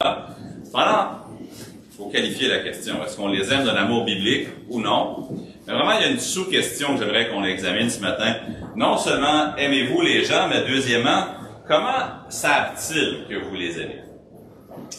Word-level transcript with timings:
Pendant, 0.00 1.26
il 1.40 1.96
faut 1.96 2.08
qualifier 2.08 2.46
la 2.46 2.60
question. 2.60 3.02
Est-ce 3.02 3.16
qu'on 3.16 3.26
les 3.26 3.52
aime 3.52 3.64
d'un 3.64 3.74
amour 3.74 4.04
biblique 4.04 4.46
ou 4.68 4.80
non? 4.80 5.26
Mais 5.66 5.72
vraiment, 5.72 5.90
il 5.98 6.02
y 6.02 6.04
a 6.04 6.10
une 6.10 6.20
sous-question 6.20 6.94
que 6.94 7.02
j'aimerais 7.02 7.30
qu'on 7.30 7.42
examine 7.42 7.90
ce 7.90 8.00
matin. 8.00 8.36
Non 8.76 8.96
seulement 8.96 9.56
aimez-vous 9.56 10.00
les 10.02 10.24
gens, 10.24 10.46
mais 10.48 10.62
deuxièmement, 10.68 11.24
comment 11.66 12.28
savent-ils 12.28 13.24
que 13.28 13.34
vous 13.42 13.56
les 13.56 13.80
aimez? 13.80 14.02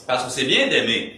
Parce 0.05 0.25
que 0.25 0.31
c'est 0.31 0.43
bien 0.43 0.67
d'aimer, 0.67 1.18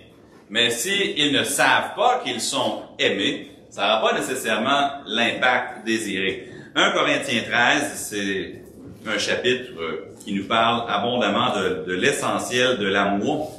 mais 0.51 0.69
s'ils 0.69 1.33
ne 1.33 1.43
savent 1.43 1.95
pas 1.95 2.21
qu'ils 2.23 2.39
sont 2.39 2.83
aimés, 2.99 3.49
ça 3.71 3.81
n'aura 3.81 4.11
pas 4.11 4.19
nécessairement 4.19 4.91
l'impact 5.07 5.87
désiré. 5.87 6.49
1 6.75 6.91
Corinthiens 6.91 7.41
13, 7.49 7.93
c'est 7.95 8.61
un 9.07 9.17
chapitre 9.17 9.71
qui 10.23 10.33
nous 10.33 10.45
parle 10.45 10.87
abondamment 10.87 11.51
de 11.87 11.93
l'essentiel 11.93 12.77
de 12.77 12.85
l'amour. 12.85 13.57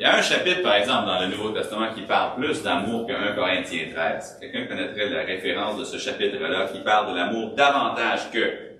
Il 0.00 0.04
y 0.04 0.06
a 0.06 0.16
un 0.16 0.22
chapitre, 0.22 0.62
par 0.62 0.76
exemple, 0.76 1.04
dans 1.08 1.20
le 1.20 1.26
Nouveau 1.26 1.50
Testament 1.50 1.92
qui 1.94 2.00
parle 2.00 2.36
plus 2.36 2.62
d'amour 2.62 3.06
que 3.06 3.12
1 3.12 3.34
Corinthiens 3.34 3.88
13. 3.94 4.38
Quelqu'un 4.40 4.64
connaîtrait 4.64 5.10
la 5.10 5.24
référence 5.24 5.76
de 5.76 5.84
ce 5.84 5.98
chapitre-là 5.98 6.68
qui 6.68 6.78
parle 6.78 7.12
de 7.12 7.16
l'amour 7.18 7.50
davantage 7.54 8.30
que 8.30 8.70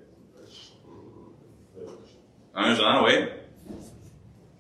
1 2.55 2.75
Jean, 2.75 3.05
oui? 3.05 3.13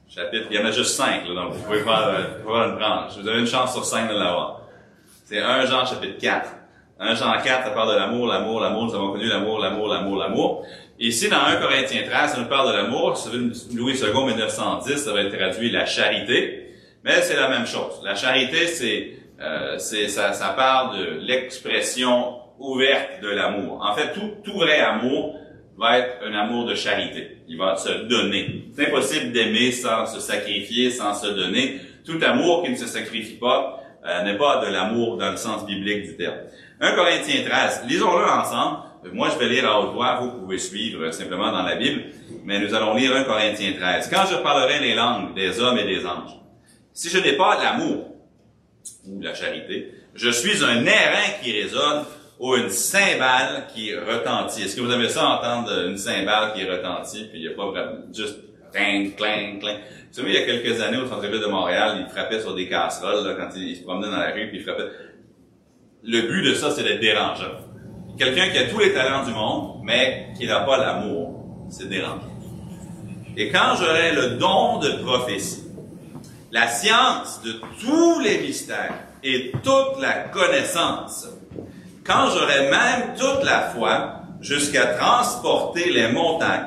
Chapitre, 0.06 0.48
il 0.50 0.56
y 0.58 0.62
en 0.62 0.66
a 0.66 0.70
juste 0.70 0.94
cinq, 0.94 1.26
là, 1.26 1.34
donc 1.34 1.54
vous 1.54 1.62
pouvez 1.62 1.80
faire, 1.80 2.08
euh, 2.08 2.66
une 2.68 2.76
branche. 2.76 3.12
Vous 3.18 3.26
avez 3.26 3.40
une 3.40 3.46
chance 3.46 3.72
sur 3.72 3.86
cinq 3.86 4.10
de 4.10 4.18
l'avoir. 4.18 4.60
C'est 5.24 5.40
1 5.40 5.64
Jean 5.64 5.86
chapitre 5.86 6.18
4. 6.20 6.50
1 6.98 7.14
Jean 7.14 7.40
4, 7.42 7.64
ça 7.64 7.70
parle 7.70 7.94
de 7.94 7.98
l'amour, 7.98 8.26
l'amour, 8.26 8.60
l'amour, 8.60 8.84
nous 8.84 8.94
avons 8.94 9.12
connu 9.12 9.28
l'amour, 9.28 9.60
l'amour, 9.60 9.88
l'amour, 9.88 10.18
l'amour. 10.18 10.66
Ici, 11.02 11.30
dans 11.30 11.42
1 11.44 11.56
Corinthiens 11.56 12.02
13, 12.02 12.32
ça 12.32 12.40
nous 12.40 12.46
parle 12.46 12.72
de 12.72 12.76
l'amour. 12.76 13.18
Louis 13.74 13.94
II, 13.94 14.24
1910, 14.26 14.98
ça 14.98 15.12
va 15.14 15.22
être 15.22 15.34
traduit 15.34 15.70
la 15.70 15.86
charité. 15.86 16.66
Mais 17.02 17.22
c'est 17.22 17.36
la 17.36 17.48
même 17.48 17.66
chose. 17.66 18.02
La 18.04 18.14
charité, 18.14 18.66
c'est, 18.66 19.12
euh, 19.40 19.78
ça, 19.78 20.34
ça 20.34 20.48
parle 20.50 20.98
de 20.98 21.04
l'expression 21.22 22.34
ouverte 22.58 23.22
de 23.22 23.30
l'amour. 23.30 23.82
En 23.82 23.94
fait, 23.94 24.12
tout, 24.12 24.30
tout 24.44 24.58
vrai 24.58 24.78
amour 24.78 25.36
va 25.78 26.00
être 26.00 26.18
un 26.22 26.34
amour 26.34 26.66
de 26.66 26.74
charité. 26.74 27.38
Il 27.48 27.56
va 27.56 27.76
se 27.76 28.06
donner. 28.06 28.66
C'est 28.76 28.88
impossible 28.88 29.32
d'aimer 29.32 29.72
sans 29.72 30.04
se 30.04 30.20
sacrifier, 30.20 30.90
sans 30.90 31.14
se 31.14 31.28
donner. 31.28 31.80
Tout 32.04 32.18
amour 32.22 32.62
qui 32.62 32.72
ne 32.72 32.76
se 32.76 32.86
sacrifie 32.86 33.38
pas 33.38 33.82
euh, 34.06 34.22
n'est 34.24 34.36
pas 34.36 34.62
de 34.66 34.70
l'amour 34.70 35.16
dans 35.16 35.30
le 35.30 35.38
sens 35.38 35.64
biblique 35.64 36.02
du 36.02 36.16
terme. 36.18 36.36
1 36.78 36.92
Corinthiens 36.92 37.42
13, 37.48 37.84
lisons-le 37.88 38.26
ensemble. 38.26 38.89
Moi, 39.12 39.28
je 39.32 39.38
vais 39.38 39.48
lire 39.48 39.68
à 39.68 39.80
haute 39.80 39.94
voix, 39.94 40.20
vous 40.20 40.40
pouvez 40.40 40.58
suivre 40.58 41.10
simplement 41.12 41.50
dans 41.50 41.62
la 41.62 41.76
Bible, 41.76 42.02
mais 42.44 42.58
nous 42.60 42.74
allons 42.74 42.94
lire 42.94 43.16
1 43.16 43.24
Corinthiens 43.24 43.72
13. 43.72 44.10
Quand 44.10 44.26
je 44.30 44.36
parlerai 44.36 44.78
les 44.80 44.94
langues 44.94 45.34
des 45.34 45.58
hommes 45.60 45.78
et 45.78 45.84
des 45.84 46.04
anges, 46.04 46.36
si 46.92 47.08
je 47.08 47.18
n'ai 47.18 47.32
pas 47.32 47.58
l'amour 47.62 48.14
ou 49.06 49.20
la 49.20 49.34
charité, 49.34 49.94
je 50.14 50.28
suis 50.28 50.62
un 50.62 50.84
airain 50.84 51.38
qui 51.42 51.52
résonne 51.62 52.04
ou 52.38 52.56
une 52.56 52.70
cymbale 52.70 53.66
qui 53.74 53.94
retentit. 53.94 54.62
Est-ce 54.62 54.76
que 54.76 54.80
vous 54.80 54.90
avez 54.90 55.08
ça 55.08 55.26
entendre 55.28 55.86
une 55.86 55.96
cymbale 55.96 56.52
qui 56.54 56.64
retentit, 56.64 57.24
puis 57.24 57.40
il 57.40 57.42
n'y 57.42 57.48
a 57.48 57.56
pas 57.56 57.70
vraiment 57.70 57.98
juste 58.12 58.38
clang, 58.72 59.10
clang, 59.16 59.58
clang. 59.60 59.76
Vous 60.10 60.16
savez, 60.16 60.30
il 60.30 60.34
y 60.34 60.38
a 60.38 60.44
quelques 60.44 60.80
années, 60.80 60.96
au 60.96 61.06
centre-ville 61.06 61.40
de 61.40 61.46
Montréal, 61.46 62.04
il 62.04 62.10
frappait 62.10 62.40
sur 62.40 62.54
des 62.54 62.68
casseroles, 62.68 63.26
là, 63.26 63.34
quand 63.34 63.50
il, 63.56 63.76
se 63.76 63.82
promenait 63.82 64.10
dans 64.10 64.18
la 64.18 64.32
rue, 64.32 64.48
puis 64.48 64.58
il 64.58 64.62
frappait. 64.62 64.88
Le 66.02 66.22
but 66.22 66.42
de 66.42 66.54
ça, 66.54 66.70
c'est 66.70 66.82
d'être 66.82 67.00
dérangeant. 67.00 67.69
Quelqu'un 68.18 68.50
qui 68.50 68.58
a 68.58 68.68
tous 68.68 68.78
les 68.78 68.92
talents 68.92 69.24
du 69.24 69.32
monde, 69.32 69.80
mais 69.82 70.32
qui 70.36 70.46
n'a 70.46 70.60
pas 70.60 70.76
l'amour, 70.76 71.44
c'est 71.70 71.88
dérangeant. 71.88 72.30
Et 73.36 73.50
quand 73.50 73.76
j'aurai 73.78 74.12
le 74.12 74.30
don 74.36 74.78
de 74.78 75.02
prophétie, 75.02 75.64
la 76.52 76.68
science 76.68 77.40
de 77.42 77.60
tous 77.80 78.20
les 78.20 78.38
mystères 78.38 78.94
et 79.22 79.52
toute 79.62 80.00
la 80.00 80.24
connaissance, 80.28 81.28
quand 82.04 82.28
j'aurai 82.30 82.70
même 82.70 83.14
toute 83.16 83.44
la 83.44 83.70
foi 83.70 84.22
jusqu'à 84.40 84.94
transporter 84.94 85.90
les 85.90 86.08
montagnes, 86.08 86.66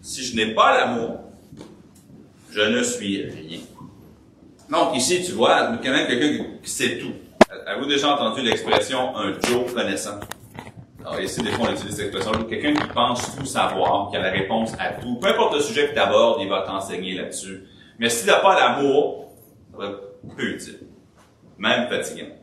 si 0.00 0.24
je 0.24 0.36
n'ai 0.36 0.54
pas 0.54 0.78
l'amour, 0.78 1.18
je 2.52 2.60
ne 2.60 2.82
suis 2.82 3.24
rien. 3.24 3.58
Donc 4.70 4.96
ici, 4.96 5.22
tu 5.24 5.32
vois, 5.32 5.76
quand 5.82 5.90
même 5.90 6.06
quelqu'un 6.06 6.44
qui 6.62 6.70
sait 6.70 6.98
tout. 6.98 7.12
Avez-vous 7.66 7.86
déjà 7.86 8.14
entendu 8.14 8.42
l'expression 8.42 9.16
un 9.16 9.32
Joe 9.40 9.72
connaissant? 9.74 10.20
Alors 11.00 11.20
ici, 11.20 11.42
des 11.42 11.52
fois, 11.52 11.68
on 11.68 11.72
utilise 11.72 11.96
cette 11.96 12.14
expression. 12.14 12.44
Quelqu'un 12.44 12.74
qui 12.74 12.88
pense 12.92 13.36
tout 13.36 13.46
savoir, 13.46 14.10
qui 14.10 14.16
a 14.16 14.20
la 14.20 14.30
réponse 14.30 14.72
à 14.78 14.94
tout. 14.94 15.16
Peu 15.16 15.28
importe 15.28 15.54
le 15.54 15.60
sujet 15.60 15.88
que 15.88 15.94
tu 15.94 15.98
abordes, 15.98 16.40
il 16.42 16.48
va 16.48 16.62
t'enseigner 16.62 17.14
là-dessus. 17.14 17.64
Mais 17.98 18.08
si 18.08 18.24
tu 18.24 18.30
n'as 18.30 18.40
pas 18.40 18.58
l'amour, 18.58 19.32
ça 19.70 19.78
va 19.78 19.84
être 19.86 20.00
peu 20.36 20.42
utile. 20.42 20.80
Même 21.56 21.88
fatigant. 21.88 22.34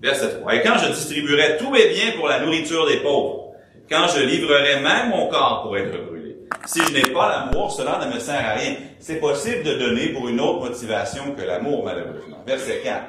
Verset 0.00 0.38
3. 0.38 0.54
Et 0.54 0.62
quand 0.62 0.78
je 0.78 0.92
distribuerai 0.92 1.56
tous 1.58 1.70
mes 1.70 1.88
biens 1.88 2.12
pour 2.16 2.28
la 2.28 2.40
nourriture 2.40 2.86
des 2.86 2.98
pauvres, 2.98 3.52
quand 3.90 4.06
je 4.08 4.22
livrerai 4.22 4.80
même 4.80 5.10
mon 5.10 5.28
corps 5.28 5.62
pour 5.62 5.76
être 5.76 5.90
brûlé, 6.06 6.36
si 6.66 6.80
je 6.82 6.92
n'ai 6.92 7.12
pas 7.12 7.28
l'amour, 7.28 7.72
cela 7.72 8.04
ne 8.04 8.14
me 8.14 8.20
sert 8.20 8.46
à 8.46 8.52
rien. 8.52 8.76
C'est 9.00 9.18
possible 9.18 9.64
de 9.64 9.74
donner 9.74 10.08
pour 10.10 10.28
une 10.28 10.40
autre 10.40 10.68
motivation 10.68 11.34
que 11.34 11.42
l'amour, 11.42 11.84
malheureusement. 11.84 12.42
Verset 12.46 12.80
4. 12.84 13.04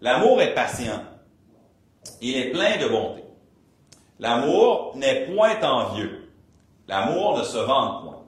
L'amour 0.00 0.40
est 0.40 0.54
patient. 0.54 1.02
Il 2.20 2.36
est 2.36 2.50
plein 2.50 2.78
de 2.78 2.88
bonté. 2.88 3.21
L'amour 4.22 4.92
n'est 4.94 5.26
point 5.26 5.60
envieux. 5.62 6.28
L'amour 6.86 7.38
ne 7.38 7.42
se 7.42 7.58
vante 7.58 8.04
point. 8.04 8.24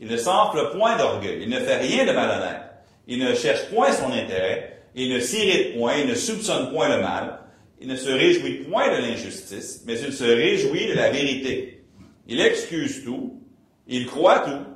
Il 0.00 0.08
ne 0.08 0.16
s'enfle 0.16 0.72
point 0.72 0.96
d'orgueil. 0.96 1.38
Il 1.42 1.48
ne 1.48 1.60
fait 1.60 1.76
rien 1.76 2.04
de 2.04 2.10
malhonnête. 2.10 2.62
Il 3.06 3.20
ne 3.20 3.32
cherche 3.34 3.70
point 3.70 3.92
son 3.92 4.10
intérêt. 4.10 4.82
Il 4.96 5.14
ne 5.14 5.20
s'irrite 5.20 5.78
point. 5.78 5.98
Il 5.98 6.08
ne 6.08 6.16
soupçonne 6.16 6.72
point 6.72 6.88
le 6.88 7.00
mal. 7.00 7.38
Il 7.80 7.86
ne 7.86 7.94
se 7.94 8.10
réjouit 8.10 8.64
point 8.64 8.88
de 8.88 9.00
l'injustice, 9.00 9.84
mais 9.86 10.00
il 10.00 10.12
se 10.12 10.24
réjouit 10.24 10.88
de 10.88 10.94
la 10.94 11.10
vérité. 11.10 11.84
Il 12.26 12.40
excuse 12.40 13.04
tout. 13.04 13.40
Il 13.86 14.06
croit 14.06 14.40
tout. 14.40 14.66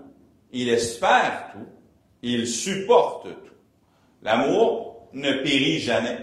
Il 0.52 0.68
espère 0.68 1.50
tout. 1.52 1.66
Il 2.22 2.46
supporte 2.46 3.24
tout. 3.24 3.54
L'amour 4.22 5.08
ne 5.14 5.32
périt 5.32 5.80
jamais. 5.80 6.16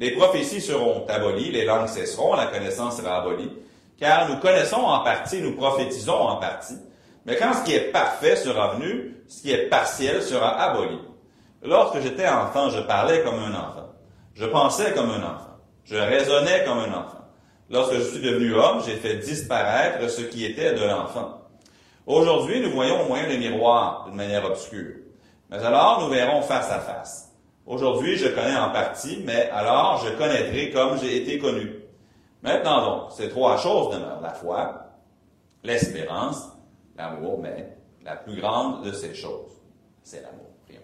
Les 0.00 0.12
prophéties 0.12 0.62
seront 0.62 1.06
abolies, 1.08 1.52
les 1.52 1.66
langues 1.66 1.86
cesseront, 1.86 2.34
la 2.34 2.46
connaissance 2.46 2.96
sera 2.96 3.18
abolie, 3.18 3.52
car 3.98 4.30
nous 4.30 4.38
connaissons 4.38 4.78
en 4.78 5.04
partie, 5.04 5.42
nous 5.42 5.54
prophétisons 5.54 6.14
en 6.14 6.36
partie, 6.36 6.78
mais 7.26 7.36
quand 7.36 7.52
ce 7.52 7.64
qui 7.64 7.74
est 7.74 7.92
parfait 7.92 8.34
sera 8.34 8.74
venu, 8.74 9.22
ce 9.28 9.42
qui 9.42 9.52
est 9.52 9.68
partiel 9.68 10.22
sera 10.22 10.58
aboli. 10.58 10.98
Lorsque 11.62 12.00
j'étais 12.00 12.26
enfant, 12.26 12.70
je 12.70 12.80
parlais 12.80 13.22
comme 13.22 13.38
un 13.40 13.52
enfant. 13.52 13.92
Je 14.32 14.46
pensais 14.46 14.94
comme 14.94 15.10
un 15.10 15.22
enfant. 15.22 15.58
Je 15.84 15.96
raisonnais 15.96 16.64
comme 16.64 16.78
un 16.78 16.94
enfant. 16.94 17.26
Lorsque 17.68 17.96
je 17.96 18.00
suis 18.00 18.20
devenu 18.20 18.54
homme, 18.54 18.80
j'ai 18.86 18.96
fait 18.96 19.16
disparaître 19.16 20.08
ce 20.08 20.22
qui 20.22 20.46
était 20.46 20.72
de 20.72 20.82
l'enfant. 20.82 21.42
Aujourd'hui, 22.06 22.60
nous 22.60 22.70
voyons 22.70 23.02
au 23.02 23.08
moyen 23.08 23.28
des 23.28 23.36
miroirs 23.36 24.06
d'une 24.06 24.16
manière 24.16 24.46
obscure. 24.46 24.94
Mais 25.50 25.58
alors, 25.58 26.00
nous 26.00 26.08
verrons 26.08 26.40
face 26.40 26.70
à 26.70 26.80
face. 26.80 27.29
Aujourd'hui, 27.70 28.16
je 28.16 28.26
connais 28.26 28.56
en 28.56 28.70
partie, 28.70 29.22
mais 29.24 29.48
alors 29.50 30.04
je 30.04 30.10
connaîtrai 30.18 30.70
comme 30.72 30.98
j'ai 30.98 31.18
été 31.18 31.38
connu. 31.38 31.70
Maintenant 32.42 32.84
donc, 32.84 33.12
ces 33.12 33.28
trois 33.28 33.58
choses 33.58 33.94
demeurent. 33.94 34.20
La 34.20 34.34
foi, 34.34 34.86
l'espérance, 35.62 36.48
l'amour, 36.96 37.38
mais 37.40 37.76
la 38.04 38.16
plus 38.16 38.40
grande 38.40 38.84
de 38.84 38.90
ces 38.90 39.14
choses, 39.14 39.52
c'est 40.02 40.20
l'amour. 40.20 40.50
Prions. 40.66 40.80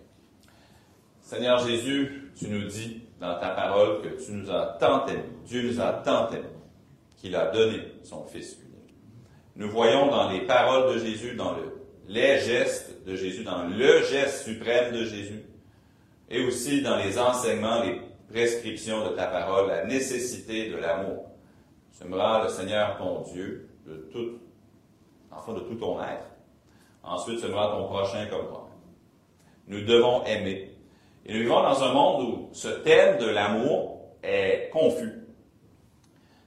Seigneur 1.23 1.59
Jésus, 1.67 2.31
tu 2.37 2.47
nous 2.47 2.69
dis 2.69 3.03
dans 3.19 3.37
ta 3.41 3.49
parole 3.49 4.03
que 4.03 4.25
tu 4.25 4.31
nous 4.31 4.49
as 4.53 4.77
tant 4.79 5.07
aimés, 5.09 5.25
Dieu 5.45 5.69
nous 5.69 5.81
a 5.81 5.93
tant 5.93 6.31
aimés, 6.31 6.45
qu'il 7.17 7.35
a 7.35 7.47
donné 7.47 7.81
son 8.05 8.25
Fils 8.27 8.59
unique. 8.61 8.95
Nous 9.57 9.71
voyons 9.71 10.07
dans 10.07 10.31
les 10.31 10.43
paroles 10.43 10.95
de 10.95 11.01
Jésus, 11.01 11.35
dans 11.35 11.51
le, 11.51 11.83
les 12.07 12.39
gestes 12.39 13.05
de 13.05 13.17
Jésus, 13.17 13.43
dans 13.43 13.65
le 13.65 14.05
geste 14.05 14.45
suprême 14.45 14.95
de 14.95 15.05
Jésus, 15.05 15.43
et 16.29 16.45
aussi 16.45 16.83
dans 16.83 16.97
les 16.97 17.19
enseignements, 17.19 17.83
les 17.83 18.01
prescriptions 18.29 19.09
de 19.09 19.15
ta 19.15 19.27
parole, 19.27 19.69
la 19.69 19.85
nécessité 19.85 20.71
de 20.71 20.77
l'amour. 20.77 21.31
Tu 21.97 22.05
aimeras 22.05 22.45
le 22.45 22.49
Seigneur 22.49 22.99
ton 22.99 23.23
Dieu 23.33 23.69
de 23.87 24.09
tout, 24.13 24.39
enfin 25.31 25.55
de 25.55 25.61
tout 25.61 25.77
ton 25.77 26.01
être. 26.03 26.27
Ensuite, 27.03 27.41
tu 27.41 27.47
aimeras 27.47 27.71
ton 27.71 27.87
prochain 27.87 28.27
comme 28.27 28.49
toi. 28.49 28.69
Nous 29.69 29.83
devons 29.83 30.25
aimer. 30.25 30.73
Et 31.25 31.33
nous 31.33 31.41
vivons 31.41 31.63
dans 31.63 31.83
un 31.83 31.93
monde 31.93 32.23
où 32.23 32.49
ce 32.53 32.69
thème 32.69 33.19
de 33.19 33.27
l'amour 33.27 34.01
est 34.23 34.71
confus. 34.73 35.13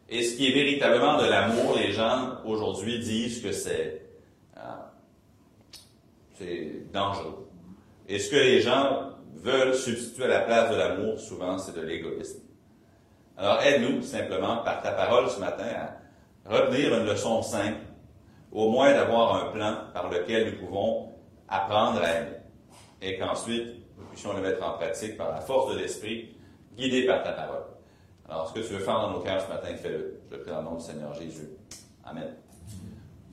Et 0.09 0.23
ce 0.23 0.35
qui 0.35 0.47
est 0.47 0.53
véritablement 0.53 1.17
de 1.17 1.25
l'amour, 1.25 1.75
les 1.77 1.91
gens 1.91 2.37
aujourd'hui 2.45 2.99
disent 2.99 3.41
que 3.41 3.51
c'est 3.51 4.01
euh, 4.57 4.61
c'est 6.35 6.91
dangereux. 6.91 7.47
Et 8.07 8.17
ce 8.19 8.31
que 8.31 8.37
les 8.37 8.61
gens 8.61 9.08
veulent 9.35 9.75
substituer 9.75 10.25
à 10.25 10.27
la 10.27 10.39
place 10.41 10.71
de 10.71 10.75
l'amour, 10.75 11.19
souvent, 11.19 11.57
c'est 11.57 11.75
de 11.75 11.81
l'égoïsme. 11.81 12.41
Alors, 13.37 13.61
aide-nous 13.61 14.01
simplement, 14.01 14.57
par 14.57 14.81
ta 14.81 14.91
parole 14.91 15.29
ce 15.29 15.39
matin, 15.39 15.67
à 16.45 16.49
retenir 16.49 16.97
une 16.97 17.05
leçon 17.05 17.41
simple, 17.41 17.79
au 18.51 18.69
moins 18.69 18.91
d'avoir 18.91 19.43
un 19.43 19.51
plan 19.51 19.77
par 19.93 20.09
lequel 20.09 20.51
nous 20.51 20.65
pouvons 20.65 21.13
apprendre 21.47 22.01
à 22.01 22.11
aimer. 22.11 22.37
Et 23.01 23.17
qu'ensuite, 23.17 23.79
puissions 24.09 24.33
le 24.33 24.41
mettre 24.41 24.63
en 24.63 24.73
pratique 24.73 25.17
par 25.17 25.31
la 25.31 25.41
force 25.41 25.73
de 25.73 25.79
l'Esprit, 25.79 26.35
guidés 26.75 27.05
par 27.05 27.23
ta 27.23 27.31
parole. 27.31 27.63
Alors, 28.27 28.49
ce 28.49 28.53
que 28.53 28.59
tu 28.59 28.73
veux 28.73 28.79
faire 28.79 28.99
dans 28.99 29.11
nos 29.11 29.19
cœurs 29.19 29.41
ce 29.41 29.47
matin, 29.47 29.75
fais-le. 29.75 30.21
Je 30.31 30.37
prie 30.37 30.51
dans 30.51 30.59
le 30.59 30.65
nom 30.65 30.75
du 30.75 30.83
Seigneur 30.83 31.13
Jésus. 31.13 31.49
Amen. 32.03 32.35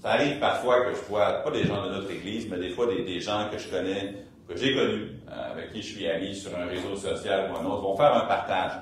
Ça 0.01 0.13
arrive 0.13 0.39
parfois 0.39 0.85
que 0.85 0.95
je 0.95 1.01
vois, 1.09 1.33
pas 1.43 1.51
des 1.51 1.65
gens 1.65 1.85
de 1.87 1.91
notre 1.91 2.11
Église, 2.11 2.49
mais 2.49 2.59
des 2.59 2.71
fois 2.71 2.87
des, 2.87 3.21
gens 3.21 3.49
que 3.51 3.59
je 3.59 3.69
connais, 3.69 4.15
que 4.49 4.57
j'ai 4.57 4.75
connus, 4.75 5.21
euh, 5.29 5.53
avec 5.53 5.73
qui 5.73 5.83
je 5.83 5.95
suis 5.95 6.09
ami 6.09 6.35
sur 6.35 6.57
un 6.57 6.67
réseau 6.67 6.97
social 6.97 7.51
ou 7.51 7.57
un 7.57 7.65
autre, 7.65 7.83
vont 7.83 7.97
faire 7.97 8.15
un 8.15 8.27
partage. 8.27 8.73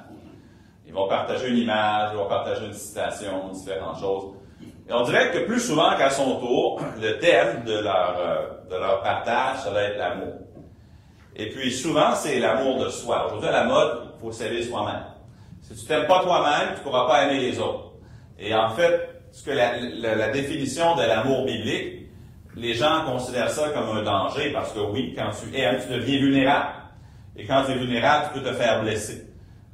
Ils 0.87 0.93
vont 0.93 1.08
partager 1.08 1.49
une 1.49 1.58
image, 1.58 2.11
ils 2.12 2.19
vont 2.19 2.28
partager 2.28 2.66
une 2.66 2.72
citation, 2.72 3.49
différentes 3.49 3.99
choses. 3.99 4.34
Et 4.88 4.93
on 4.93 5.02
dirait 5.02 5.31
que 5.31 5.38
plus 5.46 5.61
souvent 5.61 5.96
qu'à 5.96 6.11
son 6.11 6.38
tour, 6.38 6.81
le 7.00 7.19
thème 7.19 7.64
de 7.64 7.78
leur, 7.78 8.16
euh, 8.19 8.70
de 8.70 8.76
leur 8.76 9.02
partage, 9.02 9.61
ça 9.61 9.70
va 9.70 9.82
être 9.82 9.96
l'amour. 9.96 10.34
Et 11.37 11.49
puis 11.49 11.72
souvent, 11.72 12.14
c'est 12.14 12.38
l'amour 12.38 12.84
de 12.84 12.90
soi. 12.90 13.26
Aujourd'hui, 13.26 13.49
à 13.49 13.52
la 13.52 13.64
mode, 13.64 14.10
il 14.14 14.20
faut 14.20 14.32
s'aimer 14.32 14.62
soi-même. 14.62 15.05
Si 15.62 15.75
tu 15.75 15.87
t'aimes 15.87 16.06
pas 16.06 16.22
toi-même, 16.22 16.75
tu 16.75 16.81
ne 16.81 16.84
pourras 16.84 17.06
pas 17.08 17.25
aimer 17.25 17.40
les 17.40 17.58
autres. 17.58 17.93
Et 18.38 18.55
en 18.55 18.70
fait, 18.70 19.22
ce 19.32 19.43
que 19.43 19.50
la, 19.50 19.81
la, 19.81 20.28
définition 20.28 20.94
de 20.94 21.02
l'amour 21.02 21.44
biblique, 21.44 22.03
les 22.56 22.74
gens 22.74 23.04
considèrent 23.06 23.50
ça 23.50 23.70
comme 23.70 23.96
un 23.96 24.02
danger 24.02 24.52
parce 24.52 24.72
que 24.72 24.80
oui, 24.80 25.14
quand 25.16 25.30
tu 25.30 25.56
aimes, 25.56 25.80
tu 25.80 25.92
deviens 25.92 26.18
vulnérable. 26.18 26.68
Et 27.36 27.44
quand 27.46 27.64
tu 27.64 27.72
es 27.72 27.76
vulnérable, 27.76 28.26
tu 28.32 28.40
peux 28.40 28.48
te 28.48 28.54
faire 28.54 28.82
blesser. 28.82 29.26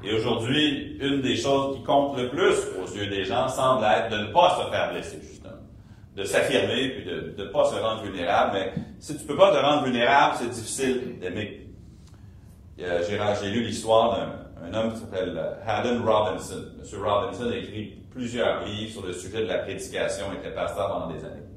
Et 0.02 0.14
aujourd'hui, 0.14 0.96
une 1.00 1.20
des 1.20 1.36
choses 1.36 1.76
qui 1.76 1.82
compte 1.82 2.16
le 2.16 2.30
plus 2.30 2.54
aux 2.82 2.86
yeux 2.96 3.08
des 3.08 3.24
gens 3.24 3.48
semble 3.48 3.84
être 3.84 4.10
de 4.10 4.26
ne 4.26 4.32
pas 4.32 4.56
se 4.56 4.70
faire 4.70 4.92
blesser, 4.92 5.20
justement. 5.20 5.52
De 6.16 6.24
s'affirmer, 6.24 6.88
puis 6.88 7.04
de 7.04 7.34
ne 7.36 7.44
pas 7.50 7.64
se 7.66 7.74
rendre 7.74 8.02
vulnérable. 8.02 8.52
Mais 8.54 8.72
si 8.98 9.14
tu 9.16 9.22
ne 9.24 9.28
peux 9.28 9.36
pas 9.36 9.52
te 9.52 9.62
rendre 9.62 9.84
vulnérable, 9.84 10.36
c'est 10.38 10.48
difficile 10.48 11.18
d'aimer. 11.20 11.66
J'ai 12.78 13.50
lu 13.50 13.62
l'histoire 13.62 14.18
d'un 14.62 14.74
homme 14.74 14.94
qui 14.94 15.00
s'appelle 15.00 15.36
euh, 15.36 15.54
Haddon 15.66 16.02
Robinson. 16.02 16.64
M. 16.78 17.02
Robinson 17.02 17.50
a 17.50 17.56
écrit 17.56 17.98
plusieurs 18.10 18.64
livres 18.64 18.92
sur 18.92 19.06
le 19.06 19.12
sujet 19.12 19.42
de 19.42 19.48
la 19.48 19.58
prédication 19.58 20.26
et 20.32 20.38
était 20.38 20.54
pasteur 20.54 20.88
pendant 20.88 21.12
des 21.12 21.22
années. 21.22 21.49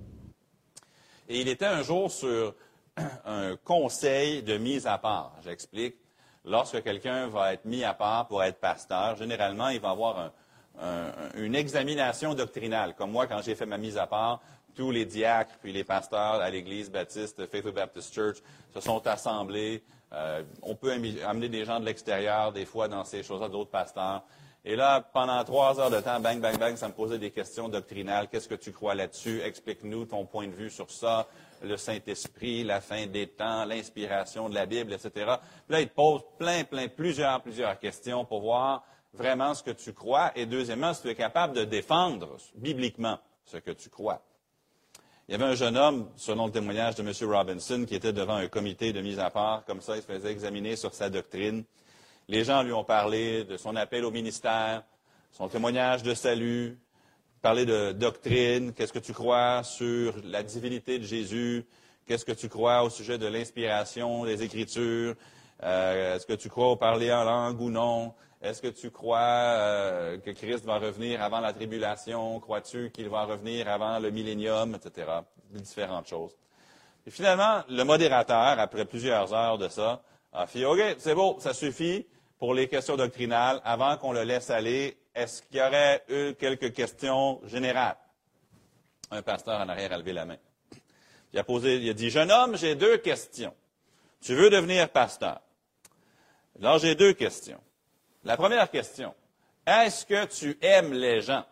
Et 1.33 1.41
il 1.41 1.49
était 1.49 1.65
un 1.65 1.81
jour 1.81 2.11
sur 2.11 2.53
un 3.25 3.55
conseil 3.63 4.43
de 4.43 4.55
mise 4.57 4.85
à 4.85 4.99
part. 4.99 5.33
J'explique 5.43 5.95
lorsque 6.45 6.83
quelqu'un 6.83 7.27
va 7.27 7.53
être 7.53 7.65
mis 7.65 7.83
à 7.83 7.95
part 7.95 8.27
pour 8.27 8.43
être 8.43 8.59
pasteur, 8.59 9.15
généralement, 9.15 9.69
il 9.69 9.79
va 9.79 9.89
avoir 9.89 10.31
une 11.33 11.55
examination 11.55 12.35
doctrinale. 12.35 12.93
Comme 12.93 13.09
moi, 13.09 13.25
quand 13.25 13.41
j'ai 13.41 13.55
fait 13.55 13.65
ma 13.65 13.79
mise 13.79 13.97
à 13.97 14.05
part, 14.05 14.41
tous 14.75 14.91
les 14.91 15.05
diacres 15.05 15.55
puis 15.59 15.73
les 15.73 15.83
pasteurs 15.83 16.39
à 16.39 16.51
l'Église 16.51 16.91
baptiste, 16.91 17.47
Faithful 17.47 17.71
Baptist 17.71 18.13
Church, 18.13 18.37
se 18.71 18.79
sont 18.79 19.05
assemblés. 19.07 19.81
Euh, 20.11 20.43
on 20.61 20.75
peut 20.75 20.91
amener 20.91 21.49
des 21.49 21.65
gens 21.65 21.79
de 21.79 21.85
l'extérieur, 21.85 22.51
des 22.51 22.65
fois, 22.65 22.87
dans 22.87 23.05
ces 23.05 23.23
choses-là, 23.23 23.49
d'autres 23.49 23.71
pasteurs. 23.71 24.21
Et 24.65 24.77
là, 24.77 25.01
pendant 25.01 25.43
trois 25.43 25.77
heures 25.79 25.89
de 25.89 25.99
temps, 25.99 26.21
bang, 26.21 26.39
bang, 26.39 26.57
bang, 26.57 26.75
ça 26.77 26.87
me 26.87 26.93
posait 26.93 27.17
des 27.17 27.31
questions 27.31 27.67
doctrinales. 27.67 28.29
Qu'est-ce 28.29 28.47
que 28.47 28.55
tu 28.55 28.71
crois 28.71 28.95
là-dessus? 28.95 29.41
Explique-nous 29.41 30.05
ton 30.05 30.25
point 30.25 30.47
de 30.47 30.53
vue 30.53 30.69
sur 30.69 30.89
ça 30.89 31.27
le 31.61 31.77
Saint-Esprit, 31.77 32.63
la 32.63 32.81
fin 32.81 33.05
des 33.07 33.27
temps, 33.27 33.65
l'inspiration 33.65 34.49
de 34.49 34.53
la 34.53 34.65
Bible, 34.65 34.93
etc. 34.93 35.11
Puis 35.13 35.25
là, 35.69 35.81
il 35.81 35.87
te 35.87 35.93
pose 35.93 36.21
plein, 36.37 36.63
plein, 36.63 36.87
plusieurs, 36.87 37.41
plusieurs 37.41 37.77
questions 37.79 38.25
pour 38.25 38.41
voir 38.41 38.83
vraiment 39.13 39.53
ce 39.53 39.63
que 39.63 39.71
tu 39.71 39.93
crois. 39.93 40.31
Et 40.35 40.45
deuxièmement, 40.45 40.93
si 40.93 41.01
tu 41.01 41.09
es 41.09 41.15
capable 41.15 41.53
de 41.55 41.63
défendre 41.63 42.37
bibliquement 42.55 43.19
ce 43.45 43.57
que 43.57 43.71
tu 43.71 43.89
crois. 43.89 44.21
Il 45.27 45.31
y 45.31 45.35
avait 45.35 45.45
un 45.45 45.55
jeune 45.55 45.77
homme, 45.77 46.09
selon 46.17 46.47
le 46.47 46.51
témoignage 46.51 46.95
de 46.95 47.01
M. 47.01 47.13
Robinson, 47.29 47.85
qui 47.87 47.95
était 47.95 48.11
devant 48.11 48.35
un 48.35 48.47
comité 48.47 48.91
de 48.91 49.01
mise 49.01 49.19
à 49.19 49.29
part, 49.29 49.63
comme 49.65 49.79
ça, 49.79 49.95
il 49.95 50.01
se 50.01 50.07
faisait 50.07 50.31
examiner 50.31 50.75
sur 50.75 50.93
sa 50.93 51.09
doctrine. 51.09 51.63
Les 52.29 52.45
gens 52.45 52.63
lui 52.63 52.71
ont 52.71 52.85
parlé 52.85 53.43
de 53.43 53.57
son 53.57 53.75
appel 53.75 54.05
au 54.05 54.11
ministère, 54.11 54.83
son 55.31 55.49
témoignage 55.49 56.03
de 56.03 56.13
salut, 56.13 56.79
parler 57.41 57.65
de 57.65 57.91
doctrine, 57.91 58.71
qu'est-ce 58.71 58.93
que 58.93 58.99
tu 58.99 59.11
crois 59.11 59.63
sur 59.63 60.15
la 60.23 60.41
divinité 60.41 60.99
de 60.99 61.03
Jésus, 61.03 61.65
qu'est-ce 62.07 62.23
que 62.23 62.31
tu 62.31 62.47
crois 62.47 62.83
au 62.83 62.89
sujet 62.89 63.17
de 63.17 63.27
l'inspiration 63.27 64.23
des 64.23 64.41
Écritures, 64.41 65.15
euh, 65.63 66.15
est-ce 66.15 66.25
que 66.25 66.33
tu 66.33 66.47
crois 66.47 66.71
au 66.71 66.75
parler 66.77 67.11
en 67.11 67.25
langue 67.25 67.59
ou 67.59 67.69
non, 67.69 68.13
est-ce 68.41 68.61
que 68.61 68.69
tu 68.69 68.89
crois 68.89 69.19
euh, 69.19 70.17
que 70.19 70.31
Christ 70.31 70.63
va 70.63 70.77
revenir 70.77 71.21
avant 71.21 71.41
la 71.41 71.51
tribulation, 71.51 72.39
crois-tu 72.39 72.89
qu'il 72.91 73.09
va 73.09 73.25
revenir 73.25 73.67
avant 73.67 73.99
le 73.99 74.11
millénium, 74.11 74.75
etc., 74.75 75.07
différentes 75.51 76.07
choses. 76.07 76.37
Et 77.05 77.11
finalement, 77.11 77.63
le 77.67 77.83
modérateur, 77.83 78.59
après 78.59 78.85
plusieurs 78.85 79.33
heures 79.33 79.57
de 79.57 79.67
ça, 79.67 80.01
a 80.31 80.47
fait, 80.47 80.63
OK, 80.63 80.79
c'est 80.97 81.13
beau, 81.13 81.35
ça 81.39 81.53
suffit 81.53 82.07
pour 82.43 82.53
les 82.53 82.67
questions 82.67 82.97
doctrinales, 82.97 83.61
avant 83.63 83.95
qu'on 83.95 84.11
le 84.11 84.23
laisse 84.23 84.49
aller 84.49 84.97
est-ce 85.15 85.43
qu'il 85.43 85.59
y 85.59 85.61
aurait 85.61 86.03
eu 86.09 86.33
quelques 86.33 86.73
questions 86.73 87.39
générales? 87.45 87.95
Un 89.11 89.21
pasteur 89.21 89.61
en 89.61 89.69
arrière 89.69 89.93
a 89.93 89.97
levé 89.97 90.11
la 90.11 90.25
main. 90.25 90.35
Il 91.31 91.39
a 91.39 91.45
posé, 91.45 91.77
il 91.77 91.89
a 91.89 91.93
dit, 91.93 92.09
jeune 92.09 92.29
homme, 92.29 92.57
j'ai 92.57 92.75
deux 92.75 92.97
questions. 92.97 93.55
Tu 94.19 94.35
veux 94.35 94.49
devenir 94.49 94.89
pasteur? 94.89 95.39
Alors, 96.59 96.79
j'ai 96.79 96.95
deux 96.95 97.13
questions. 97.13 97.61
La 98.25 98.35
première 98.35 98.69
question, 98.69 99.15
est-ce 99.65 100.05
que 100.05 100.25
tu 100.25 100.57
aimes 100.61 100.91
les 100.91 101.21
gens? 101.21 101.45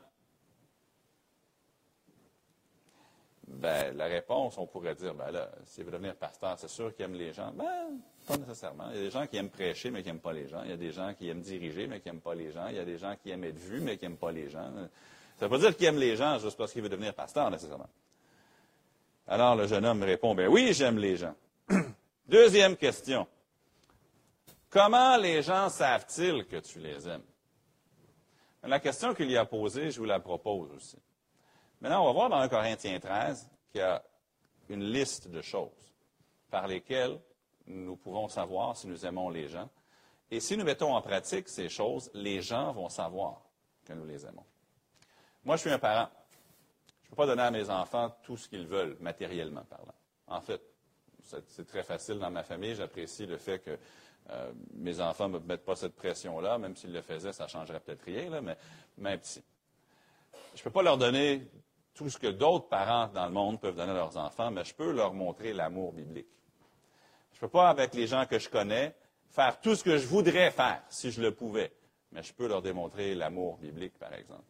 Ben, 3.62 3.96
la 3.96 4.06
réponse, 4.06 4.58
on 4.58 4.66
pourrait 4.66 4.96
dire, 4.96 5.14
ben 5.14 5.30
là, 5.30 5.48
s'il 5.66 5.84
veut 5.84 5.92
devenir 5.92 6.16
pasteur, 6.16 6.58
c'est 6.58 6.68
sûr 6.68 6.96
qu'il 6.96 7.06
aime 7.06 7.14
les 7.14 7.32
gens. 7.32 7.52
Ben, 7.52 7.92
pas 8.28 8.36
nécessairement. 8.36 8.90
Il 8.90 8.98
y 8.98 9.00
a 9.00 9.04
des 9.04 9.12
gens 9.12 9.28
qui 9.28 9.38
aiment 9.38 9.52
prêcher, 9.52 9.92
mais 9.92 10.02
qui 10.02 10.08
n'aiment 10.08 10.20
pas 10.20 10.34
les 10.34 10.48
gens. 10.48 10.64
Il 10.64 10.72
y 10.72 10.74
a 10.74 10.78
des 10.78 10.92
gens 10.92 11.14
qui 11.14 11.30
aiment 11.30 11.42
diriger, 11.42 11.86
mais 11.86 12.00
qui 12.00 12.08
n'aiment 12.08 12.22
pas 12.22 12.34
les 12.34 12.52
gens. 12.52 12.68
Il 12.70 12.78
y 12.78 12.80
a 12.80 12.86
des 12.86 12.98
gens 12.98 13.16
qui 13.22 13.30
aiment 13.30 13.44
être 13.44 13.60
vus, 13.60 13.80
mais 13.80 13.98
qui 13.98 14.06
n'aiment 14.06 14.18
pas 14.18 14.32
les 14.32 14.50
gens. 14.50 14.66
Ça 15.38 15.46
ne 15.46 15.46
veut 15.46 15.50
pas 15.50 15.58
dire 15.60 15.78
qu'il 15.78 15.86
aime 15.86 16.00
les 16.00 16.16
gens 16.16 16.40
juste 16.40 16.58
parce 16.58 16.74
qu'il 16.74 16.82
veut 16.82 16.90
devenir 16.90 17.14
pasteur, 17.14 17.52
nécessairement. 17.52 17.90
Alors, 19.28 19.56
le 19.56 19.68
jeune 19.68 19.86
homme 19.86 20.00
me 20.00 20.08
répond, 20.08 20.34
ben 20.34 20.48
oui, 20.48 20.74
j'aime 20.74 20.98
les 20.98 21.18
gens. 21.18 21.36
Deuxième 22.28 22.76
question. 22.76 23.28
Comment 24.72 25.18
les 25.18 25.44
gens 25.44 25.70
savent-ils 25.70 26.46
que 26.46 26.58
tu 26.58 26.80
les 26.80 27.08
aimes? 27.08 27.22
La 28.64 28.80
question 28.80 29.14
qu'il 29.14 29.30
y 29.30 29.38
a 29.38 29.46
posée, 29.46 29.92
je 29.92 30.00
vous 30.00 30.06
la 30.06 30.20
propose 30.20 30.72
aussi. 30.72 30.98
Maintenant, 31.82 32.04
on 32.04 32.06
va 32.06 32.12
voir 32.12 32.30
dans 32.30 32.38
1 32.38 32.48
Corinthiens 32.48 33.00
13 33.00 33.50
qu'il 33.72 33.82
y 33.82 33.84
a 33.84 34.04
une 34.70 34.84
liste 34.84 35.28
de 35.30 35.42
choses 35.42 35.72
par 36.52 36.68
lesquelles 36.68 37.20
nous 37.66 37.96
pouvons 37.96 38.28
savoir 38.28 38.78
si 38.78 38.88
nous 38.88 39.04
aimons 39.06 39.30
les 39.30 39.48
gens. 39.48 39.68
Et 40.30 40.40
si 40.40 40.56
nous 40.58 40.64
mettons 40.64 40.94
en 40.94 41.02
pratique 41.02 41.50
ces 41.50 41.70
choses, 41.70 42.12
les 42.14 42.42
gens 42.42 42.72
vont 42.72 42.88
savoir 42.88 43.42
que 43.84 43.94
nous 43.94 44.06
les 44.06 44.26
aimons. 44.26 44.46
Moi, 45.44 45.56
je 45.56 45.62
suis 45.62 45.72
un 45.72 45.80
parent. 45.80 46.10
Je 46.88 47.08
ne 47.08 47.10
peux 47.10 47.16
pas 47.16 47.26
donner 47.26 47.42
à 47.42 47.52
mes 47.52 47.70
enfants 47.70 48.16
tout 48.22 48.38
ce 48.38 48.48
qu'ils 48.48 48.68
veulent, 48.68 48.96
matériellement 49.00 49.64
parlant. 49.64 49.96
En 50.28 50.40
fait, 50.40 50.62
c'est 51.24 51.66
très 51.66 51.84
facile 51.84 52.20
dans 52.20 52.30
ma 52.30 52.44
famille. 52.44 52.76
J'apprécie 52.76 53.26
le 53.26 53.38
fait 53.38 53.60
que 53.60 53.78
euh, 54.30 54.52
mes 54.76 55.02
enfants 55.02 55.30
ne 55.30 55.40
me 55.40 55.46
mettent 55.46 55.66
pas 55.66 55.76
cette 55.76 55.96
pression-là. 55.96 56.60
Même 56.60 56.76
s'ils 56.76 56.94
le 56.94 57.02
faisaient, 57.02 57.34
ça 57.34 57.46
ne 57.46 57.50
changerait 57.50 57.80
peut-être 57.80 58.04
rien, 58.04 58.40
mais 58.40 58.56
même 58.98 59.20
si. 59.24 59.44
Je 60.54 60.60
ne 60.60 60.64
peux 60.64 60.70
pas 60.70 60.84
leur 60.84 60.98
donner 60.98 61.42
tout 61.94 62.10
ce 62.10 62.18
que 62.18 62.28
d'autres 62.28 62.68
parents 62.68 63.08
dans 63.08 63.26
le 63.26 63.32
monde 63.32 63.60
peuvent 63.60 63.76
donner 63.76 63.92
à 63.92 63.96
leurs 63.96 64.18
enfants, 64.18 64.52
mais 64.52 64.64
je 64.64 64.74
peux 64.74 64.92
leur 64.92 65.14
montrer 65.14 65.54
l'amour 65.54 65.94
biblique. 65.94 66.28
Je 67.34 67.38
ne 67.38 67.42
peux 67.42 67.50
pas, 67.50 67.70
avec 67.70 67.94
les 67.94 68.08
gens 68.08 68.26
que 68.26 68.40
je 68.40 68.50
connais, 68.50 68.96
faire 69.30 69.60
tout 69.60 69.76
ce 69.76 69.84
que 69.84 69.98
je 69.98 70.08
voudrais 70.08 70.52
faire 70.52 70.82
si 70.90 71.12
je 71.12 71.22
le 71.22 71.32
pouvais, 71.32 71.72
mais 72.12 72.24
je 72.24 72.34
peux 72.34 72.48
leur 72.48 72.62
démontrer 72.62 73.16
l'amour 73.16 73.58
biblique, 73.58 73.98
par 73.98 74.14
exemple. 74.14 74.44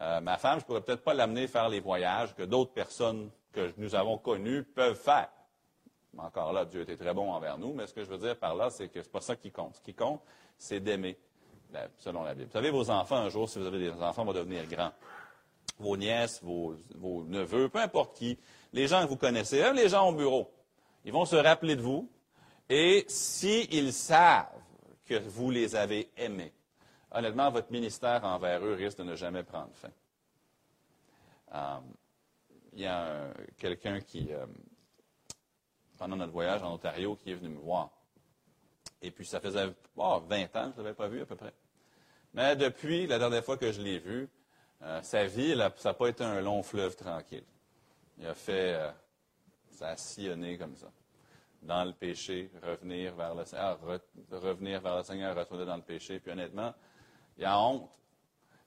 Euh, 0.00 0.20
ma 0.20 0.38
femme, 0.38 0.58
je 0.58 0.64
ne 0.64 0.66
pourrais 0.66 0.80
peut-être 0.80 1.04
pas 1.04 1.14
l'amener 1.14 1.46
faire 1.46 1.68
les 1.68 1.80
voyages 1.80 2.34
que 2.34 2.42
d'autres 2.42 2.72
personnes 2.72 3.30
que 3.52 3.72
nous 3.76 3.94
avons 3.94 4.18
connues 4.18 4.64
peuvent 4.64 4.98
faire. 4.98 5.28
Encore 6.16 6.52
là, 6.52 6.64
Dieu 6.64 6.82
était 6.82 6.96
très 6.96 7.14
bon 7.14 7.30
envers 7.30 7.58
nous, 7.58 7.72
mais 7.72 7.86
ce 7.86 7.94
que 7.94 8.02
je 8.02 8.10
veux 8.10 8.18
dire 8.18 8.36
par 8.36 8.54
là, 8.54 8.70
c'est 8.70 8.88
que 8.88 9.00
ce 9.00 9.06
n'est 9.06 9.12
pas 9.12 9.20
ça 9.20 9.36
qui 9.36 9.50
compte. 9.50 9.76
Ce 9.76 9.80
qui 9.80 9.94
compte, 9.94 10.22
c'est 10.58 10.80
d'aimer, 10.80 11.18
selon 11.98 12.24
la 12.24 12.34
Bible. 12.34 12.46
Vous 12.46 12.52
savez, 12.52 12.70
vos 12.70 12.90
enfants, 12.90 13.16
un 13.16 13.28
jour, 13.28 13.48
si 13.48 13.58
vous 13.58 13.66
avez 13.66 13.78
des 13.78 14.02
enfants, 14.02 14.24
vont 14.24 14.32
devenir 14.32 14.66
grands 14.66 14.92
vos 15.80 15.96
nièces, 15.96 16.42
vos, 16.42 16.76
neveux, 17.24 17.68
peu 17.68 17.80
importe 17.80 18.16
qui, 18.16 18.38
les 18.72 18.86
gens 18.86 19.02
que 19.02 19.08
vous 19.08 19.16
connaissez, 19.16 19.60
même 19.60 19.76
les 19.76 19.88
gens 19.88 20.08
au 20.08 20.14
bureau, 20.14 20.50
ils 21.04 21.12
vont 21.12 21.24
se 21.24 21.36
rappeler 21.36 21.76
de 21.76 21.82
vous. 21.82 22.10
Et 22.68 23.04
s'ils 23.08 23.92
savent 23.92 24.46
que 25.06 25.14
vous 25.14 25.50
les 25.50 25.74
avez 25.74 26.10
aimés, 26.16 26.52
honnêtement, 27.10 27.50
votre 27.50 27.72
ministère 27.72 28.24
envers 28.24 28.64
eux 28.64 28.74
risque 28.74 28.98
de 28.98 29.04
ne 29.04 29.16
jamais 29.16 29.42
prendre 29.42 29.70
fin. 29.74 29.90
Euh, 31.52 31.80
il 32.72 32.80
y 32.80 32.86
a 32.86 33.32
quelqu'un 33.58 34.00
qui, 34.00 34.32
euh, 34.32 34.46
pendant 35.98 36.16
notre 36.16 36.32
voyage 36.32 36.62
en 36.62 36.74
Ontario, 36.74 37.16
qui 37.16 37.32
est 37.32 37.34
venu 37.34 37.48
me 37.48 37.60
voir. 37.60 37.90
Et 39.02 39.10
puis, 39.10 39.26
ça 39.26 39.40
faisait 39.40 39.72
20 39.96 40.56
ans 40.56 40.70
que 40.70 40.76
je 40.76 40.80
ne 40.80 40.84
l'avais 40.84 40.94
pas 40.94 41.08
vu 41.08 41.22
à 41.22 41.26
peu 41.26 41.34
près. 41.34 41.54
Mais 42.34 42.54
depuis 42.54 43.08
la 43.08 43.18
dernière 43.18 43.44
fois 43.44 43.56
que 43.56 43.72
je 43.72 43.80
l'ai 43.80 43.98
vu, 43.98 44.28
euh, 44.82 45.02
sa 45.02 45.26
vie, 45.26 45.56
ça 45.76 45.90
n'a 45.90 45.94
pas 45.94 46.08
été 46.08 46.24
un 46.24 46.40
long 46.40 46.62
fleuve 46.62 46.96
tranquille. 46.96 47.44
Il 48.18 48.26
a 48.26 48.34
fait, 48.34 48.74
euh, 48.74 48.90
ça 49.70 49.88
a 49.88 49.96
sillonné 49.96 50.56
comme 50.58 50.76
ça. 50.76 50.90
dans 51.62 51.84
le 51.84 51.92
péché, 51.92 52.50
revenir 52.62 53.14
vers 53.14 53.34
le 53.34 53.44
Seigneur, 53.44 53.78
revenir 54.30 54.80
vers 54.80 54.96
le 54.96 55.02
Seigneur, 55.02 55.36
retourner 55.36 55.66
dans 55.66 55.76
le 55.76 55.82
péché. 55.82 56.18
Puis 56.18 56.32
honnêtement, 56.32 56.74
il 57.36 57.44
a 57.44 57.58
honte. 57.58 57.90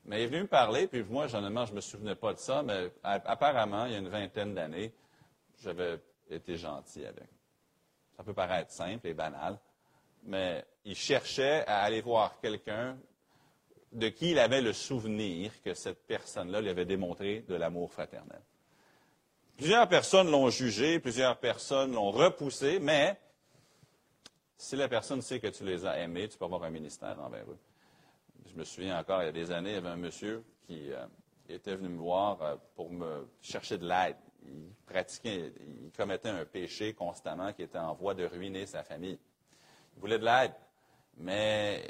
Mais 0.06 0.20
il 0.20 0.24
est 0.24 0.28
venu 0.28 0.42
me 0.42 0.48
parler, 0.48 0.88
puis 0.88 1.04
moi, 1.04 1.34
honnêtement, 1.34 1.66
je 1.66 1.72
ne 1.72 1.78
me 1.78 1.82
souvenais 1.82 2.16
pas 2.16 2.34
de 2.34 2.40
ça, 2.40 2.62
mais 2.62 2.92
apparemment, 3.04 3.86
il 3.86 3.94
y 3.94 3.96
a 3.96 4.00
une 4.00 4.10
vingtaine 4.10 4.54
d'années, 4.54 4.94
j'avais 5.62 5.98
été 6.30 6.58
gentil 6.58 7.06
avec. 7.06 7.30
Ça 8.18 8.24
peut 8.24 8.34
paraître 8.34 8.72
simple 8.72 9.08
et 9.08 9.14
banal, 9.14 9.58
mais 10.24 10.66
il 10.84 10.96
cherchait 10.96 11.66
à 11.66 11.84
aller 11.84 12.02
voir 12.02 12.40
quelqu'un 12.42 12.98
de 13.94 14.10
qui 14.10 14.32
il 14.32 14.40
avait 14.40 14.62
le 14.62 14.74
souvenir 14.74 15.52
que 15.62 15.74
cette 15.74 16.06
personne-là 16.08 16.62
lui 16.62 16.70
avait 16.70 16.86
démontré 16.86 17.42
de 17.48 17.56
l'amour 17.56 17.92
fraternel. 17.92 18.42
Plusieurs 19.58 19.88
personnes 19.88 20.32
l'ont 20.32 20.50
jugé, 20.50 21.00
plusieurs 21.00 21.38
personnes 21.38 21.94
l'ont 21.94 22.12
repoussé, 22.12 22.80
mais 22.80 23.20
si 24.58 24.76
la 24.76 24.88
personne 24.88 25.22
sait 25.22 25.40
que 25.40 25.48
tu 25.48 25.64
les 25.64 25.86
as 25.86 26.00
aimés, 26.00 26.28
tu 26.28 26.38
peux 26.38 26.46
avoir 26.46 26.64
un 26.64 26.70
ministère 26.70 27.20
envers 27.22 27.46
eux. 27.50 27.60
Je 28.50 28.56
me 28.58 28.64
souviens 28.64 29.00
encore, 29.00 29.22
il 29.22 29.26
y 29.26 29.30
a 29.30 29.34
des 29.34 29.52
années, 29.52 29.72
il 29.72 29.76
y 29.76 29.78
avait 29.78 29.90
un 29.90 29.96
monsieur 29.96 30.44
qui 30.66 30.92
euh, 30.92 31.06
était 31.50 31.76
venu 31.76 31.90
me 31.90 31.98
voir 31.98 32.42
euh, 32.42 32.56
pour 32.76 32.92
me 32.92 33.28
chercher 33.42 33.78
de 33.78 33.88
l'aide. 33.88 34.16
Il 34.46 34.70
pratiquait, 34.86 35.54
il 35.60 35.92
commettait 35.92 36.30
un 36.30 36.46
péché 36.46 36.94
constamment 36.94 37.54
qui 37.54 37.64
était 37.64 37.78
en 37.78 37.94
voie 37.94 38.14
de 38.14 38.26
ruiner 38.26 38.66
sa 38.66 38.84
famille. 38.84 39.20
Il 39.96 40.00
voulait 40.02 40.20
de 40.20 40.26
l'aide, 40.26 40.54
mais 41.18 41.84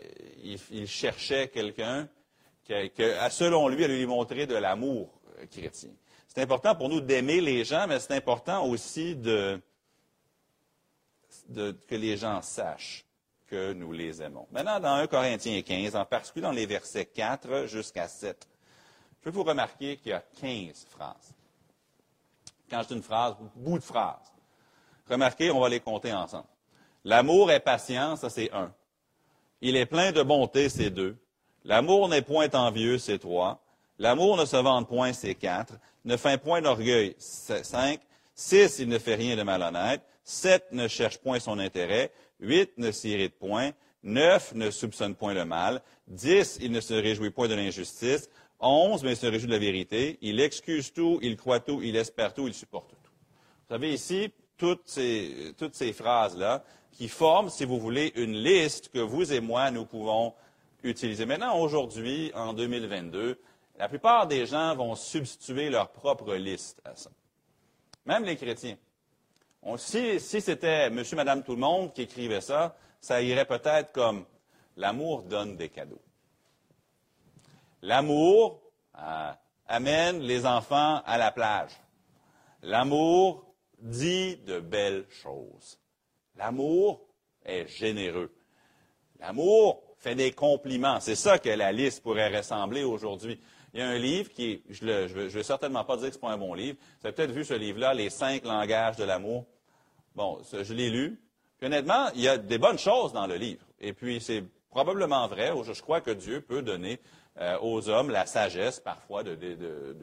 il, 0.71 0.87
cherchait 0.87 1.47
quelqu'un 1.47 2.07
qui, 2.63 2.73
selon 3.29 3.67
lui, 3.67 3.83
allait 3.83 3.97
lui 3.97 4.05
montrer 4.05 4.45
de 4.45 4.55
l'amour 4.55 5.09
euh, 5.39 5.45
chrétien. 5.45 5.91
C'est 6.27 6.41
important 6.41 6.75
pour 6.75 6.89
nous 6.89 7.01
d'aimer 7.01 7.41
les 7.41 7.63
gens, 7.63 7.85
mais 7.87 7.99
c'est 7.99 8.15
important 8.15 8.65
aussi 8.65 9.15
de, 9.15 9.61
que 11.53 11.95
les 11.95 12.17
gens 12.17 12.41
sachent 12.41 13.05
que 13.47 13.73
nous 13.73 13.91
les 13.91 14.21
aimons. 14.21 14.47
Maintenant, 14.51 14.79
dans 14.79 14.95
1 14.95 15.07
Corinthiens 15.07 15.61
15, 15.61 15.95
en 15.95 16.05
particulier 16.05 16.43
dans 16.43 16.51
les 16.51 16.65
versets 16.65 17.05
4 17.05 17.67
jusqu'à 17.67 18.07
7, 18.07 18.47
je 19.21 19.29
veux 19.29 19.35
vous 19.35 19.43
remarquer 19.43 19.97
qu'il 19.97 20.09
y 20.09 20.13
a 20.13 20.23
15 20.41 20.85
phrases. 20.89 21.33
Quand 22.69 22.81
je 22.81 22.87
dis 22.87 22.93
une 22.95 23.03
phrase, 23.03 23.35
bout 23.55 23.77
de 23.77 23.83
phrase. 23.83 24.33
Remarquez, 25.07 25.51
on 25.51 25.59
va 25.59 25.69
les 25.69 25.79
compter 25.79 26.11
ensemble. 26.13 26.47
L'amour 27.03 27.51
est 27.51 27.59
patient, 27.59 28.15
ça 28.15 28.29
c'est 28.29 28.51
un. 28.53 28.73
Il 29.65 29.77
est 29.77 29.85
plein 29.85 30.11
de 30.11 30.21
bonté, 30.21 30.67
c'est 30.67 30.89
deux. 30.89 31.15
L'amour 31.63 32.09
n'est 32.09 32.21
point 32.21 32.49
envieux, 32.49 32.97
c'est 32.97 33.17
trois. 33.17 33.63
L'amour 33.97 34.35
ne 34.35 34.43
se 34.43 34.57
vante 34.57 34.89
point, 34.89 35.13
c'est 35.13 35.35
quatre. 35.35 35.75
Ne 36.03 36.17
fait 36.17 36.37
point 36.37 36.61
d'orgueil, 36.61 37.15
c'est 37.17 37.63
cinq. 37.63 38.01
Six, 38.35 38.79
il 38.79 38.89
ne 38.89 38.99
fait 38.99 39.15
rien 39.15 39.37
de 39.37 39.43
malhonnête. 39.43 40.01
Sept, 40.25 40.65
ne 40.73 40.89
cherche 40.89 41.17
point 41.19 41.39
son 41.39 41.59
intérêt. 41.59 42.11
Huit, 42.41 42.71
ne 42.77 42.91
s'irrite 42.91 43.39
point. 43.39 43.71
Neuf, 44.03 44.53
ne 44.53 44.69
soupçonne 44.69 45.15
point 45.15 45.33
le 45.33 45.45
mal. 45.45 45.81
Dix, 46.09 46.57
il 46.61 46.73
ne 46.73 46.81
se 46.81 46.93
réjouit 46.93 47.29
point 47.29 47.47
de 47.47 47.55
l'injustice. 47.55 48.29
Onze, 48.59 49.01
mais 49.01 49.11
il 49.11 49.17
se 49.17 49.27
réjouit 49.27 49.47
de 49.47 49.53
la 49.53 49.59
vérité. 49.59 50.17
Il 50.21 50.41
excuse 50.41 50.91
tout, 50.91 51.19
il 51.21 51.37
croit 51.37 51.61
tout, 51.61 51.81
il 51.81 51.95
espère 51.95 52.33
tout, 52.33 52.49
il 52.49 52.53
supporte 52.53 52.89
tout. 52.89 53.11
Vous 53.69 53.75
savez 53.75 53.93
ici, 53.93 54.29
toutes 54.57 54.83
ces, 54.89 55.53
toutes 55.57 55.75
ces 55.75 55.93
phrases-là 55.93 56.65
qui 56.93 57.09
forment, 57.09 57.49
si 57.49 57.65
vous 57.65 57.79
voulez, 57.79 58.11
une 58.15 58.35
liste 58.35 58.89
que 58.89 58.99
vous 58.99 59.33
et 59.33 59.39
moi, 59.39 59.71
nous 59.71 59.85
pouvons 59.85 60.33
utiliser. 60.83 61.25
Maintenant, 61.25 61.59
aujourd'hui, 61.59 62.31
en 62.35 62.53
2022, 62.53 63.39
la 63.77 63.89
plupart 63.89 64.27
des 64.27 64.45
gens 64.45 64.75
vont 64.75 64.95
substituer 64.95 65.69
leur 65.69 65.89
propre 65.91 66.35
liste 66.35 66.81
à 66.85 66.95
ça. 66.95 67.09
Même 68.05 68.23
les 68.23 68.35
chrétiens. 68.35 68.77
si, 69.77 70.19
c'était 70.19 70.89
monsieur, 70.89 71.15
madame, 71.15 71.43
tout 71.43 71.53
le 71.53 71.59
monde 71.59 71.93
qui 71.93 72.03
écrivait 72.03 72.41
ça, 72.41 72.75
ça 72.99 73.21
irait 73.21 73.45
peut-être 73.45 73.91
comme 73.91 74.25
l'amour 74.77 75.23
donne 75.23 75.55
des 75.55 75.69
cadeaux. 75.69 76.01
L'amour 77.81 78.61
euh, 78.97 79.31
amène 79.67 80.19
les 80.19 80.45
enfants 80.45 81.01
à 81.05 81.17
la 81.17 81.31
plage. 81.31 81.71
L'amour 82.61 83.45
dit 83.79 84.37
de 84.37 84.59
belles 84.59 85.05
choses. 85.09 85.79
L'amour 86.37 87.01
est 87.45 87.67
généreux. 87.67 88.33
L'amour 89.19 89.83
fait 89.97 90.15
des 90.15 90.31
compliments. 90.31 90.99
C'est 90.99 91.15
ça 91.15 91.39
que 91.39 91.49
la 91.49 91.71
liste 91.71 92.03
pourrait 92.03 92.35
ressembler 92.35 92.83
aujourd'hui. 92.83 93.39
Il 93.73 93.79
y 93.79 93.83
a 93.83 93.87
un 93.87 93.97
livre 93.97 94.29
qui 94.31 94.61
je 94.69 94.85
ne 94.85 95.05
vais, 95.07 95.43
certainement 95.43 95.83
pas 95.83 95.97
dire 95.97 96.07
que 96.07 96.13
ce 96.13 96.17
n'est 96.17 96.21
pas 96.21 96.33
un 96.33 96.37
bon 96.37 96.53
livre. 96.53 96.77
Vous 97.01 97.07
avez 97.07 97.15
peut-être 97.15 97.31
vu 97.31 97.43
ce 97.43 97.53
livre-là, 97.53 97.93
Les 97.93 98.09
cinq 98.09 98.43
langages 98.43 98.97
de 98.97 99.03
l'amour. 99.03 99.45
Bon, 100.15 100.39
je 100.51 100.73
l'ai 100.73 100.89
lu. 100.89 101.19
Puis 101.57 101.67
honnêtement, 101.67 102.09
il 102.15 102.21
y 102.21 102.27
a 102.27 102.37
des 102.37 102.57
bonnes 102.57 102.77
choses 102.77 103.13
dans 103.13 103.25
le 103.25 103.35
livre. 103.35 103.65
Et 103.79 103.93
puis, 103.93 104.21
c'est 104.21 104.43
probablement 104.69 105.27
vrai. 105.27 105.51
Je 105.63 105.81
crois 105.81 106.01
que 106.01 106.11
Dieu 106.11 106.41
peut 106.41 106.61
donner 106.61 106.99
euh, 107.39 107.57
aux 107.61 107.89
hommes 107.89 108.11
la 108.11 108.27
sagesse 108.27 108.79
parfois 108.79 109.23
de, 109.23 109.35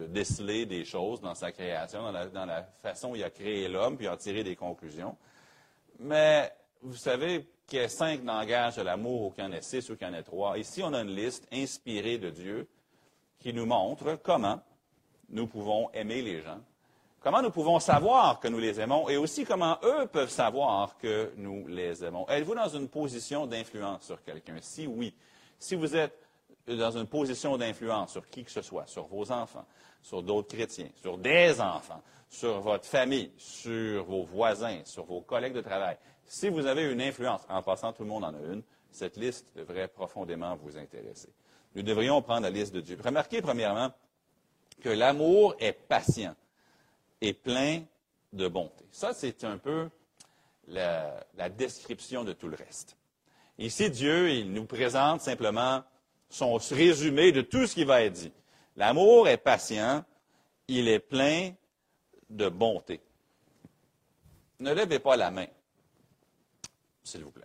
déceler 0.09 0.67
des 0.67 0.85
choses 0.85 1.21
dans 1.21 1.35
sa 1.35 1.53
création, 1.53 2.11
dans 2.33 2.45
la, 2.45 2.63
façon 2.83 3.11
dont 3.11 3.15
il 3.15 3.23
a 3.23 3.31
créé 3.31 3.69
l'homme, 3.69 3.97
puis 3.97 4.09
en 4.09 4.17
tirer 4.17 4.43
des 4.43 4.57
conclusions. 4.57 5.17
Mais 6.01 6.51
vous 6.81 6.97
savez 6.97 7.47
qu'il 7.67 7.79
y 7.79 7.83
a 7.83 7.89
cinq 7.89 8.25
langages 8.25 8.77
de 8.77 8.83
l'amour, 8.83 9.27
ou 9.27 9.31
qu'il 9.31 9.45
y 9.45 9.47
en 9.47 9.53
ait 9.53 9.61
six, 9.61 9.89
ou 9.91 9.97
qu'il 9.97 10.07
y 10.07 10.11
en 10.11 10.15
ait 10.15 10.23
trois. 10.23 10.57
Ici, 10.59 10.83
on 10.83 10.95
a 10.95 11.03
une 11.03 11.15
liste 11.15 11.47
inspirée 11.53 12.17
de 12.17 12.31
Dieu 12.31 12.67
qui 13.39 13.53
nous 13.53 13.67
montre 13.67 14.19
comment 14.23 14.61
nous 15.29 15.47
pouvons 15.47 15.91
aimer 15.93 16.23
les 16.23 16.41
gens, 16.41 16.59
comment 17.21 17.43
nous 17.43 17.51
pouvons 17.51 17.79
savoir 17.81 18.41
que 18.41 18.49
nous 18.49 18.59
les 18.59 18.81
aimons 18.81 19.09
et 19.09 19.17
aussi 19.17 19.45
comment 19.45 19.79
eux 19.85 20.07
peuvent 20.07 20.31
savoir 20.31 20.97
que 20.97 21.33
nous 21.37 21.67
les 21.69 22.03
aimons. 22.03 22.27
Êtes-vous 22.29 22.55
dans 22.55 22.69
une 22.69 22.89
position 22.89 23.47
d'influence 23.47 24.05
sur 24.05 24.23
quelqu'un? 24.23 24.57
Si 24.61 24.87
oui, 24.87 25.15
si 25.59 25.75
vous 25.75 25.95
êtes 25.95 26.19
dans 26.67 26.97
une 26.97 27.07
position 27.07 27.57
d'influence 27.57 28.13
sur 28.13 28.29
qui 28.29 28.43
que 28.45 28.51
ce 28.51 28.63
soit, 28.63 28.87
sur 28.87 29.07
vos 29.07 29.31
enfants, 29.31 29.67
sur 30.03 30.23
d'autres 30.23 30.55
chrétiens, 30.55 30.89
sur 31.01 31.19
des 31.19 31.61
enfants, 31.61 32.03
sur 32.29 32.61
votre 32.61 32.87
famille, 32.87 33.33
sur 33.37 34.05
vos 34.05 34.23
voisins, 34.23 34.81
sur 34.85 35.05
vos 35.05 35.21
collègues 35.21 35.55
de 35.55 35.61
travail, 35.61 35.97
si 36.27 36.49
vous 36.49 36.67
avez 36.67 36.91
une 36.91 37.03
influence, 37.03 37.43
en 37.49 37.63
passant 37.63 37.93
tout 37.93 38.03
le 38.03 38.09
monde 38.09 38.25
en 38.25 38.35
a 38.35 38.53
une, 38.53 38.63
cette 38.91 39.17
liste 39.17 39.47
devrait 39.57 39.89
profondément 39.89 40.57
vous 40.57 40.77
intéresser 40.77 41.29
nous 41.75 41.83
devrions 41.83 42.21
prendre 42.23 42.43
la 42.43 42.51
liste 42.51 42.75
de 42.75 42.81
Dieu. 42.81 42.99
Remarquez 43.03 43.43
premièrement 43.43 43.93
que 44.81 44.89
l'amour 44.89 45.55
est 45.59 45.73
patient 45.73 46.35
et 47.21 47.33
plein 47.33 47.83
de 48.33 48.49
bonté. 48.49 48.85
Ça, 48.91 49.13
c'est 49.13 49.45
un 49.45 49.59
peu 49.59 49.89
la, 50.69 51.25
description 51.51 52.25
de 52.25 52.33
tout 52.33 52.49
le 52.49 52.57
reste. 52.57 52.97
Ici, 53.59 53.91
Dieu, 53.91 54.31
il 54.31 54.53
nous 54.53 54.65
présente 54.65 55.21
simplement 55.21 55.83
son 56.29 56.57
résumé 56.57 57.33
de 57.33 57.43
tout 57.43 57.67
ce 57.67 57.75
qui 57.75 57.85
va 57.85 58.03
être 58.03 58.15
dit. 58.15 58.33
L'amour 58.81 59.29
est 59.29 59.37
patient, 59.37 60.03
il 60.67 60.89
est 60.89 61.01
plein 61.01 61.51
de 62.31 62.49
bonté. 62.49 63.03
Ne 64.59 64.73
levez 64.73 64.99
pas 64.99 65.17
la 65.17 65.31
main, 65.31 65.49
s'il 67.03 67.23
vous 67.23 67.31
plaît. 67.31 67.45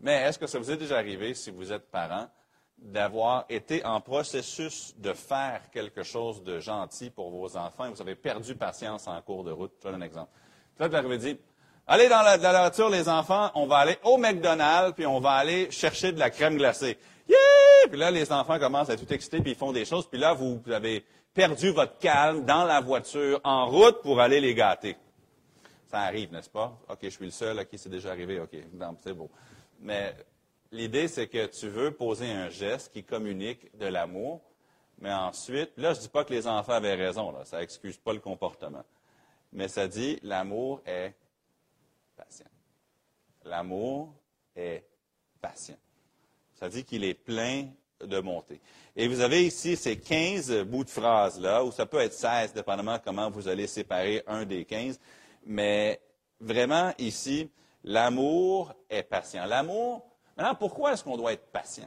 Mais 0.00 0.22
est-ce 0.22 0.38
que 0.38 0.46
ça 0.46 0.58
vous 0.58 0.70
est 0.70 0.78
déjà 0.78 0.96
arrivé, 0.96 1.34
si 1.34 1.50
vous 1.50 1.70
êtes 1.70 1.90
parent, 1.90 2.30
d'avoir 2.78 3.44
été 3.50 3.84
en 3.84 4.00
processus 4.00 4.94
de 4.96 5.12
faire 5.12 5.70
quelque 5.70 6.02
chose 6.02 6.42
de 6.44 6.60
gentil 6.60 7.10
pour 7.10 7.28
vos 7.28 7.58
enfants 7.58 7.84
et 7.84 7.90
vous 7.90 8.00
avez 8.00 8.14
perdu 8.14 8.54
patience 8.54 9.06
en 9.06 9.20
cours 9.20 9.44
de 9.44 9.52
route? 9.52 9.72
Je 9.80 9.82
donne 9.86 10.02
un 10.02 10.06
exemple. 10.06 10.30
Là, 10.78 10.88
vous 10.88 10.94
avez 10.94 11.18
dit, 11.18 11.38
allez 11.86 12.08
dans 12.08 12.22
la, 12.22 12.38
dans 12.38 12.52
la, 12.52 12.60
voiture, 12.60 12.88
les 12.88 13.06
enfants, 13.06 13.50
on 13.54 13.66
va 13.66 13.76
aller 13.76 13.98
au 14.02 14.16
McDonald's, 14.16 14.94
puis 14.94 15.04
on 15.04 15.20
va 15.20 15.32
aller 15.32 15.70
chercher 15.70 16.12
de 16.12 16.18
la 16.18 16.30
crème 16.30 16.56
glacée. 16.56 16.96
Yeah! 17.28 17.59
Puis 17.88 17.98
là, 17.98 18.10
les 18.10 18.30
enfants 18.32 18.58
commencent 18.58 18.90
à 18.90 18.96
tout 18.96 19.12
excités, 19.12 19.40
puis 19.40 19.52
ils 19.52 19.56
font 19.56 19.72
des 19.72 19.84
choses, 19.84 20.06
puis 20.08 20.18
là, 20.18 20.32
vous, 20.32 20.60
avez 20.70 21.04
perdu 21.32 21.70
votre 21.70 21.98
calme 21.98 22.44
dans 22.44 22.64
la 22.64 22.80
voiture, 22.80 23.40
en 23.44 23.66
route 23.66 24.02
pour 24.02 24.20
aller 24.20 24.40
les 24.40 24.54
gâter. 24.54 24.96
Ça 25.86 26.00
arrive, 26.00 26.32
n'est-ce 26.32 26.50
pas? 26.50 26.78
OK, 26.88 26.98
je 27.02 27.08
suis 27.08 27.24
le 27.24 27.30
seul 27.30 27.58
à 27.58 27.64
qui 27.64 27.78
c'est 27.78 27.88
déjà 27.88 28.10
arrivé. 28.10 28.38
OK, 28.40 28.56
c'est 29.02 29.12
beau. 29.12 29.30
Mais 29.80 30.14
L'idée, 30.72 31.08
c'est 31.08 31.26
que 31.26 31.46
tu 31.46 31.68
veux 31.68 31.90
poser 31.90 32.30
un 32.30 32.48
geste 32.48 32.92
qui 32.92 33.02
communique 33.02 33.76
de 33.76 33.86
l'amour, 33.86 34.40
mais 34.98 35.12
ensuite, 35.12 35.72
là, 35.76 35.92
je 35.94 35.98
ne 35.98 36.02
dis 36.02 36.08
pas 36.08 36.24
que 36.24 36.32
les 36.32 36.46
enfants 36.46 36.74
avaient 36.74 36.94
raison, 36.94 37.34
ça 37.44 37.58
n'excuse 37.58 37.98
pas 37.98 38.12
le 38.12 38.20
comportement. 38.20 38.84
Mais 39.52 39.66
ça 39.66 39.88
dit, 39.88 40.20
l'amour 40.22 40.80
est 40.86 41.12
patient. 42.16 42.46
L'amour 43.44 44.14
est 44.54 44.84
patient. 45.40 45.78
Ça 46.60 46.68
dit 46.68 46.84
qu'il 46.84 47.04
est 47.04 47.14
plein 47.14 47.68
de 48.00 48.20
bonté. 48.20 48.60
Et 48.94 49.08
vous 49.08 49.20
avez 49.20 49.44
ici 49.44 49.76
ces 49.76 49.98
15 49.98 50.62
bouts 50.62 50.84
de 50.84 50.90
phrases-là, 50.90 51.64
ou 51.64 51.72
ça 51.72 51.86
peut 51.86 51.98
être 51.98 52.12
16, 52.12 52.52
dépendamment 52.52 52.98
comment 53.02 53.30
vous 53.30 53.48
allez 53.48 53.66
séparer 53.66 54.22
un 54.26 54.44
des 54.44 54.64
15. 54.64 55.00
Mais 55.46 56.00
vraiment, 56.38 56.92
ici, 56.98 57.50
l'amour 57.82 58.74
est 58.88 59.02
patient. 59.02 59.46
L'amour, 59.46 60.04
Maintenant, 60.40 60.54
pourquoi 60.54 60.94
est-ce 60.94 61.04
qu'on 61.04 61.18
doit 61.18 61.34
être 61.34 61.52
patient? 61.52 61.86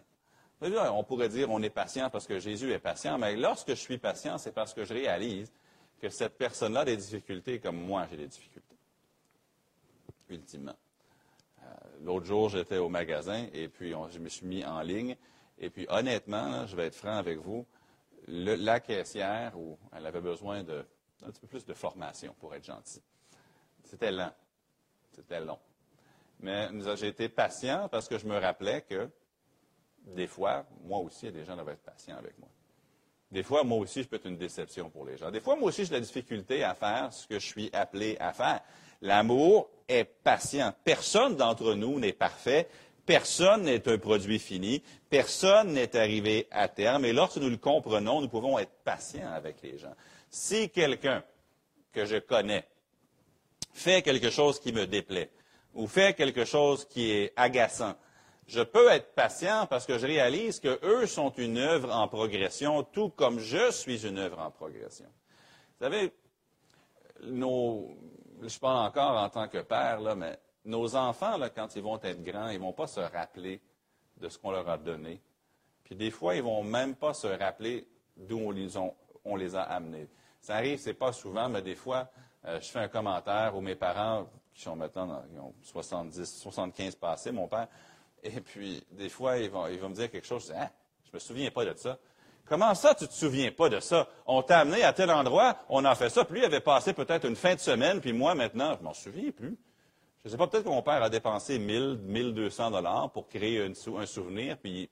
On 0.62 1.04
pourrait 1.04 1.28
dire 1.28 1.50
on 1.50 1.60
est 1.64 1.72
patient 1.72 2.12
parce 2.12 2.28
que 2.28 2.38
Jésus 2.38 2.72
est 2.72 2.78
patient, 2.78 3.18
mais 3.18 3.36
lorsque 3.36 3.70
je 3.70 3.74
suis 3.74 3.98
patient, 3.98 4.38
c'est 4.38 4.52
parce 4.52 4.76
que 4.76 4.86
je 4.86 4.94
réalise 4.94 5.52
que 6.00 6.08
cette 6.08 6.38
personne-là 6.38 6.82
a 6.82 6.86
des 6.86 6.96
difficultés 6.96 7.58
comme 7.58 7.78
moi 7.78 8.06
j'ai 8.12 8.18
des 8.18 8.28
difficultés. 8.28 8.76
Ultimement. 10.30 10.76
L'autre 12.04 12.26
jour, 12.26 12.50
j'étais 12.50 12.78
au 12.78 12.90
magasin 12.90 13.48
et 13.54 13.68
puis 13.68 13.94
je 14.10 14.20
me 14.20 14.30
suis 14.30 14.46
mis 14.46 14.64
en 14.66 14.82
ligne. 14.82 15.16
Et 15.58 15.70
puis, 15.70 15.86
honnêtement, 15.90 16.66
je 16.68 16.76
vais 16.76 16.88
être 16.88 16.96
franc 16.96 17.18
avec 17.18 17.40
vous, 17.40 17.66
la 18.28 18.80
caissière, 18.80 19.54
elle 19.96 20.06
avait 20.06 20.22
besoin 20.22 20.64
de 20.64 20.86
un 21.26 21.32
petit 21.32 21.40
peu 21.42 21.48
plus 21.48 21.66
de 21.66 21.74
formation, 21.74 22.36
pour 22.40 22.54
être 22.54 22.66
gentil. 22.66 23.02
C'était 23.86 24.12
lent. 24.12 24.34
C'était 25.12 25.40
long. 25.40 25.60
Mais 26.40 26.68
j'ai 26.96 27.08
été 27.08 27.30
patient 27.30 27.88
parce 27.90 28.08
que 28.08 28.18
je 28.18 28.28
me 28.28 28.38
rappelais 28.38 28.82
que 28.82 29.10
des 30.06 30.28
fois, 30.28 30.66
moi 30.84 31.00
aussi, 31.00 31.32
des 31.32 31.46
gens 31.46 31.56
doivent 31.56 31.70
être 31.70 31.84
patients 31.84 32.18
avec 32.18 32.38
moi. 32.38 32.50
Des 33.32 33.44
fois, 33.44 33.64
moi 33.64 33.78
aussi, 33.78 34.04
je 34.04 34.10
peux 34.10 34.18
être 34.18 34.28
une 34.28 34.38
déception 34.38 34.90
pour 34.90 35.06
les 35.06 35.18
gens. 35.18 35.32
Des 35.32 35.40
fois, 35.40 35.56
moi 35.56 35.70
aussi, 35.70 35.86
j'ai 35.86 35.94
la 35.94 36.02
difficulté 36.02 36.64
à 36.64 36.76
faire 36.76 37.14
ce 37.14 37.26
que 37.26 37.40
je 37.40 37.46
suis 37.48 37.70
appelé 37.74 38.18
à 38.20 38.34
faire. 38.34 38.62
L'amour 39.02 39.70
est 39.88 40.06
patient. 40.06 40.74
Personne 40.84 41.36
d'entre 41.36 41.74
nous 41.74 42.00
n'est 42.00 42.14
parfait. 42.14 42.68
Personne 43.06 43.64
n'est 43.64 43.88
un 43.88 43.98
produit 43.98 44.40
fini. 44.40 44.82
Personne 45.10 45.74
n'est 45.74 45.96
arrivé 45.96 46.48
à 46.52 46.68
terme. 46.68 47.06
Et 47.06 47.14
lorsque 47.14 47.38
nous 47.38 47.50
le 47.50 47.58
comprenons, 47.58 48.22
nous 48.22 48.30
pouvons 48.30 48.58
être 48.60 48.72
patients 48.84 49.32
avec 49.34 49.62
les 49.62 49.78
gens. 49.78 49.94
Si 50.30 50.70
quelqu'un 50.70 51.24
que 51.92 52.06
je 52.06 52.18
connais 52.18 52.66
fait 53.74 54.02
quelque 54.02 54.30
chose 54.30 54.60
qui 54.60 54.72
me 54.72 54.88
déplaît 54.88 55.30
ou 55.74 55.88
fait 55.88 56.14
quelque 56.14 56.46
chose 56.46 56.86
qui 56.86 57.12
est 57.12 57.34
agaçant, 57.36 57.96
je 58.48 58.62
peux 58.62 58.90
être 58.90 59.14
patient 59.14 59.68
parce 59.68 59.86
que 59.86 59.98
je 59.98 60.06
réalise 60.06 60.60
qu'eux 60.60 61.06
sont 61.06 61.32
une 61.32 61.58
œuvre 61.58 61.94
en 61.94 62.08
progression, 62.08 62.84
tout 62.84 63.10
comme 63.10 63.40
je 63.40 63.72
suis 63.72 64.06
une 64.06 64.18
œuvre 64.18 64.40
en 64.40 64.52
progression. 64.52 65.08
Vous 65.80 65.86
savez, 65.86 66.12
je 68.50 68.60
parle 68.60 68.88
encore 68.88 69.18
en 69.18 69.30
tant 69.30 69.48
que 69.48 69.60
père, 69.60 70.02
là, 70.02 70.16
mais 70.16 70.40
nos 70.66 70.96
enfants, 70.96 71.38
là, 71.38 71.50
quand 71.50 71.76
ils 71.76 71.82
vont 71.82 72.00
être 72.02 72.24
grands, 72.24 72.50
ils 72.50 72.60
ne 72.60 72.64
vont 72.64 72.74
pas 72.74 72.88
se 72.88 73.00
rappeler 73.00 73.62
de 74.18 74.30
ce 74.30 74.38
qu'on 74.38 74.52
leur 74.52 74.68
a 74.70 74.78
donné. 74.78 75.22
Puis 75.84 75.96
des 75.96 76.12
fois, 76.12 76.36
ils 76.36 76.44
ne 76.44 76.48
vont 76.48 76.64
même 76.64 76.96
pas 76.96 77.14
se 77.14 77.28
rappeler 77.28 77.88
d'où 78.16 78.40
on 79.26 79.36
les, 79.36 79.56
a 79.56 79.62
amenés. 79.62 80.08
Ça 80.40 80.56
arrive, 80.56 80.80
ce 80.80 80.90
n'est 80.90 80.94
pas 80.94 81.12
souvent, 81.12 81.50
mais 81.50 81.62
des 81.62 81.76
fois, 81.76 82.10
euh, 82.46 82.60
je 82.62 82.70
fais 82.70 82.80
un 82.80 82.88
commentaire 82.88 83.56
où 83.56 83.62
mes 83.62 83.76
parents, 83.76 84.28
qui 84.54 84.62
sont 84.62 84.76
maintenant 84.76 85.08
dans, 85.08 85.24
ils 85.32 85.40
ont 85.40 85.54
70, 85.62 86.42
75 86.42 86.96
passés, 86.96 87.32
mon 87.32 87.48
père, 87.48 87.68
et 88.24 88.40
puis, 88.40 88.82
des 88.92 89.10
fois, 89.10 89.38
ils 89.38 89.50
vont, 89.50 89.68
me 89.68 89.94
dire 89.94 90.10
quelque 90.10 90.26
chose. 90.26 90.48
Je 90.48 90.54
dis, 90.54 90.60
hein, 90.60 90.70
je 91.04 91.10
me 91.14 91.20
souviens 91.20 91.52
pas 91.52 91.66
de 91.66 91.74
ça. 91.78 92.00
Comment 92.46 92.76
ça, 92.76 92.94
tu 92.94 93.08
te 93.08 93.14
souviens 93.14 93.52
pas 93.52 93.70
de 93.70 93.80
ça? 93.80 94.08
On 94.26 94.42
t'a 94.42 94.60
amené 94.60 94.84
à 94.84 94.92
tel 94.94 95.10
endroit, 95.12 95.58
on 95.70 95.86
a 95.86 95.96
fait 95.96 96.10
ça, 96.10 96.26
puis 96.26 96.40
lui 96.40 96.46
avait 96.46 96.60
passé 96.60 96.94
peut-être 96.94 97.26
une 97.26 97.36
fin 97.36 97.56
de 97.56 97.60
semaine, 97.60 98.02
puis 98.02 98.12
moi, 98.12 98.36
maintenant, 98.36 98.76
je 98.78 98.84
m'en 98.84 98.94
souviens 98.94 99.32
plus. 99.32 99.58
Je 100.24 100.30
ne 100.30 100.32
sais 100.32 100.38
pas, 100.38 100.48
peut-être 100.48 100.64
que 100.64 100.70
mon 100.70 100.82
père 100.82 101.02
a 101.02 101.10
dépensé 101.10 101.58
1000, 101.58 102.00
1200 102.04 102.72
dollars 102.72 103.12
pour 103.12 103.28
créer 103.28 103.66
un 103.66 103.74
souvenir, 104.06 104.58
puis 104.58 104.90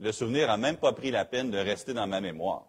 le 0.00 0.12
souvenir 0.12 0.48
n'a 0.48 0.56
même 0.56 0.76
pas 0.76 0.92
pris 0.92 1.10
la 1.10 1.24
peine 1.24 1.50
de 1.50 1.58
rester 1.58 1.94
dans 1.94 2.06
ma 2.06 2.20
mémoire. 2.20 2.64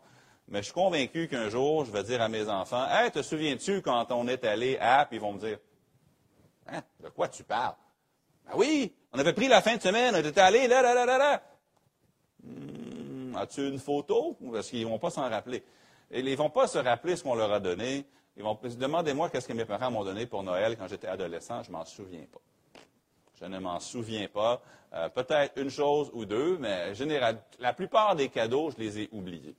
Mais 0.50 0.60
je 0.60 0.65
suis 0.65 0.74
convaincu 0.74 1.27
qu'un 1.27 1.50
jour, 1.50 1.84
je 1.84 1.91
vais 1.91 2.03
dire 2.03 2.22
à 2.22 2.29
mes 2.29 2.48
enfants, 2.48 2.88
Hey, 2.89 3.12
te 3.12 3.22
souviens-tu 3.22 3.81
quand 3.81 4.12
on 4.12 4.27
est 4.27 4.46
allé 4.46 4.77
à, 4.79 5.05
puis 5.05 5.17
ils 5.17 5.22
vont 5.22 5.34
me 5.34 5.39
dire, 5.39 5.57
hein, 6.67 6.81
de 7.03 7.10
quoi 7.10 7.27
tu 7.27 7.43
parles? 7.43 7.75
Ben 8.46 8.53
oui, 8.55 8.93
on 9.12 9.19
avait 9.19 9.34
pris 9.34 9.50
la 9.50 9.62
fin 9.62 9.75
de 9.75 9.81
semaine, 9.81 10.15
on 10.15 10.19
était 10.19 10.39
allé 10.39 10.67
là, 10.67 10.81
là, 10.81 10.93
là, 10.93 11.05
là, 11.05 11.17
là. 11.17 11.41
Hmm, 12.43 12.87
as-tu 13.38 13.67
une 13.67 13.79
photo? 13.79 14.38
Parce 14.51 14.70
qu'ils 14.70 14.84
ne 14.84 14.89
vont 14.89 15.00
pas 15.00 15.10
s'en 15.10 15.29
rappeler? 15.29 15.63
ils 16.12 16.24
ne 16.24 16.36
vont 16.36 16.50
pas 16.50 16.67
se 16.67 16.77
rappeler 16.77 17.15
ce 17.15 17.24
qu'on 17.24 17.36
leur 17.36 17.51
a 17.51 17.60
donné. 17.60 18.06
Ils 18.38 18.44
vont 18.44 18.58
demandez-moi 18.62 19.29
qu'est-ce 19.29 19.48
que 19.48 19.53
mes 19.53 19.65
parents 19.65 19.91
m'ont 19.91 20.03
donné 20.03 20.25
pour 20.25 20.44
Noël 20.44 20.77
quand 20.77 20.88
j'étais 20.88 21.08
adolescent, 21.08 21.63
je 21.63 21.72
m'en 21.72 21.84
souviens 21.86 22.25
pas. 22.32 22.39
Je 23.39 23.46
ne 23.46 23.60
m'en 23.60 23.79
souviens 23.79 24.27
pas. 24.27 24.62
Euh, 24.94 25.10
peut-être 25.10 25.60
une 25.60 25.70
chose 25.70 26.10
ou 26.13 26.25
deux, 26.25 26.58
mais 26.58 26.96
général, 26.96 27.41
la 27.60 27.74
plupart 27.74 28.15
des 28.15 28.29
cadeaux, 28.29 28.72
je 28.72 28.77
les 28.77 29.00
ai 29.00 29.10
oubliés. 29.12 29.56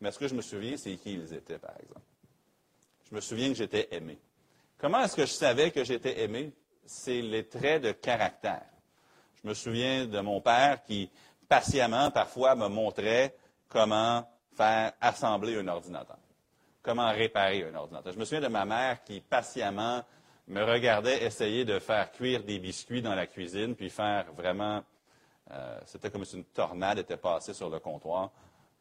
Mais 0.00 0.10
ce 0.12 0.18
que 0.18 0.28
je 0.28 0.34
me 0.34 0.42
souviens, 0.42 0.76
c'est 0.76 0.94
qui 0.96 1.14
ils 1.14 1.34
étaient, 1.34 1.58
par 1.58 1.74
exemple. 1.80 2.06
Je 3.08 3.14
me 3.14 3.20
souviens 3.20 3.48
que 3.48 3.54
j'étais 3.54 3.88
aimé. 3.92 4.18
Comment 4.78 5.02
est-ce 5.02 5.16
que 5.16 5.26
je 5.26 5.32
savais 5.32 5.70
que 5.70 5.84
j'étais 5.84 6.20
aimé? 6.20 6.52
C'est 6.84 7.20
les 7.20 7.46
traits 7.46 7.82
de 7.82 7.92
caractère. 7.92 8.66
Je 9.42 9.48
me 9.48 9.54
souviens 9.54 10.06
de 10.06 10.20
mon 10.20 10.40
père 10.40 10.82
qui, 10.82 11.10
patiemment, 11.50 12.12
parfois, 12.12 12.54
me 12.54 12.68
montrait 12.68 13.34
comment 13.68 14.24
faire 14.56 14.92
assembler 15.00 15.58
un 15.58 15.66
ordinateur, 15.66 16.16
comment 16.80 17.10
réparer 17.10 17.64
un 17.64 17.74
ordinateur. 17.74 18.12
Je 18.12 18.18
me 18.18 18.24
souviens 18.24 18.40
de 18.40 18.48
ma 18.48 18.64
mère 18.64 19.02
qui, 19.02 19.20
patiemment, 19.20 20.02
me 20.46 20.62
regardait 20.62 21.24
essayer 21.24 21.64
de 21.64 21.80
faire 21.80 22.12
cuire 22.12 22.44
des 22.44 22.60
biscuits 22.60 23.02
dans 23.02 23.14
la 23.14 23.26
cuisine, 23.26 23.74
puis 23.74 23.90
faire 23.90 24.32
vraiment... 24.32 24.82
Euh, 25.50 25.80
c'était 25.86 26.10
comme 26.10 26.24
si 26.24 26.36
une 26.36 26.44
tornade 26.44 27.00
était 27.00 27.16
passée 27.16 27.52
sur 27.52 27.68
le 27.68 27.80
comptoir. 27.80 28.30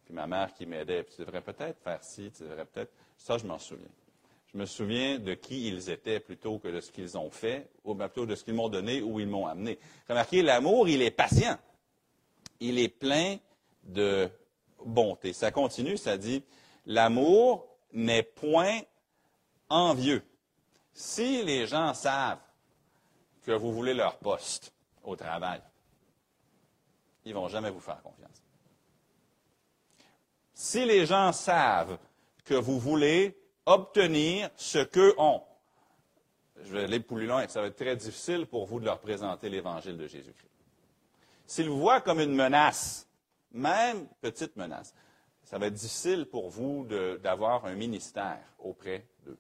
Puis 0.06 0.14
ma 0.14 0.28
mère 0.28 0.54
qui 0.54 0.68
m'aidait. 0.68 1.06
Tu 1.06 1.22
devrais 1.22 1.42
peut-être 1.42 1.82
faire 1.84 2.04
ci, 2.04 2.32
tu 2.32 2.44
devrais 2.44 2.66
peut-être... 2.66 2.92
Ça, 3.18 3.40
je 3.40 3.48
m'en 3.48 3.58
souviens. 3.58 3.90
Je 4.54 4.58
me 4.58 4.66
souviens 4.66 5.18
de 5.18 5.34
qui 5.34 5.68
ils 5.68 5.90
étaient 5.90 6.20
plutôt 6.20 6.60
que 6.60 6.68
de 6.68 6.80
ce 6.82 6.92
qu'ils 6.92 7.18
ont 7.18 7.32
fait, 7.32 7.68
ou 7.84 7.96
plutôt 7.96 8.28
de 8.28 8.36
ce 8.36 8.44
qu'ils 8.44 8.54
m'ont 8.54 8.70
donné 8.70 9.02
ou 9.02 9.20
ils 9.20 9.28
m'ont 9.28 9.48
amené. 9.48 9.80
Remarquez, 10.08 10.44
l'amour, 10.44 10.88
il 10.88 11.02
est 11.02 11.12
patient. 11.12 11.58
Il 12.60 12.80
est 12.80 12.90
plein 12.90 13.38
de 13.84 14.30
bonté. 14.84 15.34
Ça 15.34 15.52
continue, 15.52 15.98
ça 15.98 16.18
dit, 16.18 16.44
l'amour 16.86 17.68
n'est 17.94 18.24
point 18.24 18.80
envieux. 19.70 20.24
Si 20.94 21.44
les 21.44 21.68
gens 21.68 21.94
savent 21.94 22.42
que 23.44 23.52
vous 23.52 23.72
voulez 23.72 23.94
leur 23.94 24.18
poste 24.18 24.74
au 25.04 25.16
travail, 25.16 25.62
ils 27.26 27.34
ne 27.34 27.40
vont 27.40 27.48
jamais 27.48 27.70
vous 27.70 27.80
faire 27.80 28.02
confiance. 28.02 28.44
Si 30.54 30.86
les 30.86 31.06
gens 31.06 31.32
savent 31.32 31.98
que 32.44 32.56
vous 32.56 32.80
voulez 32.80 33.38
obtenir 33.66 34.50
ce 34.56 34.80
qu'eux 34.80 35.14
ont. 35.18 35.44
Je 36.64 36.74
vais 36.74 36.84
aller 36.84 37.00
plus 37.00 37.28
loin, 37.28 37.48
ça 37.48 37.62
va 37.62 37.68
être 37.68 37.76
très 37.76 37.96
difficile 37.96 38.48
pour 38.48 38.66
vous 38.66 38.80
de 38.80 38.86
leur 38.86 39.00
présenter 39.00 39.50
l'évangile 39.50 39.96
de 39.96 40.08
Jésus-Christ. 40.08 40.49
S'ils 41.50 41.68
vous 41.68 41.80
voient 41.80 42.02
comme 42.02 42.20
une 42.20 42.36
menace, 42.36 43.08
même 43.52 44.08
petite 44.22 44.56
menace, 44.56 44.94
ça 45.44 45.58
va 45.58 45.66
être 45.66 45.74
difficile 45.74 46.28
pour 46.28 46.52
vous 46.52 46.86
d'avoir 47.24 47.66
un 47.66 47.74
ministère 47.74 48.38
auprès 48.60 49.08
d'eux. 49.26 49.40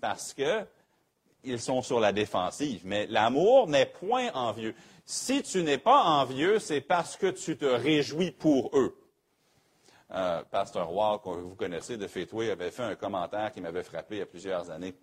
Parce 0.00 0.34
qu'ils 0.34 1.60
sont 1.60 1.82
sur 1.82 1.98
la 1.98 2.12
défensive. 2.12 2.82
Mais 2.84 3.08
l'amour 3.08 3.66
n'est 3.66 3.86
point 3.86 4.30
envieux. 4.34 4.72
Si 5.04 5.42
tu 5.42 5.64
n'es 5.64 5.78
pas 5.78 6.04
envieux, 6.04 6.60
c'est 6.60 6.80
parce 6.80 7.16
que 7.16 7.26
tu 7.26 7.56
te 7.56 7.64
réjouis 7.64 8.30
pour 8.30 8.70
eux. 8.78 8.96
Euh, 10.12 10.44
Pasteur 10.44 10.86
Roy, 10.86 11.20
que 11.24 11.30
vous 11.30 11.56
connaissez 11.56 11.96
de 11.96 12.06
Faithway, 12.06 12.52
avait 12.52 12.70
fait 12.70 12.84
un 12.84 12.94
commentaire 12.94 13.50
qui 13.50 13.60
m'avait 13.60 13.82
frappé 13.82 14.14
il 14.14 14.18
y 14.18 14.22
a 14.22 14.26
plusieurs 14.26 14.70
années. 14.70 14.94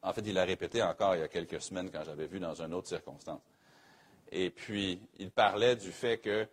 En 0.00 0.12
fait, 0.12 0.22
il 0.24 0.34
l'a 0.34 0.44
répété 0.44 0.80
encore 0.80 1.16
il 1.16 1.22
y 1.22 1.24
a 1.24 1.28
quelques 1.28 1.60
semaines 1.60 1.90
quand 1.90 2.04
j'avais 2.04 2.28
vu 2.28 2.38
dans 2.38 2.62
une 2.62 2.72
autre 2.72 2.86
circonstance. 2.86 3.40
Et 4.30 4.50
puis, 4.50 5.00
il 5.18 5.30
parlait 5.30 5.76
du 5.76 5.90
fait 5.90 6.18
que, 6.18 6.46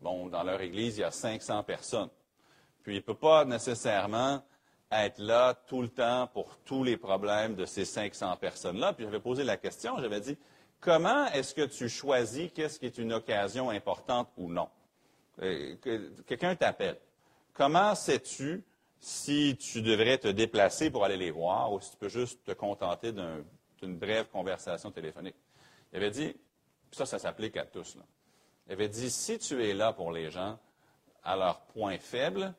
bon, 0.00 0.28
dans 0.28 0.42
leur 0.42 0.60
église, 0.60 0.98
il 0.98 1.00
y 1.00 1.04
a 1.04 1.10
500 1.10 1.62
personnes. 1.64 2.10
Puis, 2.82 2.94
il 2.94 2.98
ne 2.98 3.02
peut 3.02 3.14
pas 3.14 3.44
nécessairement 3.44 4.42
être 4.90 5.18
là 5.18 5.54
tout 5.66 5.82
le 5.82 5.88
temps 5.88 6.28
pour 6.32 6.56
tous 6.64 6.84
les 6.84 6.96
problèmes 6.96 7.54
de 7.54 7.66
ces 7.66 7.84
500 7.84 8.36
personnes-là. 8.36 8.92
Puis, 8.94 9.04
j'avais 9.04 9.20
posé 9.20 9.44
la 9.44 9.56
question, 9.56 9.98
j'avais 9.98 10.20
dit, 10.20 10.38
comment 10.80 11.26
est-ce 11.26 11.54
que 11.54 11.66
tu 11.66 11.88
choisis 11.88 12.50
qu'est-ce 12.52 12.78
qui 12.78 12.86
est 12.86 12.98
une 12.98 13.12
occasion 13.12 13.70
importante 13.70 14.28
ou 14.36 14.48
non? 14.48 14.68
Euh, 15.42 15.76
quelqu'un 16.26 16.56
t'appelle. 16.56 16.98
Comment 17.52 17.94
sais-tu 17.94 18.64
si 19.00 19.56
tu 19.56 19.82
devrais 19.82 20.18
te 20.18 20.28
déplacer 20.28 20.90
pour 20.90 21.04
aller 21.04 21.16
les 21.16 21.30
voir 21.30 21.72
ou 21.72 21.80
si 21.80 21.90
tu 21.90 21.96
peux 21.96 22.08
juste 22.08 22.44
te 22.44 22.52
contenter 22.52 23.12
d'une 23.12 23.96
brève 23.98 24.28
conversation 24.28 24.90
téléphonique? 24.90 25.36
Il 25.92 25.96
avait 25.96 26.10
dit, 26.10 26.34
ça, 26.90 27.06
ça 27.06 27.18
s'applique 27.18 27.56
à 27.56 27.64
tous. 27.64 27.96
Il 28.66 28.72
avait 28.72 28.88
dit, 28.88 29.10
si 29.10 29.38
tu 29.38 29.64
es 29.64 29.74
là 29.74 29.92
pour 29.92 30.12
les 30.12 30.30
gens 30.30 30.58
à 31.22 31.36
leur 31.36 31.60
point 31.60 31.98
faible, 31.98 32.54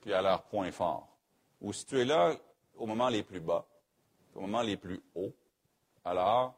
puis 0.00 0.12
à 0.12 0.22
leur 0.22 0.42
point 0.42 0.70
fort, 0.70 1.08
ou 1.60 1.72
si 1.72 1.86
tu 1.86 2.00
es 2.00 2.04
là 2.04 2.34
au 2.76 2.86
moment 2.86 3.08
les 3.08 3.22
plus 3.22 3.40
bas, 3.40 3.66
au 4.34 4.40
moment 4.40 4.62
les 4.62 4.76
plus 4.76 5.02
hauts, 5.14 5.34
alors 6.04 6.54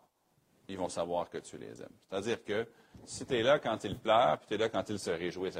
ils 0.68 0.78
vont 0.78 0.88
savoir 0.88 1.28
que 1.28 1.38
tu 1.38 1.58
les 1.58 1.82
aimes. 1.82 1.96
C'est-à-dire 2.08 2.44
que 2.44 2.66
si 3.04 3.26
tu 3.26 3.38
es 3.38 3.42
là 3.42 3.58
quand 3.58 3.82
ils 3.84 3.98
pleurent, 3.98 4.38
puis 4.38 4.48
tu 4.48 4.54
es 4.54 4.58
là 4.58 4.68
quand 4.68 4.88
ils 4.88 4.98
se 4.98 5.10
réjouissent. 5.10 5.56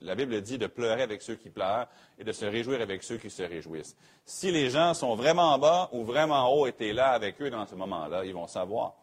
La 0.00 0.14
Bible, 0.14 0.40
dit, 0.40 0.58
de 0.58 0.66
pleurer 0.66 1.02
avec 1.02 1.22
ceux 1.22 1.36
qui 1.36 1.50
pleurent 1.50 1.86
et 2.18 2.24
de 2.24 2.32
se 2.32 2.46
réjouir 2.46 2.80
avec 2.80 3.02
ceux 3.02 3.18
qui 3.18 3.30
se 3.30 3.42
réjouissent. 3.42 3.96
Si 4.24 4.50
les 4.50 4.70
gens 4.70 4.94
sont 4.94 5.14
vraiment 5.14 5.58
bas 5.58 5.88
ou 5.92 6.04
vraiment 6.04 6.52
haut 6.52 6.66
et 6.66 6.72
tu 6.72 6.88
es 6.88 6.92
là 6.92 7.10
avec 7.10 7.40
eux 7.42 7.50
dans 7.50 7.66
ce 7.66 7.74
moment-là, 7.74 8.24
ils 8.24 8.34
vont 8.34 8.46
savoir 8.46 8.94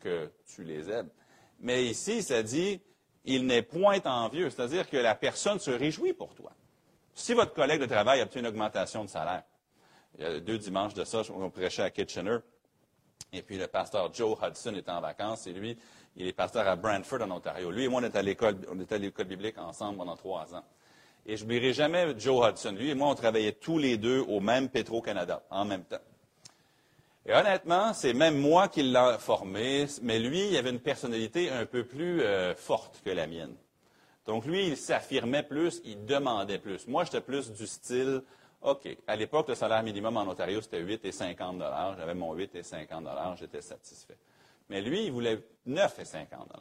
que 0.00 0.30
tu 0.46 0.64
les 0.64 0.90
aimes. 0.90 1.08
Mais 1.60 1.84
ici, 1.84 2.22
ça 2.22 2.42
dit, 2.42 2.80
il 3.24 3.46
n'est 3.46 3.62
point 3.62 4.00
envieux, 4.04 4.50
c'est-à-dire 4.50 4.88
que 4.88 4.96
la 4.96 5.14
personne 5.14 5.58
se 5.58 5.70
réjouit 5.70 6.14
pour 6.14 6.34
toi. 6.34 6.52
Si 7.14 7.34
votre 7.34 7.52
collègue 7.52 7.80
de 7.80 7.86
travail 7.86 8.20
a 8.20 8.24
obtenu 8.24 8.40
une 8.40 8.48
augmentation 8.48 9.04
de 9.04 9.10
salaire, 9.10 9.42
il 10.18 10.24
y 10.24 10.26
a 10.26 10.40
deux 10.40 10.58
dimanches 10.58 10.94
de 10.94 11.04
ça, 11.04 11.22
on 11.30 11.50
prêchait 11.50 11.82
à 11.82 11.90
Kitchener, 11.90 12.38
Et 13.32 13.42
puis 13.42 13.58
le 13.58 13.66
pasteur 13.66 14.12
Joe 14.12 14.36
Hudson 14.42 14.74
est 14.74 14.88
en 14.88 15.00
vacances 15.00 15.46
et 15.46 15.52
lui, 15.52 15.76
il 16.16 16.26
est 16.26 16.32
pasteur 16.32 16.66
à 16.66 16.76
Brantford, 16.76 17.22
en 17.22 17.30
Ontario. 17.30 17.70
Lui 17.70 17.84
et 17.84 17.88
moi, 17.88 18.00
on 18.02 18.06
était 18.06 18.18
à 18.18 18.22
l'école, 18.22 18.56
on 18.70 18.80
était 18.80 18.96
à 18.96 18.98
l'école 18.98 19.26
biblique 19.26 19.58
ensemble 19.58 19.98
pendant 19.98 20.16
trois 20.16 20.54
ans. 20.54 20.64
Et 21.26 21.36
je 21.36 21.44
n'oublierai 21.44 21.72
jamais 21.72 22.18
Joe 22.18 22.48
Hudson. 22.48 22.72
Lui 22.72 22.90
et 22.90 22.94
moi, 22.94 23.08
on 23.08 23.14
travaillait 23.14 23.52
tous 23.52 23.78
les 23.78 23.96
deux 23.96 24.20
au 24.20 24.40
même 24.40 24.68
Petro-Canada, 24.68 25.42
en 25.50 25.64
même 25.64 25.84
temps. 25.84 26.00
Et 27.26 27.34
honnêtement, 27.34 27.92
c'est 27.92 28.14
même 28.14 28.38
moi 28.38 28.68
qui 28.68 28.82
l'ai 28.82 29.16
formé, 29.18 29.86
mais 30.02 30.18
lui, 30.18 30.48
il 30.48 30.56
avait 30.56 30.70
une 30.70 30.80
personnalité 30.80 31.50
un 31.50 31.66
peu 31.66 31.84
plus 31.84 32.22
euh, 32.22 32.54
forte 32.54 33.02
que 33.04 33.10
la 33.10 33.26
mienne. 33.26 33.54
Donc 34.26 34.46
lui, 34.46 34.68
il 34.68 34.76
s'affirmait 34.76 35.42
plus, 35.42 35.80
il 35.84 36.04
demandait 36.04 36.58
plus. 36.58 36.86
Moi, 36.86 37.04
j'étais 37.04 37.20
plus 37.20 37.52
du 37.52 37.66
style, 37.66 38.22
OK, 38.62 38.86
à 39.06 39.16
l'époque, 39.16 39.48
le 39.48 39.54
salaire 39.54 39.82
minimum 39.82 40.18
en 40.18 40.28
Ontario, 40.28 40.60
c'était 40.60 40.80
8 40.80 41.04
et 41.06 41.12
50 41.12 41.62
J'avais 41.98 42.14
mon 42.14 42.34
8 42.34 42.54
et 42.56 42.62
50 42.62 43.06
j'étais 43.38 43.62
satisfait. 43.62 44.18
Mais 44.68 44.82
lui, 44.82 45.06
il 45.06 45.12
voulait 45.12 45.42
9 45.64 45.98
et 45.98 46.04
50 46.04 46.52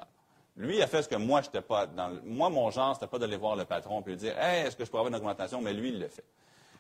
Lui, 0.56 0.78
il 0.78 0.82
a 0.82 0.88
fait 0.88 1.04
ce 1.04 1.10
que 1.10 1.16
moi, 1.16 1.42
je 1.42 1.60
pas 1.60 1.88
dans 1.88 2.18
Moi, 2.24 2.50
mon 2.50 2.72
genre, 2.72 2.94
c'était 2.94 3.08
pas 3.08 3.20
d'aller 3.20 3.36
voir 3.36 3.58
le 3.58 3.66
patron 3.66 4.02
et 4.02 4.10
lui 4.10 4.16
dire, 4.16 4.38
Hey, 4.40 4.66
est-ce 4.66 4.78
que 4.78 4.86
je 4.86 4.90
pourrais 4.90 5.02
avoir 5.02 5.12
une 5.12 5.18
augmentation? 5.18 5.62
Mais 5.62 5.74
lui, 5.74 5.90
il 5.90 6.00
le 6.00 6.08
fait. 6.08 6.24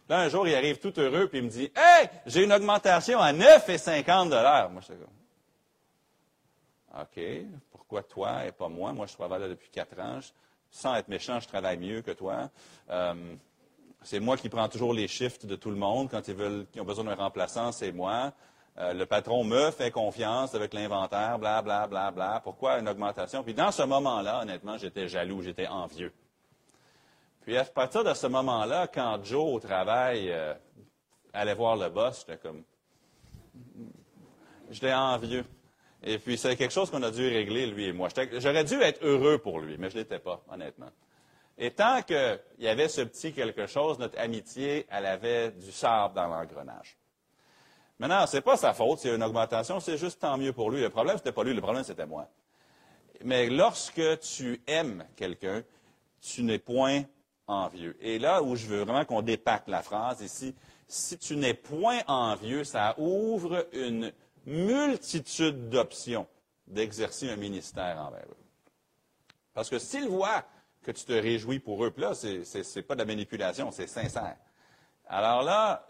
Là, 0.09 0.21
un 0.21 0.29
jour, 0.29 0.47
il 0.47 0.55
arrive 0.55 0.79
tout 0.79 0.99
heureux, 0.99 1.27
puis 1.27 1.37
il 1.37 1.45
me 1.45 1.49
dit, 1.49 1.71
Hey, 1.75 2.09
j'ai 2.25 2.43
une 2.43 2.51
augmentation 2.51 3.19
à 3.19 3.31
9 3.31 3.69
et 3.69 3.77
50 3.77 4.29
Moi, 4.31 4.81
je 4.81 4.93
comme, 4.93 5.07
OK, 6.99 7.21
pourquoi 7.71 8.01
toi 8.01 8.45
et 8.47 8.51
pas 8.51 8.67
moi? 8.67 8.91
Moi, 8.91 9.05
je 9.05 9.13
travaille 9.13 9.39
là 9.39 9.47
depuis 9.47 9.69
quatre 9.69 9.99
ans. 9.99 10.19
sans 10.71 10.95
être 10.95 11.07
méchant, 11.07 11.39
je 11.39 11.47
travaille 11.47 11.77
mieux 11.77 12.01
que 12.01 12.11
toi. 12.11 12.49
Euh, 12.89 13.35
c'est 14.01 14.19
moi 14.19 14.35
qui 14.35 14.49
prends 14.49 14.67
toujours 14.67 14.93
les 14.93 15.07
shifts 15.07 15.45
de 15.45 15.55
tout 15.55 15.69
le 15.69 15.75
monde. 15.75 16.09
Quand 16.09 16.27
ils 16.27 16.33
veulent, 16.33 16.65
qu'ils 16.71 16.81
ont 16.81 16.85
besoin 16.85 17.03
d'un 17.03 17.15
remplaçant, 17.15 17.71
c'est 17.71 17.91
moi. 17.91 18.33
Euh, 18.79 18.93
le 18.93 19.05
patron 19.05 19.43
me 19.43 19.69
fait 19.69 19.91
confiance 19.91 20.55
avec 20.55 20.73
l'inventaire, 20.73 21.37
bla, 21.37 21.61
bla, 21.61 21.85
bla, 21.85 22.09
bla. 22.09 22.41
Pourquoi 22.43 22.79
une 22.79 22.87
augmentation? 22.87 23.43
Puis 23.43 23.53
dans 23.53 23.71
ce 23.71 23.83
moment-là, 23.83 24.41
honnêtement, 24.41 24.77
j'étais 24.77 25.07
jaloux, 25.07 25.41
j'étais 25.43 25.67
envieux. 25.67 26.11
Puis 27.49 27.57
à 27.57 27.65
partir 27.65 28.03
de 28.03 28.13
ce 28.13 28.27
moment-là, 28.27 28.85
quand 28.85 29.25
Joe 29.25 29.55
au 29.55 29.59
travail 29.59 30.29
euh, 30.29 30.53
allait 31.33 31.55
voir 31.55 31.77
le 31.77 31.89
boss, 31.89 32.19
j'étais 32.19 32.37
comme, 32.37 32.63
j'étais 34.69 34.93
envieux. 34.93 35.43
Et 36.03 36.19
puis 36.19 36.37
c'est 36.37 36.55
quelque 36.55 36.71
chose 36.71 36.91
qu'on 36.91 37.01
a 37.01 37.09
dû 37.09 37.27
régler, 37.27 37.65
lui 37.65 37.85
et 37.85 37.91
moi. 37.91 38.09
J'aurais 38.33 38.63
dû 38.65 38.75
être 38.75 39.03
heureux 39.03 39.39
pour 39.39 39.61
lui, 39.61 39.79
mais 39.79 39.89
je 39.89 39.95
ne 39.95 40.01
l'étais 40.01 40.19
pas, 40.19 40.43
honnêtement. 40.47 40.91
Et 41.57 41.71
tant 41.71 42.03
qu'il 42.03 42.39
y 42.59 42.67
avait 42.67 42.87
ce 42.87 43.01
petit 43.01 43.33
quelque 43.33 43.65
chose, 43.65 43.97
notre 43.97 44.19
amitié, 44.19 44.85
elle 44.87 45.07
avait 45.07 45.49
du 45.49 45.71
sable 45.71 46.13
dans 46.13 46.27
l'engrenage. 46.27 46.99
Maintenant, 47.97 48.27
ce 48.27 48.37
n'est 48.37 48.41
pas 48.41 48.57
sa 48.57 48.75
faute 48.75 49.03
a 49.07 49.15
une 49.15 49.23
augmentation, 49.23 49.79
c'est 49.79 49.97
juste 49.97 50.21
tant 50.21 50.37
mieux 50.37 50.53
pour 50.53 50.69
lui. 50.69 50.81
Le 50.81 50.91
problème, 50.91 51.17
ce 51.17 51.21
n'était 51.21 51.31
pas 51.31 51.43
lui, 51.43 51.55
le 51.55 51.61
problème, 51.61 51.83
c'était 51.83 52.05
moi. 52.05 52.27
Mais 53.23 53.49
lorsque 53.49 54.19
tu 54.19 54.61
aimes 54.67 55.03
quelqu'un, 55.15 55.63
tu 56.21 56.43
n'es 56.43 56.59
point 56.59 57.05
envieux. 57.49 57.97
Et 57.99 58.19
là 58.19 58.41
où 58.41 58.55
je 58.55 58.67
veux 58.67 58.83
vraiment 58.83 59.05
qu'on 59.05 59.21
dépaque 59.21 59.67
la 59.67 59.81
phrase 59.81 60.21
ici, 60.21 60.55
si 60.87 61.17
tu 61.17 61.35
n'es 61.35 61.53
point 61.53 61.99
envieux, 62.07 62.63
ça 62.63 62.95
ouvre 62.97 63.67
une 63.73 64.11
multitude 64.45 65.69
d'options 65.69 66.27
d'exercer 66.67 67.29
un 67.29 67.35
ministère 67.35 67.97
envers 67.99 68.25
eux. 68.29 68.45
Parce 69.53 69.69
que 69.69 69.79
s'ils 69.79 70.07
voient 70.07 70.45
que 70.83 70.91
tu 70.91 71.03
te 71.03 71.13
réjouis 71.13 71.59
pour 71.59 71.83
eux, 71.83 71.91
puis 71.91 72.03
là, 72.03 72.13
ce 72.13 72.75
n'est 72.75 72.83
pas 72.83 72.93
de 72.95 72.99
la 72.99 73.05
manipulation, 73.05 73.71
c'est 73.71 73.87
sincère. 73.87 74.37
Alors 75.07 75.43
là, 75.43 75.85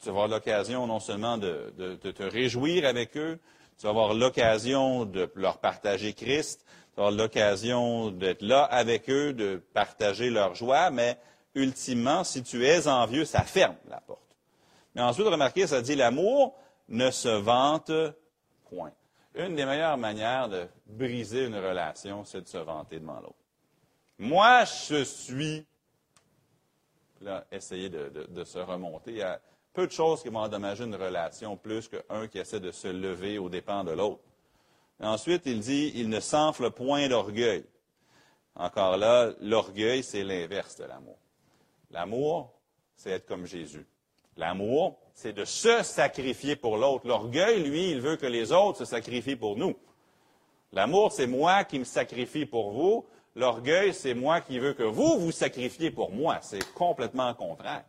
tu 0.00 0.06
vas 0.06 0.12
avoir 0.12 0.28
l'occasion 0.28 0.86
non 0.86 1.00
seulement 1.00 1.38
de, 1.38 1.96
te 1.96 2.22
réjouir 2.22 2.86
avec 2.86 3.16
eux, 3.16 3.38
tu 3.78 3.84
vas 3.84 3.90
avoir 3.90 4.14
l'occasion 4.14 5.04
de 5.04 5.30
leur 5.34 5.58
partager 5.58 6.14
Christ, 6.14 6.64
tu 6.96 7.16
l'occasion 7.16 8.10
d'être 8.10 8.42
là 8.42 8.64
avec 8.64 9.10
eux, 9.10 9.32
de 9.32 9.62
partager 9.74 10.30
leur 10.30 10.54
joie, 10.54 10.90
mais 10.90 11.18
ultimement, 11.54 12.24
si 12.24 12.42
tu 12.42 12.66
es 12.66 12.88
envieux, 12.88 13.24
ça 13.24 13.42
ferme 13.42 13.76
la 13.88 14.00
porte. 14.00 14.20
Mais 14.94 15.02
ensuite, 15.02 15.26
remarquez, 15.26 15.66
ça 15.66 15.82
dit 15.82 15.94
l'amour 15.94 16.54
ne 16.88 17.10
se 17.10 17.28
vante 17.28 17.92
point. 18.70 18.92
Une 19.34 19.54
des 19.54 19.66
meilleures 19.66 19.98
manières 19.98 20.48
de 20.48 20.66
briser 20.86 21.44
une 21.44 21.56
relation, 21.56 22.24
c'est 22.24 22.40
de 22.40 22.48
se 22.48 22.56
vanter 22.56 22.98
devant 22.98 23.20
l'autre. 23.20 23.34
Moi, 24.18 24.64
je 24.88 25.04
suis. 25.04 25.66
Là, 27.20 27.44
essayer 27.50 27.88
de, 27.88 28.44
se 28.44 28.58
remonter. 28.58 29.10
Il 29.10 29.16
y 29.18 29.22
a 29.22 29.40
peu 29.72 29.86
de 29.86 29.92
choses 29.92 30.22
qui 30.22 30.28
vont 30.28 30.40
endommager 30.40 30.84
une 30.84 30.94
relation 30.94 31.56
plus 31.56 31.88
qu'un 31.88 32.28
qui 32.28 32.38
essaie 32.38 32.60
de 32.60 32.70
se 32.70 32.88
lever 32.88 33.38
aux 33.38 33.48
dépens 33.48 33.84
de 33.84 33.92
l'autre. 33.92 34.20
Ensuite, 35.00 35.42
il 35.46 35.60
dit 35.60 35.92
il 35.94 36.08
ne 36.08 36.20
s'enfle 36.20 36.70
point 36.70 37.08
d'orgueil. 37.08 37.64
Encore 38.54 38.96
là, 38.96 39.32
l'orgueil, 39.40 40.02
c'est 40.02 40.24
l'inverse 40.24 40.76
de 40.76 40.84
l'amour. 40.84 41.18
L'amour, 41.90 42.52
c'est 42.96 43.10
être 43.10 43.26
comme 43.26 43.46
Jésus. 43.46 43.86
L'amour, 44.36 44.98
c'est 45.14 45.32
de 45.32 45.44
se 45.44 45.82
sacrifier 45.82 46.56
pour 46.56 46.76
l'autre. 46.76 47.06
L'orgueil, 47.06 47.62
lui, 47.62 47.90
il 47.90 48.00
veut 48.00 48.16
que 48.16 48.26
les 48.26 48.52
autres 48.52 48.78
se 48.78 48.84
sacrifient 48.84 49.36
pour 49.36 49.56
nous. 49.56 49.74
L'amour, 50.72 51.12
c'est 51.12 51.26
moi 51.26 51.64
qui 51.64 51.78
me 51.78 51.84
sacrifie 51.84 52.46
pour 52.46 52.72
vous. 52.72 53.06
L'orgueil, 53.34 53.94
c'est 53.94 54.14
moi 54.14 54.40
qui 54.40 54.58
veux 54.58 54.72
que 54.72 54.82
vous 54.82 55.18
vous 55.18 55.32
sacrifiez 55.32 55.90
pour 55.90 56.10
moi. 56.10 56.38
C'est 56.40 56.72
complètement 56.72 57.32
contraire. 57.34 57.84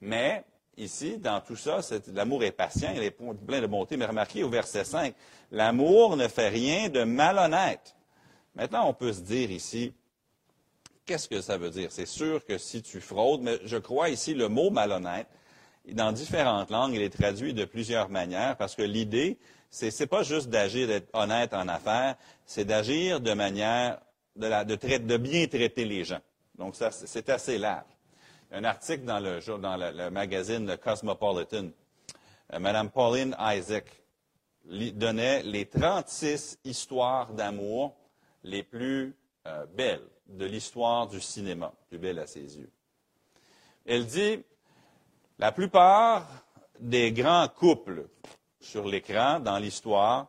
Mais 0.00 0.44
ici, 0.76 1.18
dans 1.18 1.40
tout 1.40 1.56
ça, 1.56 1.80
l'amour 2.12 2.44
est 2.44 2.52
patient, 2.52 2.92
il 2.94 3.02
est 3.02 3.10
plein 3.10 3.60
de 3.60 3.66
bonté. 3.66 3.96
Mais 3.96 4.06
remarquez 4.06 4.42
au 4.42 4.48
verset 4.48 4.84
5, 4.84 5.14
l'amour 5.50 6.16
ne 6.16 6.28
fait 6.28 6.48
rien 6.48 6.88
de 6.88 7.04
malhonnête. 7.04 7.96
Maintenant, 8.54 8.88
on 8.88 8.94
peut 8.94 9.12
se 9.12 9.20
dire 9.20 9.50
ici, 9.50 9.92
qu'est-ce 11.04 11.28
que 11.28 11.40
ça 11.40 11.58
veut 11.58 11.70
dire? 11.70 11.92
C'est 11.92 12.06
sûr 12.06 12.44
que 12.44 12.58
si 12.58 12.82
tu 12.82 13.00
fraudes, 13.00 13.42
mais 13.42 13.58
je 13.64 13.76
crois 13.76 14.08
ici 14.08 14.34
le 14.34 14.48
mot 14.48 14.70
malhonnête, 14.70 15.28
dans 15.92 16.12
différentes 16.12 16.70
langues, 16.70 16.94
il 16.94 17.02
est 17.02 17.10
traduit 17.10 17.54
de 17.54 17.64
plusieurs 17.64 18.08
manières 18.08 18.56
parce 18.56 18.74
que 18.74 18.82
l'idée, 18.82 19.38
c'est, 19.70 19.98
n'est 20.00 20.06
pas 20.06 20.22
juste 20.22 20.48
d'agir, 20.48 20.88
d'être 20.88 21.08
honnête 21.12 21.54
en 21.54 21.68
affaires, 21.68 22.16
c'est 22.44 22.64
d'agir 22.64 23.20
de 23.20 23.32
manière 23.34 24.00
de, 24.36 25.16
bien 25.16 25.46
traiter 25.46 25.84
les 25.84 26.04
gens. 26.04 26.20
Donc, 26.58 26.74
c'est 26.90 27.28
assez 27.28 27.58
large. 27.58 27.84
Un 28.52 28.64
article 28.64 29.04
dans 29.04 29.18
le, 29.18 30.10
magazine 30.10 30.66
Le 30.66 30.76
Cosmopolitan, 30.76 31.68
euh, 32.52 32.58
Mme 32.58 32.90
Pauline 32.90 33.36
Isaac 33.40 33.86
donnait 34.64 35.42
les 35.42 35.66
36 35.66 36.60
histoires 36.64 37.32
d'amour 37.32 37.96
les 38.44 38.62
plus 38.62 39.16
euh, 39.46 39.66
belles 39.66 40.08
de 40.28 40.44
l'histoire 40.44 41.08
du 41.08 41.20
cinéma, 41.20 41.72
plus 41.88 41.98
belles 41.98 42.18
à 42.18 42.26
ses 42.26 42.58
yeux. 42.58 42.70
Elle 43.84 44.06
dit, 44.06 44.42
la 45.38 45.52
plupart 45.52 46.26
des 46.78 47.12
grands 47.12 47.48
couples 47.48 48.08
sur 48.60 48.86
l'écran 48.86 49.40
dans 49.40 49.58
l'histoire 49.58 50.28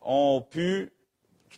ont 0.00 0.42
pu 0.42 0.92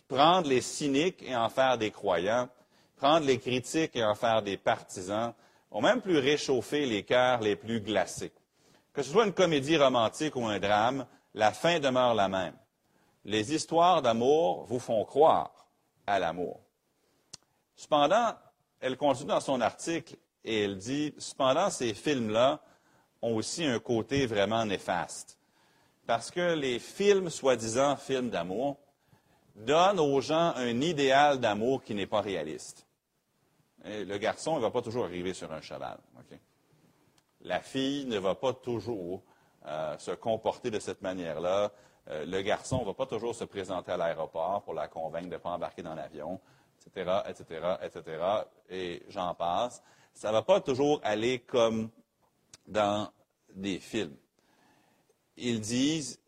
prendre 0.07 0.47
les 0.47 0.61
cyniques 0.61 1.21
et 1.23 1.35
en 1.35 1.49
faire 1.49 1.77
des 1.77 1.91
croyants, 1.91 2.49
prendre 2.97 3.25
les 3.25 3.39
critiques 3.39 3.95
et 3.95 4.03
en 4.03 4.15
faire 4.15 4.41
des 4.41 4.57
partisans, 4.57 5.33
ont 5.71 5.81
même 5.81 6.01
plus 6.01 6.17
réchauffé 6.17 6.85
les 6.85 7.03
cœurs 7.03 7.41
les 7.41 7.55
plus 7.55 7.81
glacés. 7.81 8.33
Que 8.93 9.01
ce 9.01 9.11
soit 9.11 9.25
une 9.25 9.33
comédie 9.33 9.77
romantique 9.77 10.35
ou 10.35 10.45
un 10.45 10.59
drame, 10.59 11.05
la 11.33 11.51
fin 11.51 11.79
demeure 11.79 12.13
la 12.13 12.27
même. 12.27 12.55
Les 13.23 13.53
histoires 13.53 14.01
d'amour 14.01 14.65
vous 14.65 14.79
font 14.79 15.03
croire 15.05 15.67
à 16.05 16.19
l'amour. 16.19 16.59
Cependant, 17.75 18.33
elle 18.79 18.97
continue 18.97 19.29
dans 19.29 19.39
son 19.39 19.61
article 19.61 20.17
et 20.43 20.63
elle 20.63 20.77
dit, 20.77 21.13
cependant, 21.17 21.69
ces 21.69 21.93
films-là 21.93 22.59
ont 23.21 23.35
aussi 23.35 23.63
un 23.63 23.79
côté 23.79 24.25
vraiment 24.25 24.65
néfaste. 24.65 25.37
Parce 26.05 26.31
que 26.31 26.53
les 26.55 26.79
films, 26.79 27.29
soi-disant 27.29 27.95
films 27.95 28.29
d'amour, 28.29 28.77
donne 29.55 29.99
aux 29.99 30.19
gens 30.19 30.53
un 30.55 30.81
idéal 30.81 31.39
d'amour 31.39 31.83
qui 31.83 31.93
n'est 31.93 32.07
pas 32.07 32.21
réaliste. 32.21 32.85
Le 33.85 34.17
garçon 34.17 34.55
ne 34.55 34.61
va 34.61 34.71
pas 34.71 34.81
toujours 34.81 35.05
arriver 35.05 35.33
sur 35.33 35.51
un 35.51 35.61
cheval. 35.61 35.97
La 37.41 37.59
fille 37.59 38.05
ne 38.05 38.19
va 38.19 38.35
pas 38.35 38.53
toujours 38.53 39.23
euh, 39.65 39.97
se 39.97 40.11
comporter 40.11 40.69
de 40.69 40.79
cette 40.79 41.01
manière-là. 41.01 41.71
Euh, 42.09 42.25
le 42.25 42.41
garçon 42.41 42.81
ne 42.81 42.85
va 42.85 42.93
pas 42.93 43.05
toujours 43.05 43.35
se 43.35 43.43
présenter 43.43 43.91
à 43.91 43.97
l'aéroport 43.97 44.61
pour 44.63 44.73
la 44.73 44.87
convaincre 44.87 45.27
de 45.27 45.33
ne 45.33 45.37
pas 45.37 45.49
embarquer 45.49 45.81
dans 45.81 45.95
l'avion, 45.95 46.39
etc., 46.85 47.19
etc., 47.27 47.75
etc., 47.83 48.23
et 48.69 49.03
j'en 49.09 49.33
passe. 49.33 49.81
Ça 50.13 50.29
ne 50.29 50.33
va 50.33 50.41
pas 50.41 50.61
toujours 50.61 50.99
aller 51.03 51.39
comme 51.39 51.89
dans 52.67 53.09
des 53.53 53.79
films. 53.79 54.15
Ils 55.37 55.61
disent, 55.61 56.19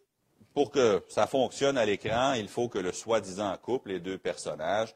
pour 0.53 0.71
que 0.71 1.03
ça 1.09 1.27
fonctionne 1.27 1.77
à 1.77 1.85
l'écran, 1.85 2.33
il 2.33 2.47
faut 2.47 2.69
que 2.69 2.79
le 2.79 2.91
soi-disant 2.91 3.55
couple, 3.57 3.89
les 3.89 3.99
deux 3.99 4.17
personnages, 4.17 4.95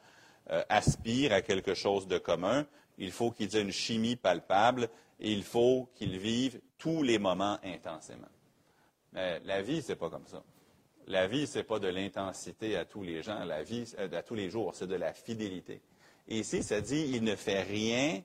aspirent 0.70 1.34
à 1.34 1.42
quelque 1.42 1.74
chose 1.74 2.08
de 2.08 2.18
commun. 2.18 2.66
Il 2.98 3.12
faut 3.12 3.32
qu'ils 3.32 3.56
aient 3.56 3.62
une 3.62 3.72
chimie 3.72 4.16
palpable 4.16 4.90
et 5.20 5.32
il 5.32 5.44
faut 5.44 5.90
qu'ils 5.96 6.18
vivent 6.18 6.60
tous 6.78 7.04
les 7.04 7.20
moments 7.20 7.58
intensément. 7.64 8.30
La 9.14 9.62
vie, 9.62 9.82
c'est 9.82 9.96
pas 9.96 10.10
comme 10.10 10.28
ça. 10.28 10.44
La 11.08 11.26
vie, 11.26 11.48
c'est 11.48 11.64
pas 11.64 11.80
de 11.80 11.88
l'intensité 11.88 12.76
à 12.76 12.84
tous 12.84 13.02
les 13.02 13.24
gens, 13.24 13.46
la 13.46 13.64
vie, 13.64 13.90
euh, 13.98 14.10
à 14.12 14.24
tous 14.24 14.36
les 14.36 14.50
jours, 14.50 14.76
c'est 14.76 14.88
de 14.88 14.96
la 14.96 15.14
fidélité. 15.14 15.82
Et 16.28 16.40
ici, 16.40 16.62
ça 16.62 16.82
dit, 16.82 17.12
il 17.14 17.24
ne 17.24 17.36
fait 17.38 17.62
rien 17.62 18.22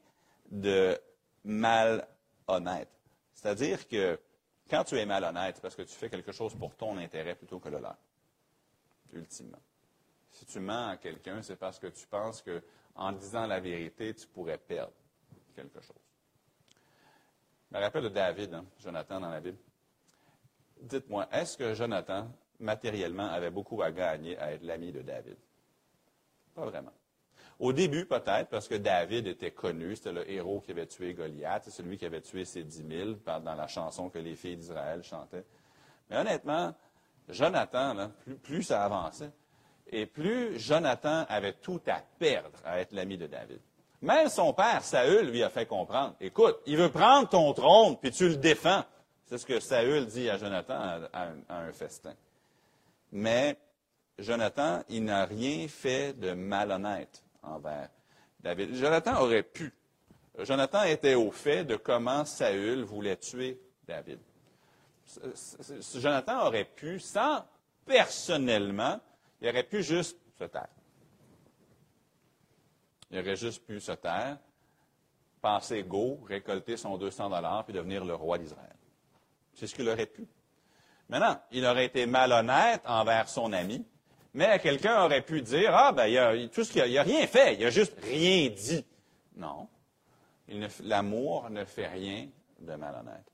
de 0.50 0.98
malhonnête. 1.44 2.88
C'est-à-dire 3.34 3.86
que 3.86 4.18
quand 4.68 4.82
tu 4.82 4.98
es 4.98 5.06
malhonnête, 5.06 5.54
c'est 5.56 5.62
parce 5.62 5.76
que 5.76 5.82
tu 5.82 5.94
fais 5.94 6.10
quelque 6.10 6.32
chose 6.32 6.54
pour 6.56 6.74
ton 6.74 6.98
intérêt 6.98 7.36
plutôt 7.36 7.60
que 7.60 7.68
le 7.68 7.78
leur, 7.78 7.96
ultimement. 9.12 9.60
Si 10.32 10.46
tu 10.46 10.60
mens 10.60 10.88
à 10.88 10.96
quelqu'un, 10.96 11.42
c'est 11.42 11.56
parce 11.56 11.78
que 11.78 11.86
tu 11.88 12.06
penses 12.06 12.42
que 12.42 12.62
en 12.94 13.12
disant 13.12 13.46
la 13.46 13.60
vérité, 13.60 14.14
tu 14.14 14.26
pourrais 14.26 14.58
perdre 14.58 14.92
quelque 15.54 15.80
chose. 15.80 15.96
Je 17.70 17.76
me 17.76 17.82
rappelle 17.82 18.04
de 18.04 18.08
David, 18.08 18.54
hein, 18.54 18.64
Jonathan 18.78 19.20
dans 19.20 19.30
la 19.30 19.40
Bible. 19.40 19.58
Dites-moi, 20.80 21.28
est-ce 21.30 21.56
que 21.56 21.74
Jonathan, 21.74 22.28
matériellement, 22.58 23.30
avait 23.30 23.50
beaucoup 23.50 23.82
à 23.82 23.90
gagner 23.90 24.36
à 24.38 24.52
être 24.52 24.62
l'ami 24.62 24.92
de 24.92 25.02
David? 25.02 25.36
Pas 26.54 26.64
vraiment. 26.64 26.92
Au 27.58 27.72
début, 27.72 28.06
peut-être, 28.06 28.48
parce 28.48 28.66
que 28.66 28.74
David 28.74 29.26
était 29.26 29.52
connu, 29.52 29.94
c'était 29.96 30.12
le 30.12 30.28
héros 30.30 30.60
qui 30.60 30.72
avait 30.72 30.86
tué 30.86 31.14
Goliath, 31.14 31.64
c'est 31.64 31.70
celui 31.70 31.96
qui 31.96 32.04
avait 32.04 32.20
tué 32.20 32.44
ses 32.44 32.64
dix 32.64 32.82
mille 32.82 33.18
dans 33.24 33.54
la 33.54 33.66
chanson 33.68 34.10
que 34.10 34.18
les 34.18 34.34
filles 34.34 34.56
d'Israël 34.56 35.02
chantaient. 35.04 35.44
Mais 36.10 36.16
honnêtement, 36.16 36.74
Jonathan, 37.28 38.10
plus, 38.20 38.36
plus 38.36 38.62
ça 38.64 38.84
avançait, 38.84 39.30
et 39.90 40.06
plus 40.06 40.58
Jonathan 40.58 41.24
avait 41.28 41.54
tout 41.54 41.80
à 41.86 42.02
perdre 42.18 42.58
à 42.64 42.80
être 42.80 42.92
l'ami 42.92 43.18
de 43.18 43.26
David. 43.26 43.60
Même 44.00 44.28
son 44.28 44.52
père, 44.52 44.82
Saül, 44.82 45.30
lui 45.30 45.42
a 45.42 45.48
fait 45.48 45.66
comprendre, 45.66 46.16
écoute, 46.20 46.56
il 46.66 46.76
veut 46.76 46.90
prendre 46.90 47.28
ton 47.28 47.52
trône, 47.52 47.96
puis 47.96 48.10
tu 48.10 48.28
le 48.28 48.36
défends. 48.36 48.84
C'est 49.26 49.38
ce 49.38 49.46
que 49.46 49.60
Saül 49.60 50.06
dit 50.06 50.28
à 50.28 50.38
Jonathan 50.38 50.74
à, 51.12 51.28
un 51.48 51.72
festin. 51.72 52.14
Mais 53.12 53.56
Jonathan, 54.18 54.82
il 54.88 55.04
n'a 55.04 55.24
rien 55.24 55.68
fait 55.68 56.14
de 56.14 56.32
malhonnête 56.32 57.22
envers 57.42 57.88
David. 58.40 58.74
Jonathan 58.74 59.20
aurait 59.20 59.44
pu. 59.44 59.72
Jonathan 60.38 60.82
était 60.82 61.14
au 61.14 61.30
fait 61.30 61.64
de 61.64 61.76
comment 61.76 62.24
Saül 62.24 62.82
voulait 62.82 63.16
tuer 63.16 63.60
David. 63.86 64.18
Jonathan 65.94 66.46
aurait 66.46 66.64
pu, 66.64 66.98
sans 66.98 67.44
personnellement, 67.86 68.98
il 69.42 69.48
aurait 69.48 69.64
pu 69.64 69.82
juste 69.82 70.16
se 70.38 70.44
taire. 70.44 70.68
Il 73.10 73.18
aurait 73.18 73.36
juste 73.36 73.66
pu 73.66 73.80
se 73.80 73.92
taire, 73.92 74.38
passer 75.40 75.82
go, 75.82 76.20
récolter 76.28 76.76
son 76.76 76.96
200 76.96 77.28
dollars, 77.28 77.64
puis 77.64 77.74
devenir 77.74 78.04
le 78.04 78.14
roi 78.14 78.38
d'Israël. 78.38 78.76
C'est 79.52 79.66
ce 79.66 79.74
qu'il 79.74 79.88
aurait 79.88 80.06
pu. 80.06 80.26
Maintenant, 81.08 81.38
il 81.50 81.66
aurait 81.66 81.86
été 81.86 82.06
malhonnête 82.06 82.82
envers 82.86 83.28
son 83.28 83.52
ami, 83.52 83.84
mais 84.32 84.58
quelqu'un 84.60 85.02
aurait 85.02 85.22
pu 85.22 85.42
dire, 85.42 85.74
ah, 85.74 85.92
ben, 85.92 86.06
il 86.06 86.16
a, 86.16 86.48
tout 86.48 86.62
ce 86.62 86.72
qu'il 86.72 86.98
a, 86.98 87.02
rien 87.02 87.26
fait, 87.26 87.56
il 87.56 87.66
a 87.66 87.70
juste 87.70 87.98
rien 88.00 88.48
dit. 88.48 88.86
Non. 89.34 89.68
L'amour 90.84 91.50
ne 91.50 91.64
fait 91.64 91.88
rien 91.88 92.28
de 92.60 92.74
malhonnête. 92.76 93.26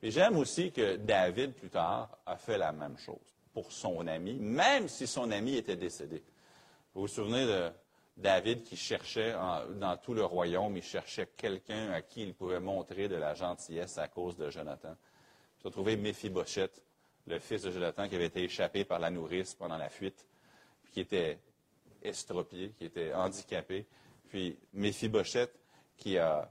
Et 0.00 0.12
j'aime 0.12 0.36
aussi 0.36 0.70
que 0.70 0.96
David, 0.96 1.54
plus 1.54 1.70
tard, 1.70 2.16
a 2.24 2.36
fait 2.36 2.56
la 2.56 2.70
même 2.70 2.96
chose 2.96 3.35
pour 3.56 3.72
son 3.72 4.06
ami, 4.06 4.34
même 4.34 4.86
si 4.86 5.06
son 5.06 5.30
ami 5.30 5.56
était 5.56 5.76
décédé. 5.76 6.22
Vous 6.92 7.00
vous 7.00 7.08
souvenez 7.08 7.46
de 7.46 7.70
David 8.14 8.64
qui 8.64 8.76
cherchait 8.76 9.32
dans 9.32 9.96
tout 9.96 10.12
le 10.12 10.26
royaume, 10.26 10.76
il 10.76 10.82
cherchait 10.82 11.30
quelqu'un 11.38 11.90
à 11.92 12.02
qui 12.02 12.22
il 12.22 12.34
pouvait 12.34 12.60
montrer 12.60 13.08
de 13.08 13.16
la 13.16 13.32
gentillesse 13.32 13.96
à 13.96 14.08
cause 14.08 14.36
de 14.36 14.50
Jonathan. 14.50 14.94
Il 15.64 15.68
a 15.68 15.70
trouvé 15.70 15.96
Méphibosheth, 15.96 16.82
le 17.26 17.38
fils 17.38 17.62
de 17.62 17.70
Jonathan 17.70 18.06
qui 18.10 18.16
avait 18.16 18.26
été 18.26 18.44
échappé 18.44 18.84
par 18.84 18.98
la 18.98 19.08
nourrice 19.08 19.54
pendant 19.54 19.78
la 19.78 19.88
fuite 19.88 20.26
qui 20.92 21.00
était 21.00 21.38
estropié, 22.02 22.74
qui 22.76 22.84
était 22.84 23.14
handicapé. 23.14 23.86
Puis 24.28 24.58
Méphibosheth 24.74 25.58
qui, 25.96 26.18
euh, 26.18 26.42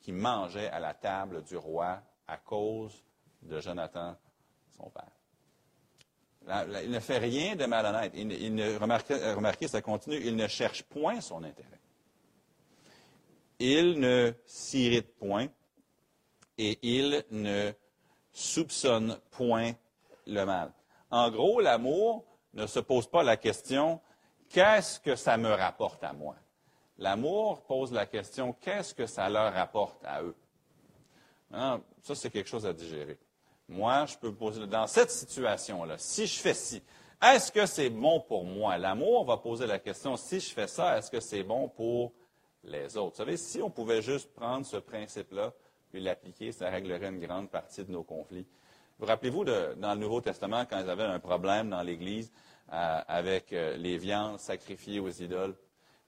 qui 0.00 0.12
mangeait 0.12 0.70
à 0.70 0.80
la 0.80 0.94
table 0.94 1.42
du 1.42 1.58
roi 1.58 2.00
à 2.26 2.38
cause 2.38 3.04
de 3.42 3.60
Jonathan, 3.60 4.16
son 4.74 4.88
père. 4.88 5.13
Il 6.82 6.90
ne 6.90 7.00
fait 7.00 7.18
rien 7.18 7.56
de 7.56 7.64
malhonnête. 7.66 8.12
Il, 8.14 8.32
il 8.32 8.54
ne, 8.54 8.76
remarquez, 8.78 9.14
remarquez, 9.32 9.68
ça 9.68 9.80
continue, 9.80 10.20
il 10.22 10.36
ne 10.36 10.46
cherche 10.46 10.82
point 10.82 11.20
son 11.20 11.42
intérêt. 11.42 11.80
Il 13.58 14.00
ne 14.00 14.32
s'irrite 14.46 15.14
point 15.16 15.48
et 16.58 16.78
il 16.82 17.24
ne 17.30 17.72
soupçonne 18.32 19.18
point 19.30 19.72
le 20.26 20.44
mal. 20.44 20.72
En 21.10 21.30
gros, 21.30 21.60
l'amour, 21.60 22.24
ne 22.54 22.66
se 22.66 22.80
pose 22.80 23.06
pas 23.06 23.22
la 23.22 23.36
question 23.36 24.00
qu'est-ce 24.48 25.00
que 25.00 25.16
ça 25.16 25.36
me 25.36 25.52
rapporte 25.52 26.02
à 26.04 26.12
moi? 26.12 26.36
L'amour 26.98 27.62
pose 27.64 27.92
la 27.92 28.06
question 28.06 28.52
qu'est-ce 28.52 28.94
que 28.94 29.06
ça 29.06 29.28
leur 29.28 29.52
rapporte 29.52 30.04
à 30.04 30.22
eux? 30.22 30.34
ça, 31.50 32.14
c'est 32.14 32.30
quelque 32.30 32.48
chose 32.48 32.66
à 32.66 32.72
digérer. 32.72 33.18
Moi, 33.68 34.06
je 34.06 34.16
peux 34.16 34.32
poser 34.32 34.66
dans 34.66 34.86
cette 34.86 35.10
situation-là, 35.10 35.96
si 35.98 36.26
je 36.26 36.38
fais 36.38 36.54
ci, 36.54 36.82
est-ce 37.22 37.50
que 37.50 37.64
c'est 37.64 37.88
bon 37.88 38.20
pour 38.20 38.44
moi? 38.44 38.76
L'amour 38.76 39.24
va 39.24 39.38
poser 39.38 39.66
la 39.66 39.78
question 39.78 40.16
si 40.16 40.40
je 40.40 40.52
fais 40.52 40.66
ça, 40.66 40.98
est-ce 40.98 41.10
que 41.10 41.20
c'est 41.20 41.42
bon 41.42 41.68
pour 41.68 42.12
les 42.62 42.96
autres? 42.96 43.12
Vous 43.12 43.24
savez, 43.24 43.36
si 43.36 43.62
on 43.62 43.70
pouvait 43.70 44.02
juste 44.02 44.32
prendre 44.34 44.66
ce 44.66 44.76
principe-là 44.76 45.52
puis 45.90 46.00
l'appliquer, 46.00 46.52
ça 46.52 46.68
réglerait 46.68 47.08
une 47.08 47.20
grande 47.20 47.50
partie 47.50 47.84
de 47.84 47.90
nos 47.90 48.02
conflits. 48.02 48.46
Vous 48.98 49.06
rappelez-vous 49.06 49.44
dans 49.44 49.94
le 49.94 49.98
Nouveau 49.98 50.20
Testament, 50.20 50.64
quand 50.68 50.78
ils 50.78 50.90
avaient 50.90 51.04
un 51.04 51.18
problème 51.18 51.70
dans 51.70 51.82
l'Église 51.82 52.30
euh, 52.72 53.00
avec 53.08 53.52
euh, 53.52 53.76
les 53.76 53.96
viandes 53.96 54.38
sacrifiées 54.38 55.00
aux 55.00 55.10
idoles? 55.10 55.56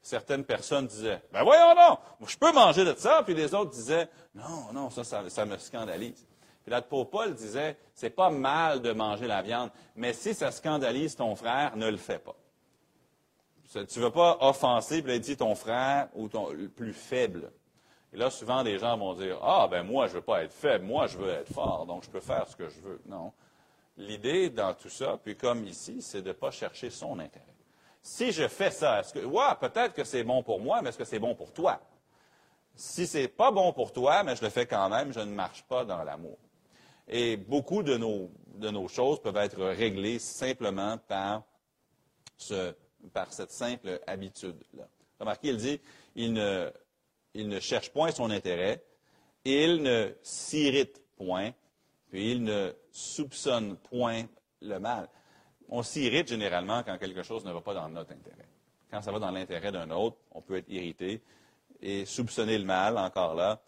Certaines 0.03 0.45
personnes 0.45 0.87
disaient, 0.87 1.21
ben 1.33 1.43
voyons 1.43 1.75
non, 1.75 1.99
je 2.27 2.37
peux 2.37 2.53
manger 2.53 2.85
de 2.85 2.95
ça, 2.95 3.23
puis 3.25 3.35
les 3.35 3.55
autres 3.55 3.73
disaient, 3.73 4.09
non, 4.35 4.73
non, 4.73 4.89
ça, 4.91 5.03
ça, 5.29 5.45
me 5.45 5.59
scandalise. 5.59 6.25
Puis 6.67 6.73
là, 6.73 6.83
Paul 6.83 7.33
disait, 7.33 7.77
c'est 7.95 8.11
pas 8.11 8.29
mal 8.29 8.83
de 8.83 8.91
manger 8.91 9.29
la 9.29 9.41
viande, 9.41 9.71
mais 9.95 10.13
si 10.13 10.35
ça 10.35 10.51
scandalise 10.51 11.15
ton 11.15 11.37
frère, 11.37 11.77
ne 11.77 11.89
le 11.89 11.97
fais 11.97 12.19
pas. 12.19 12.35
Tu 13.71 13.79
ne 13.79 14.05
veux 14.05 14.11
pas 14.11 14.39
offenser, 14.41 15.01
puis 15.01 15.13
là, 15.13 15.19
dit 15.21 15.37
ton 15.37 15.55
frère 15.55 16.09
ou 16.15 16.27
ton 16.27 16.51
le 16.51 16.69
plus 16.69 16.93
faible. 16.93 17.53
Et 18.13 18.17
là, 18.17 18.31
souvent, 18.31 18.65
des 18.65 18.81
gens 18.81 18.99
vont 18.99 19.15
dire 19.15 19.39
Ah, 19.45 19.69
ben 19.71 19.85
moi, 19.85 20.09
je 20.09 20.15
ne 20.15 20.17
veux 20.17 20.25
pas 20.25 20.43
être 20.43 20.53
faible, 20.53 20.85
moi, 20.87 21.07
je 21.07 21.17
veux 21.19 21.31
être 21.31 21.53
fort, 21.53 21.87
donc 21.87 22.03
je 22.03 22.11
peux 22.11 22.19
faire 22.19 22.49
ce 22.49 22.57
que 22.57 22.69
je 22.69 22.81
veux. 22.81 23.01
Non. 23.07 23.33
L'idée 23.97 24.51
dans 24.51 24.75
tout 24.75 24.91
ça, 24.91 25.21
puis 25.23 25.37
comme 25.37 25.65
ici, 25.67 26.03
c'est 26.03 26.23
de 26.23 26.29
ne 26.29 26.33
pas 26.33 26.51
chercher 26.51 26.91
son 26.91 27.21
intérêt. 27.21 27.47
Si 28.03 28.33
je 28.33 28.49
fais 28.49 28.73
ça, 28.73 28.99
est-ce 28.99 29.15
que, 29.15 29.25
ouais, 29.25 29.55
peut-être 29.61 29.95
que 29.95 30.03
c'est 30.03 30.25
bon 30.25 30.43
pour 30.43 30.59
moi, 30.59 30.83
mais 30.83 30.89
est-ce 30.89 30.99
que 30.99 31.05
c'est 31.05 31.21
bon 31.21 31.37
pour 31.37 31.53
toi? 31.53 31.81
Si 32.75 33.07
c'est 33.07 33.29
pas 33.29 33.53
bon 33.53 33.73
pour 33.73 33.93
toi, 33.93 34.25
mais 34.25 34.35
je 34.35 34.43
le 34.43 34.51
fais 34.51 34.67
quand 34.67 34.89
même, 34.89 35.13
je 35.13 35.21
ne 35.21 35.33
marche 35.33 35.63
pas 35.63 35.85
dans 35.85 36.03
l'amour. 36.03 36.39
Et 37.09 37.37
beaucoup 37.37 37.83
de 37.83 37.97
nos, 37.97 38.89
choses 38.89 39.21
peuvent 39.21 39.37
être 39.37 39.63
réglées 39.63 40.19
simplement 40.19 40.99
par, 40.99 41.45
ce, 42.37 42.75
par 43.13 43.33
cette 43.33 43.53
simple 43.53 44.01
habitude-là. 44.07 44.89
Remarquez, 45.21 45.49
il 45.49 45.57
dit, 45.57 45.81
il 46.15 46.33
ne, 46.33 46.71
il 47.35 47.49
ne 47.49 47.61
cherche 47.61 47.91
point 47.91 48.11
son 48.11 48.31
intérêt, 48.31 48.83
il 49.45 49.83
ne 49.83 50.13
s'irrite 50.23 51.01
point, 51.17 51.53
puis 52.11 52.33
il 52.33 52.43
ne 52.43 52.73
soupçonne 52.91 53.77
point 53.77 54.25
le 54.61 54.79
mal. 54.79 55.09
On 55.69 55.83
s'irrite 55.83 56.29
généralement 56.29 56.83
quand 56.83 56.99
quelque 56.99 57.23
chose 57.23 57.45
ne 57.45 57.53
va 57.53 57.61
pas 57.61 57.75
dans 57.75 57.89
notre 57.89 58.13
intérêt. 58.13 58.49
Quand 58.91 59.03
ça 59.03 59.13
va 59.13 59.19
dans 59.19 59.31
l'intérêt 59.31 59.73
d'un 59.73 59.91
autre, 59.91 60.17
on 60.33 60.41
peut 60.41 60.57
être 60.57 60.69
irrité 60.69 61.23
et 61.81 62.05
soupçonner 62.05 62.59
le 62.59 62.65
mal, 62.65 62.97
encore 62.99 63.35
là, 63.35 63.61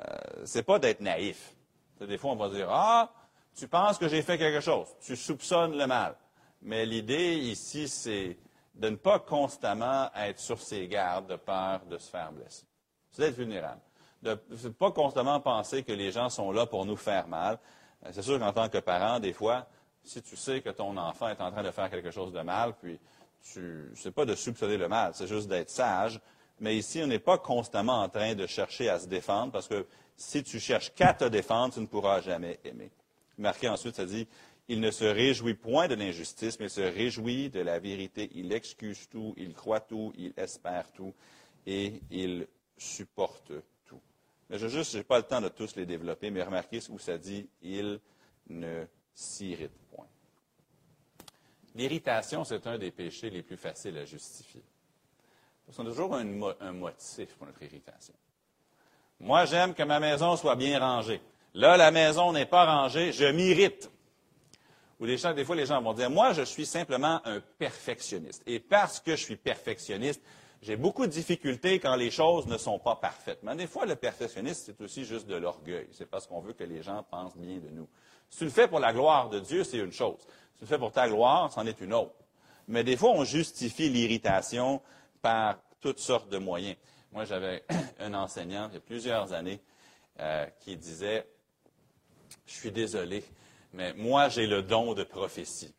euh, 0.00 0.42
c'est 0.44 0.64
pas 0.64 0.78
d'être 0.78 1.00
naïf. 1.00 1.54
Des 2.00 2.18
fois, 2.18 2.32
on 2.32 2.36
va 2.36 2.48
dire, 2.48 2.68
ah, 2.70 3.12
tu 3.54 3.68
penses 3.68 3.98
que 3.98 4.08
j'ai 4.08 4.22
fait 4.22 4.38
quelque 4.38 4.60
chose, 4.60 4.88
tu 5.00 5.16
soupçonnes 5.16 5.76
le 5.76 5.86
mal. 5.86 6.16
Mais 6.62 6.86
l'idée 6.86 7.34
ici, 7.34 7.88
c'est 7.88 8.38
de 8.74 8.88
ne 8.88 8.96
pas 8.96 9.20
constamment 9.20 10.10
être 10.16 10.40
sur 10.40 10.60
ses 10.60 10.88
gardes 10.88 11.28
de 11.28 11.36
peur 11.36 11.80
de 11.86 11.98
se 11.98 12.10
faire 12.10 12.32
blesser 12.32 12.66
c'est 13.14 13.22
d'être 13.22 13.36
vulnérable. 13.36 13.80
De 14.22 14.38
ne 14.50 14.68
pas 14.70 14.90
constamment 14.90 15.40
penser 15.40 15.82
que 15.82 15.92
les 15.92 16.10
gens 16.10 16.28
sont 16.28 16.50
là 16.50 16.66
pour 16.66 16.84
nous 16.84 16.96
faire 16.96 17.28
mal. 17.28 17.58
Euh, 18.04 18.10
c'est 18.12 18.22
sûr 18.22 18.38
qu'en 18.38 18.52
tant 18.52 18.68
que 18.68 18.78
parent, 18.78 19.20
des 19.20 19.32
fois, 19.32 19.66
si 20.02 20.20
tu 20.22 20.36
sais 20.36 20.60
que 20.60 20.70
ton 20.70 20.96
enfant 20.96 21.28
est 21.28 21.40
en 21.40 21.50
train 21.50 21.62
de 21.62 21.70
faire 21.70 21.90
quelque 21.90 22.10
chose 22.10 22.32
de 22.32 22.40
mal, 22.40 22.74
puis 22.74 22.98
tu, 23.52 23.92
c'est 23.94 24.10
pas 24.10 24.24
de 24.24 24.34
soupçonner 24.34 24.76
le 24.76 24.88
mal, 24.88 25.12
c'est 25.14 25.26
juste 25.26 25.48
d'être 25.48 25.70
sage. 25.70 26.20
Mais 26.60 26.76
ici, 26.76 27.00
on 27.02 27.06
n'est 27.06 27.18
pas 27.18 27.38
constamment 27.38 28.00
en 28.02 28.08
train 28.08 28.34
de 28.34 28.46
chercher 28.46 28.88
à 28.88 28.98
se 28.98 29.06
défendre, 29.06 29.52
parce 29.52 29.68
que 29.68 29.86
si 30.16 30.42
tu 30.42 30.60
cherches 30.60 30.92
qu'à 30.94 31.14
te 31.14 31.24
défendre, 31.24 31.74
tu 31.74 31.80
ne 31.80 31.86
pourras 31.86 32.20
jamais 32.20 32.58
aimer. 32.64 32.90
Marqué 33.38 33.68
ensuite, 33.68 33.96
ça 33.96 34.06
dit, 34.06 34.28
il 34.68 34.80
ne 34.80 34.90
se 34.90 35.04
réjouit 35.04 35.54
point 35.54 35.88
de 35.88 35.94
l'injustice, 35.94 36.58
mais 36.58 36.66
il 36.66 36.70
se 36.70 36.80
réjouit 36.80 37.50
de 37.50 37.60
la 37.60 37.78
vérité. 37.78 38.30
Il 38.34 38.52
excuse 38.52 39.08
tout, 39.08 39.34
il 39.36 39.52
croit 39.52 39.80
tout, 39.80 40.12
il 40.16 40.32
espère 40.36 40.90
tout, 40.92 41.14
et 41.66 42.00
il 42.10 42.46
supporte 42.76 43.52
tout. 43.84 44.00
Mais 44.48 44.58
je 44.58 44.96
n'ai 44.96 45.02
pas 45.02 45.18
le 45.18 45.24
temps 45.24 45.40
de 45.40 45.48
tous 45.48 45.76
les 45.76 45.86
développer, 45.86 46.30
mais 46.30 46.42
remarquez 46.42 46.80
où 46.90 46.98
ça 46.98 47.18
dit 47.18 47.48
il 47.62 48.00
ne 48.48 48.84
s'irrite 49.14 49.76
point. 49.90 50.06
L'irritation, 51.74 52.44
c'est 52.44 52.66
un 52.66 52.78
des 52.78 52.90
péchés 52.92 53.30
les 53.30 53.42
plus 53.42 53.56
faciles 53.56 53.98
à 53.98 54.04
justifier. 54.04 54.62
Parce 55.66 55.76
qu'on 55.76 55.86
a 55.86 55.90
toujours 55.90 56.14
un 56.14 56.72
motif 56.72 57.34
pour 57.36 57.46
notre 57.46 57.62
irritation. 57.62 58.14
Moi, 59.24 59.46
j'aime 59.46 59.72
que 59.72 59.82
ma 59.82 60.00
maison 60.00 60.36
soit 60.36 60.54
bien 60.54 60.78
rangée. 60.78 61.22
Là, 61.54 61.78
la 61.78 61.90
maison 61.90 62.30
n'est 62.32 62.44
pas 62.44 62.66
rangée, 62.66 63.10
je 63.10 63.24
m'irrite. 63.24 63.90
Ou 65.00 65.06
des, 65.06 65.16
des 65.16 65.44
fois, 65.46 65.56
les 65.56 65.64
gens 65.64 65.80
vont 65.80 65.94
dire, 65.94 66.10
moi, 66.10 66.34
je 66.34 66.42
suis 66.42 66.66
simplement 66.66 67.22
un 67.24 67.40
perfectionniste. 67.58 68.42
Et 68.46 68.60
parce 68.60 69.00
que 69.00 69.12
je 69.16 69.24
suis 69.24 69.36
perfectionniste, 69.36 70.20
j'ai 70.60 70.76
beaucoup 70.76 71.06
de 71.06 71.10
difficultés 71.10 71.78
quand 71.78 71.96
les 71.96 72.10
choses 72.10 72.46
ne 72.46 72.58
sont 72.58 72.78
pas 72.78 72.96
parfaites. 72.96 73.38
Mais 73.42 73.56
des 73.56 73.66
fois, 73.66 73.86
le 73.86 73.96
perfectionniste, 73.96 74.64
c'est 74.66 74.84
aussi 74.84 75.06
juste 75.06 75.26
de 75.26 75.36
l'orgueil. 75.36 75.88
C'est 75.92 76.08
parce 76.08 76.26
qu'on 76.26 76.40
veut 76.40 76.52
que 76.52 76.64
les 76.64 76.82
gens 76.82 77.02
pensent 77.10 77.36
bien 77.38 77.56
de 77.56 77.70
nous. 77.70 77.88
Si 78.28 78.40
tu 78.40 78.44
le 78.44 78.50
fais 78.50 78.68
pour 78.68 78.78
la 78.78 78.92
gloire 78.92 79.30
de 79.30 79.40
Dieu, 79.40 79.64
c'est 79.64 79.78
une 79.78 79.92
chose. 79.92 80.20
Si 80.20 80.58
tu 80.58 80.64
le 80.64 80.66
fais 80.66 80.78
pour 80.78 80.92
ta 80.92 81.08
gloire, 81.08 81.50
c'en 81.50 81.64
est 81.64 81.80
une 81.80 81.94
autre. 81.94 82.12
Mais 82.68 82.84
des 82.84 82.98
fois, 82.98 83.12
on 83.12 83.24
justifie 83.24 83.88
l'irritation 83.88 84.82
par 85.22 85.56
toutes 85.80 85.98
sortes 85.98 86.28
de 86.28 86.36
moyens. 86.36 86.76
Moi, 87.14 87.24
j'avais 87.24 87.64
un 88.00 88.12
enseignant, 88.12 88.68
il 88.70 88.74
y 88.74 88.76
a 88.76 88.80
plusieurs 88.80 89.32
années, 89.32 89.60
euh, 90.18 90.46
qui 90.60 90.76
disait, 90.76 91.26
je 92.44 92.52
suis 92.52 92.72
désolé, 92.72 93.24
mais 93.72 93.94
moi, 93.94 94.28
j'ai 94.28 94.48
le 94.48 94.62
don 94.62 94.94
de 94.94 95.04
prophétie. 95.04 95.72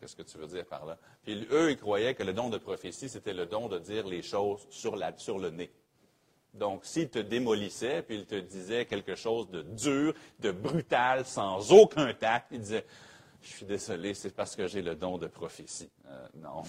Qu'est-ce 0.00 0.16
que 0.16 0.22
tu 0.22 0.36
veux 0.36 0.48
dire 0.48 0.66
par 0.66 0.84
là? 0.84 0.98
Puis 1.22 1.46
eux, 1.52 1.70
ils 1.70 1.78
croyaient 1.78 2.14
que 2.14 2.24
le 2.24 2.32
don 2.32 2.50
de 2.50 2.58
prophétie, 2.58 3.08
c'était 3.08 3.32
le 3.32 3.46
don 3.46 3.68
de 3.68 3.78
dire 3.78 4.06
les 4.06 4.22
choses 4.22 4.66
sur, 4.68 4.96
le 4.96 5.50
nez. 5.50 5.72
Donc, 6.52 6.84
s'ils 6.84 7.08
te 7.08 7.20
démolissaient, 7.20 8.02
puis 8.02 8.16
ils 8.16 8.26
te 8.26 8.34
disaient 8.34 8.84
quelque 8.84 9.14
chose 9.14 9.48
de 9.50 9.62
dur, 9.62 10.12
de 10.40 10.50
brutal, 10.50 11.24
sans 11.24 11.72
aucun 11.72 12.12
tact, 12.14 12.48
ils 12.50 12.60
disaient, 12.60 12.86
je 13.42 13.48
suis 13.48 13.66
désolé, 13.66 14.12
c'est 14.12 14.34
parce 14.34 14.56
que 14.56 14.66
j'ai 14.66 14.82
le 14.82 14.96
don 14.96 15.18
de 15.18 15.28
prophétie. 15.28 15.90
Euh, 16.06 16.28
non. 16.34 16.64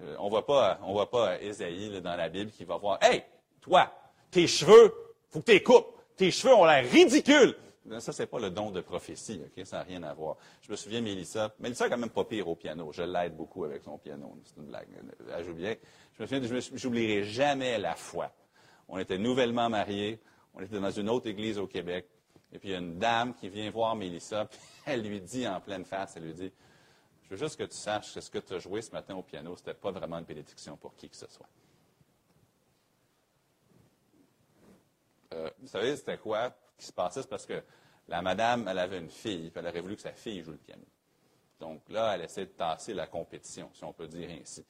Euh, 0.00 0.16
on 0.18 0.28
voit 0.28 0.46
pas, 0.46 0.78
on 0.82 0.92
voit 0.92 1.10
pas 1.10 1.40
Ésaïe 1.40 2.00
dans 2.00 2.16
la 2.16 2.28
Bible 2.28 2.50
qui 2.50 2.64
va 2.64 2.76
voir, 2.76 2.98
hey, 3.02 3.22
toi, 3.60 3.92
tes 4.30 4.46
cheveux, 4.46 4.94
faut 5.28 5.40
que 5.40 5.46
tu 5.46 5.52
les 5.52 5.62
coupes. 5.62 5.94
Tes 6.16 6.30
cheveux 6.30 6.54
ont 6.54 6.64
l'air 6.64 6.88
ridicules. 6.88 7.56
Ça, 8.00 8.12
c'est 8.12 8.26
pas 8.26 8.38
le 8.38 8.50
don 8.50 8.70
de 8.70 8.80
prophétie, 8.80 9.40
OK? 9.42 9.64
Ça 9.64 9.78
n'a 9.78 9.82
rien 9.82 10.02
à 10.02 10.12
voir. 10.12 10.36
Je 10.60 10.70
me 10.70 10.76
souviens, 10.76 11.00
Mélissa, 11.00 11.54
Mélissa 11.58 11.86
est 11.86 11.90
quand 11.90 11.96
même 11.96 12.10
pas 12.10 12.24
pire 12.24 12.46
au 12.48 12.54
piano. 12.54 12.92
Je 12.92 13.02
l'aide 13.02 13.34
beaucoup 13.34 13.64
avec 13.64 13.82
son 13.82 13.96
piano. 13.96 14.36
C'est 14.44 14.60
une 14.60 14.66
blague. 14.66 14.88
Elle 15.34 15.44
joue 15.44 15.54
bien. 15.54 15.74
Je 16.14 16.22
me 16.22 16.26
souviens, 16.26 16.60
je 16.74 16.86
n'oublierai 16.86 17.24
jamais 17.24 17.78
la 17.78 17.94
foi. 17.94 18.30
On 18.88 18.98
était 18.98 19.16
nouvellement 19.16 19.70
mariés. 19.70 20.20
On 20.54 20.60
était 20.60 20.78
dans 20.78 20.90
une 20.90 21.08
autre 21.08 21.28
église 21.28 21.58
au 21.58 21.66
Québec. 21.66 22.06
Et 22.52 22.58
puis, 22.58 22.70
il 22.70 22.72
y 22.72 22.74
a 22.74 22.78
une 22.78 22.98
dame 22.98 23.34
qui 23.34 23.48
vient 23.48 23.70
voir 23.70 23.94
Mélissa, 23.94 24.48
elle 24.86 25.02
lui 25.02 25.20
dit 25.20 25.46
en 25.46 25.60
pleine 25.60 25.84
face, 25.84 26.14
elle 26.16 26.24
lui 26.24 26.34
dit, 26.34 26.52
je 27.28 27.34
veux 27.34 27.46
juste 27.46 27.58
que 27.58 27.64
tu 27.64 27.76
saches 27.76 28.14
que 28.14 28.20
ce 28.22 28.30
que 28.30 28.38
tu 28.38 28.54
as 28.54 28.58
joué 28.58 28.80
ce 28.80 28.90
matin 28.90 29.14
au 29.14 29.22
piano, 29.22 29.54
ce 29.54 29.60
n'était 29.60 29.74
pas 29.74 29.90
vraiment 29.90 30.18
une 30.18 30.24
bénédiction 30.24 30.78
pour 30.78 30.96
qui 30.96 31.10
que 31.10 31.16
ce 31.16 31.26
soit. 31.28 31.48
Euh, 35.34 35.50
vous 35.58 35.66
savez, 35.66 35.94
c'était 35.96 36.16
quoi 36.16 36.54
qui 36.78 36.86
se 36.86 36.92
passait? 36.92 37.20
C'est 37.20 37.28
parce 37.28 37.44
que 37.44 37.62
la 38.08 38.22
madame, 38.22 38.66
elle 38.66 38.78
avait 38.78 38.98
une 38.98 39.10
fille, 39.10 39.50
puis 39.50 39.60
elle 39.60 39.66
aurait 39.66 39.82
voulu 39.82 39.96
que 39.96 40.02
sa 40.02 40.12
fille 40.12 40.42
joue 40.42 40.52
le 40.52 40.56
piano. 40.56 40.84
Donc 41.60 41.82
là, 41.90 42.14
elle 42.14 42.22
essaie 42.22 42.46
de 42.46 42.52
tasser 42.52 42.94
la 42.94 43.06
compétition, 43.06 43.68
si 43.74 43.84
on 43.84 43.92
peut 43.92 44.08
dire 44.08 44.30
ainsi. 44.30 44.64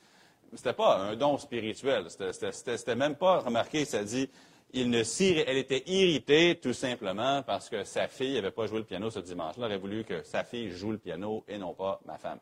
Ce 0.50 0.56
n'était 0.56 0.72
pas 0.72 0.96
un 0.96 1.14
don 1.14 1.38
spirituel. 1.38 2.06
C'était 2.10 2.96
même 2.96 3.14
pas, 3.14 3.38
remarquez, 3.38 3.84
ça 3.84 4.02
dit, 4.02 4.28
elle 4.74 5.56
était 5.56 5.82
irritée 5.86 6.58
tout 6.60 6.72
simplement 6.72 7.42
parce 7.42 7.68
que 7.68 7.84
sa 7.84 8.06
fille 8.08 8.34
n'avait 8.34 8.50
pas 8.50 8.66
joué 8.66 8.78
le 8.78 8.84
piano 8.84 9.10
ce 9.10 9.20
dimanche-là. 9.20 9.66
Elle 9.66 9.72
aurait 9.72 9.80
voulu 9.80 10.04
que 10.04 10.22
sa 10.22 10.44
fille 10.44 10.70
joue 10.70 10.92
le 10.92 10.98
piano 10.98 11.44
et 11.48 11.58
non 11.58 11.74
pas 11.74 12.00
ma 12.04 12.18
femme. 12.18 12.38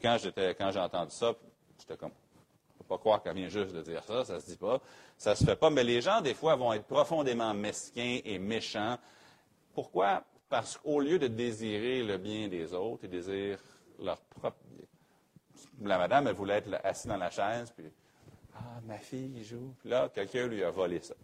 Quand 0.00 0.16
quand 0.36 0.70
j'ai 0.72 0.80
entendu 0.80 1.10
ça, 1.10 1.34
j'étais 1.78 1.96
comme, 1.96 2.12
ne 2.78 2.84
pas 2.84 2.98
croire 2.98 3.22
qu'elle 3.22 3.34
vient 3.34 3.48
juste 3.48 3.74
de 3.74 3.82
dire 3.82 4.02
ça, 4.04 4.24
ça 4.24 4.40
se 4.40 4.46
dit 4.46 4.56
pas. 4.56 4.80
Ça 5.18 5.34
se 5.34 5.44
fait 5.44 5.56
pas. 5.56 5.68
Mais 5.68 5.84
les 5.84 6.00
gens, 6.00 6.20
des 6.20 6.34
fois, 6.34 6.56
vont 6.56 6.72
être 6.72 6.86
profondément 6.86 7.52
mesquins 7.52 8.20
et 8.24 8.38
méchants 8.38 8.96
pourquoi? 9.74 10.24
Parce 10.48 10.76
qu'au 10.76 11.00
lieu 11.00 11.18
de 11.18 11.28
désirer 11.28 12.02
le 12.02 12.18
bien 12.18 12.48
des 12.48 12.74
autres, 12.74 13.04
ils 13.04 13.10
désirent 13.10 13.62
leur 13.98 14.20
propre 14.20 14.58
bien. 14.70 14.86
La 15.88 15.98
madame, 15.98 16.26
elle 16.26 16.34
voulait 16.34 16.58
être 16.58 16.80
assise 16.84 17.06
dans 17.06 17.16
la 17.16 17.30
chaise, 17.30 17.72
puis 17.74 17.86
Ah, 18.54 18.80
ma 18.84 18.98
fille 18.98 19.42
joue. 19.44 19.74
Puis 19.80 19.88
là, 19.88 20.10
quelqu'un 20.12 20.46
lui 20.46 20.62
a 20.62 20.70
volé 20.70 21.00
ça. 21.00 21.14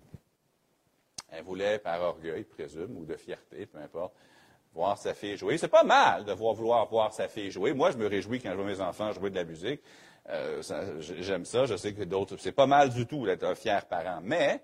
Elle 1.31 1.43
voulait, 1.43 1.79
par 1.79 2.01
orgueil, 2.01 2.45
présume, 2.45 2.97
ou 2.97 3.05
de 3.05 3.17
fierté, 3.17 3.67
peu 3.67 3.79
importe, 3.79 4.15
voir 4.73 4.99
sa 4.99 5.15
fille 5.15 5.37
jouer. 5.37 5.59
C'est 5.59 5.69
pas 5.69 5.85
mal 5.85 6.25
de 6.25 6.33
vouloir 6.33 6.87
voir 6.87 7.13
sa 7.13 7.29
fille 7.29 7.51
jouer. 7.51 7.73
Moi, 7.73 7.91
je 7.91 7.97
me 7.97 8.07
réjouis 8.07 8.41
quand 8.41 8.51
je 8.51 8.57
vois 8.57 8.67
mes 8.67 8.81
enfants 8.81 9.13
jouer 9.13 9.31
de 9.31 9.37
la 9.37 9.45
musique. 9.45 9.81
Euh, 10.29 10.63
j'aime 11.01 11.45
ça. 11.45 11.67
Je 11.67 11.77
sais 11.77 11.95
que 11.95 12.05
d'autres. 12.05 12.37
C'est 12.39 12.53
pas 12.53 12.67
mal 12.67 12.91
du 12.91 13.07
tout 13.07 13.27
d'être 13.27 13.45
un 13.45 13.55
fier 13.55 13.87
parent. 13.87 14.21
Mais, 14.23 14.61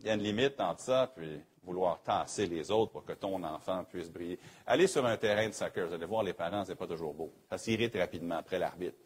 il 0.00 0.06
y 0.06 0.10
a 0.10 0.14
une 0.14 0.22
limite 0.22 0.60
entre 0.60 0.80
ça, 0.80 1.10
puis 1.14 1.40
vouloir 1.64 2.02
tasser 2.02 2.46
les 2.46 2.70
autres 2.70 2.92
pour 2.92 3.04
que 3.04 3.12
ton 3.12 3.42
enfant 3.42 3.84
puisse 3.84 4.10
briller. 4.10 4.38
Allez 4.66 4.86
sur 4.86 5.04
un 5.06 5.16
terrain 5.16 5.48
de 5.48 5.54
soccer, 5.54 5.86
vous 5.88 5.94
allez 5.94 6.04
voir, 6.04 6.22
les 6.22 6.34
parents, 6.34 6.64
c'est 6.64 6.74
pas 6.74 6.86
toujours 6.86 7.14
beau. 7.14 7.32
Ça 7.48 7.58
s'irrite 7.58 7.96
rapidement 7.96 8.36
après 8.36 8.58
l'arbitre. 8.58 8.98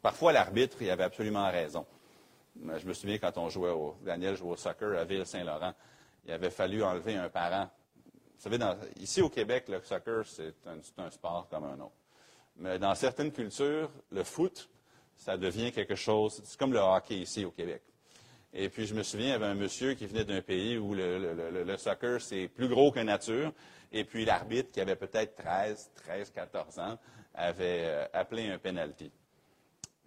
Parfois, 0.00 0.32
l'arbitre, 0.32 0.76
il 0.80 0.90
avait 0.90 1.04
absolument 1.04 1.50
raison. 1.50 1.84
Je 2.56 2.86
me 2.86 2.92
souviens 2.92 3.18
quand 3.18 3.36
on 3.38 3.48
jouait 3.48 3.70
au, 3.70 3.96
Daniel 4.04 4.36
jouait 4.36 4.52
au 4.52 4.56
soccer 4.56 4.98
à 4.98 5.04
Ville-Saint-Laurent, 5.04 5.74
il 6.24 6.32
avait 6.32 6.50
fallu 6.50 6.82
enlever 6.82 7.16
un 7.16 7.28
parent. 7.28 7.68
Vous 8.06 8.50
savez, 8.50 8.58
ici 9.00 9.22
au 9.22 9.28
Québec, 9.28 9.64
le 9.68 9.80
soccer, 9.82 10.26
c'est 10.26 10.54
un, 10.66 11.04
un 11.04 11.10
sport 11.10 11.48
comme 11.48 11.64
un 11.64 11.78
autre. 11.80 11.96
Mais 12.56 12.78
dans 12.78 12.94
certaines 12.94 13.32
cultures, 13.32 13.90
le 14.10 14.24
foot, 14.24 14.68
ça 15.16 15.36
devient 15.36 15.72
quelque 15.72 15.94
chose, 15.94 16.40
c'est 16.44 16.58
comme 16.58 16.72
le 16.72 16.80
hockey 16.80 17.16
ici 17.16 17.44
au 17.44 17.50
Québec. 17.50 17.82
Et 18.54 18.68
puis, 18.68 18.86
je 18.86 18.94
me 18.94 19.02
souviens, 19.02 19.28
il 19.28 19.30
y 19.30 19.34
avait 19.34 19.46
un 19.46 19.54
monsieur 19.54 19.94
qui 19.94 20.06
venait 20.06 20.24
d'un 20.24 20.42
pays 20.42 20.76
où 20.76 20.94
le, 20.94 21.76
soccer, 21.78 22.20
c'est 22.20 22.48
plus 22.48 22.68
gros 22.68 22.92
que 22.92 23.00
nature. 23.00 23.52
Et 23.90 24.04
puis, 24.04 24.26
l'arbitre, 24.26 24.70
qui 24.70 24.80
avait 24.80 24.96
peut-être 24.96 25.36
13, 25.36 25.90
13, 26.04 26.30
14 26.30 26.78
ans, 26.78 26.98
avait 27.34 27.84
euh, 27.84 28.06
appelé 28.12 28.50
un 28.50 28.58
penalty. 28.58 29.10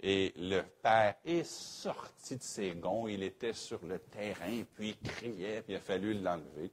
Et 0.02 0.34
le 0.38 0.62
père 0.82 1.16
est 1.26 1.46
sorti 1.46 2.38
de 2.38 2.44
ses 2.44 2.72
gonds. 2.72 3.08
Il 3.08 3.24
était 3.24 3.54
sur 3.54 3.80
le 3.86 4.00
terrain, 4.00 4.64
puis 4.76 4.98
il 5.02 5.10
criait, 5.10 5.62
puis 5.62 5.74
il 5.74 5.78
a 5.78 5.80
fallu 5.80 6.14
l'enlever. 6.14 6.72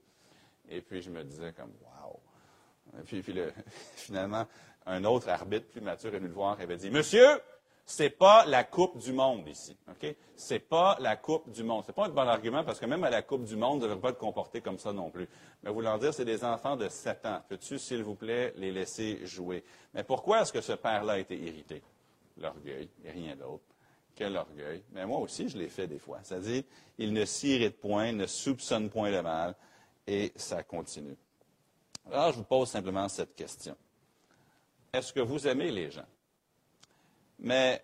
Et 0.68 0.80
puis, 0.80 1.02
je 1.02 1.10
me 1.10 1.22
disais 1.22 1.52
comme, 1.52 1.72
wow. 1.82 2.20
Et 2.98 3.02
puis, 3.02 3.22
finalement, 3.96 4.46
un 4.86 5.04
autre 5.04 5.28
arbitre 5.28 5.68
plus 5.68 5.80
mature 5.80 6.14
est 6.14 6.18
venu 6.18 6.28
le 6.28 6.34
voir 6.34 6.60
et 6.60 6.64
avait 6.64 6.76
dit, 6.76 6.90
Monsieur, 6.90 7.40
c'est 7.84 8.10
pas 8.10 8.44
la 8.46 8.64
Coupe 8.64 8.98
du 8.98 9.12
Monde 9.12 9.46
ici. 9.48 9.76
OK? 9.88 10.14
C'est 10.36 10.60
pas 10.60 10.96
la 11.00 11.16
Coupe 11.16 11.50
du 11.50 11.62
Monde. 11.62 11.84
C'est 11.86 11.94
pas 11.94 12.06
un 12.06 12.10
bon 12.10 12.26
argument 12.28 12.64
parce 12.64 12.78
que 12.78 12.86
même 12.86 13.04
à 13.04 13.10
la 13.10 13.22
Coupe 13.22 13.44
du 13.44 13.56
Monde, 13.56 13.80
vous 13.80 13.86
ne 13.86 13.90
devez 13.90 14.00
pas 14.00 14.12
te 14.12 14.18
comporter 14.18 14.60
comme 14.60 14.78
ça 14.78 14.92
non 14.92 15.10
plus. 15.10 15.28
Mais 15.62 15.70
voulant 15.70 15.98
dire, 15.98 16.14
c'est 16.14 16.24
des 16.24 16.44
enfants 16.44 16.76
de 16.76 16.88
7 16.88 17.26
ans. 17.26 17.42
Peux-tu, 17.48 17.78
s'il 17.78 18.02
vous 18.02 18.14
plaît, 18.14 18.52
les 18.56 18.72
laisser 18.72 19.24
jouer? 19.26 19.64
Mais 19.94 20.04
pourquoi 20.04 20.42
est-ce 20.42 20.52
que 20.52 20.60
ce 20.60 20.72
père-là 20.72 21.14
a 21.14 21.18
été 21.18 21.36
irrité? 21.36 21.82
L'orgueil, 22.38 22.88
et 23.04 23.10
rien 23.10 23.36
d'autre. 23.36 23.64
Quel 24.14 24.36
orgueil. 24.36 24.82
Mais 24.90 25.06
moi 25.06 25.18
aussi, 25.18 25.48
je 25.48 25.56
l'ai 25.56 25.68
fait 25.68 25.86
des 25.86 25.98
fois. 25.98 26.20
C'est-à-dire, 26.22 26.64
il 26.98 27.12
ne 27.12 27.24
s'irrite 27.24 27.80
point, 27.80 28.12
ne 28.12 28.26
soupçonne 28.26 28.90
point 28.90 29.10
le 29.10 29.22
mal, 29.22 29.54
et 30.06 30.32
ça 30.36 30.62
continue. 30.62 31.16
Alors, 32.10 32.32
je 32.32 32.38
vous 32.38 32.44
pose 32.44 32.68
simplement 32.68 33.08
cette 33.08 33.34
question. 33.34 33.76
Est-ce 34.92 35.12
que 35.12 35.20
vous 35.20 35.46
aimez 35.46 35.70
les 35.70 35.90
gens? 35.90 36.06
Mais 37.38 37.82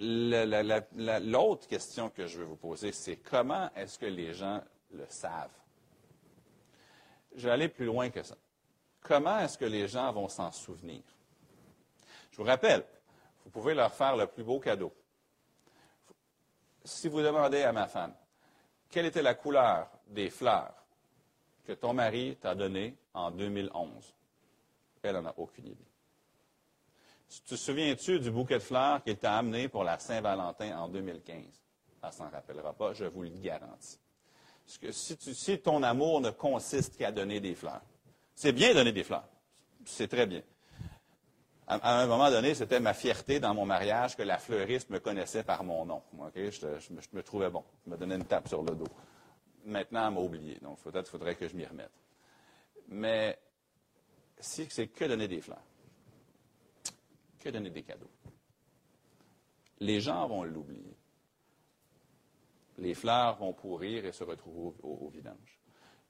l'autre 0.00 1.66
question 1.66 2.10
que 2.10 2.26
je 2.26 2.38
veux 2.38 2.44
vous 2.44 2.56
poser, 2.56 2.92
c'est 2.92 3.16
comment 3.16 3.70
est-ce 3.74 3.98
que 3.98 4.06
les 4.06 4.34
gens 4.34 4.62
le 4.92 5.06
savent? 5.08 5.50
Je 7.34 7.46
vais 7.46 7.52
aller 7.52 7.68
plus 7.68 7.86
loin 7.86 8.10
que 8.10 8.22
ça. 8.22 8.36
Comment 9.00 9.38
est-ce 9.38 9.56
que 9.56 9.64
les 9.64 9.88
gens 9.88 10.12
vont 10.12 10.28
s'en 10.28 10.52
souvenir? 10.52 11.02
Je 12.30 12.36
vous 12.36 12.44
rappelle, 12.44 12.84
vous 13.48 13.60
pouvez 13.62 13.72
leur 13.72 13.94
faire 13.94 14.14
le 14.14 14.26
plus 14.26 14.44
beau 14.44 14.60
cadeau. 14.60 14.92
Si 16.84 17.08
vous 17.08 17.22
demandez 17.22 17.62
à 17.62 17.72
ma 17.72 17.86
femme, 17.86 18.12
quelle 18.90 19.06
était 19.06 19.22
la 19.22 19.32
couleur 19.32 19.88
des 20.06 20.28
fleurs 20.28 20.74
que 21.64 21.72
ton 21.72 21.94
mari 21.94 22.36
t'a 22.38 22.54
données 22.54 22.94
en 23.14 23.30
2011, 23.30 24.14
elle 25.00 25.14
n'en 25.14 25.30
a 25.30 25.34
aucune 25.38 25.68
idée. 25.68 25.88
Tu 27.30 27.40
te 27.40 27.54
souviens-tu 27.54 28.20
du 28.20 28.30
bouquet 28.30 28.56
de 28.56 28.62
fleurs 28.62 29.02
qu'il 29.02 29.16
t'a 29.16 29.38
amené 29.38 29.68
pour 29.68 29.82
la 29.82 29.98
Saint-Valentin 29.98 30.78
en 30.78 30.88
2015? 30.90 31.38
Elle 32.02 32.12
s'en 32.12 32.28
rappellera 32.28 32.74
pas, 32.74 32.92
je 32.92 33.06
vous 33.06 33.22
le 33.22 33.30
garantis. 33.30 33.98
Parce 34.66 34.76
que 34.76 34.92
si, 34.92 35.58
ton 35.58 35.82
amour 35.82 36.20
ne 36.20 36.28
consiste 36.28 36.98
qu'à 36.98 37.12
donner 37.12 37.40
des 37.40 37.54
fleurs, 37.54 37.80
c'est 38.34 38.52
bien 38.52 38.74
donner 38.74 38.92
des 38.92 39.04
fleurs. 39.04 39.26
C'est 39.86 40.08
très 40.08 40.26
bien. 40.26 40.42
À, 41.70 42.00
un 42.00 42.06
moment 42.06 42.30
donné, 42.30 42.54
c'était 42.54 42.80
ma 42.80 42.94
fierté 42.94 43.40
dans 43.40 43.52
mon 43.52 43.66
mariage 43.66 44.16
que 44.16 44.22
la 44.22 44.38
fleuriste 44.38 44.88
me 44.88 45.00
connaissait 45.00 45.44
par 45.44 45.64
mon 45.64 45.84
nom. 45.84 46.02
Je, 46.34 46.94
me, 47.12 47.22
trouvais 47.22 47.50
bon. 47.50 47.62
Je 47.84 47.90
me 47.90 47.96
donnait 47.98 48.14
une 48.14 48.24
tape 48.24 48.48
sur 48.48 48.62
le 48.62 48.74
dos. 48.74 48.88
Maintenant, 49.66 50.08
elle 50.08 50.14
m'a 50.14 50.20
oublié. 50.20 50.58
Donc, 50.62 50.80
peut-être 50.80 51.10
faudrait 51.10 51.34
que 51.34 51.46
je 51.46 51.54
m'y 51.54 51.66
remette. 51.66 51.90
Mais 52.88 53.38
si 54.38 54.66
c'est 54.70 54.88
que 54.88 55.04
donner 55.04 55.28
des 55.28 55.42
fleurs, 55.42 55.62
que 57.38 57.50
donner 57.50 57.68
des 57.68 57.82
cadeaux. 57.82 58.10
Les 59.80 60.00
gens 60.00 60.26
vont 60.26 60.44
l'oublier. 60.44 60.96
Les 62.78 62.94
fleurs 62.94 63.36
vont 63.36 63.52
pourrir 63.52 64.06
et 64.06 64.12
se 64.12 64.24
retrouver 64.24 64.74
au, 64.82 65.00
au 65.04 65.08
vidange. 65.10 65.60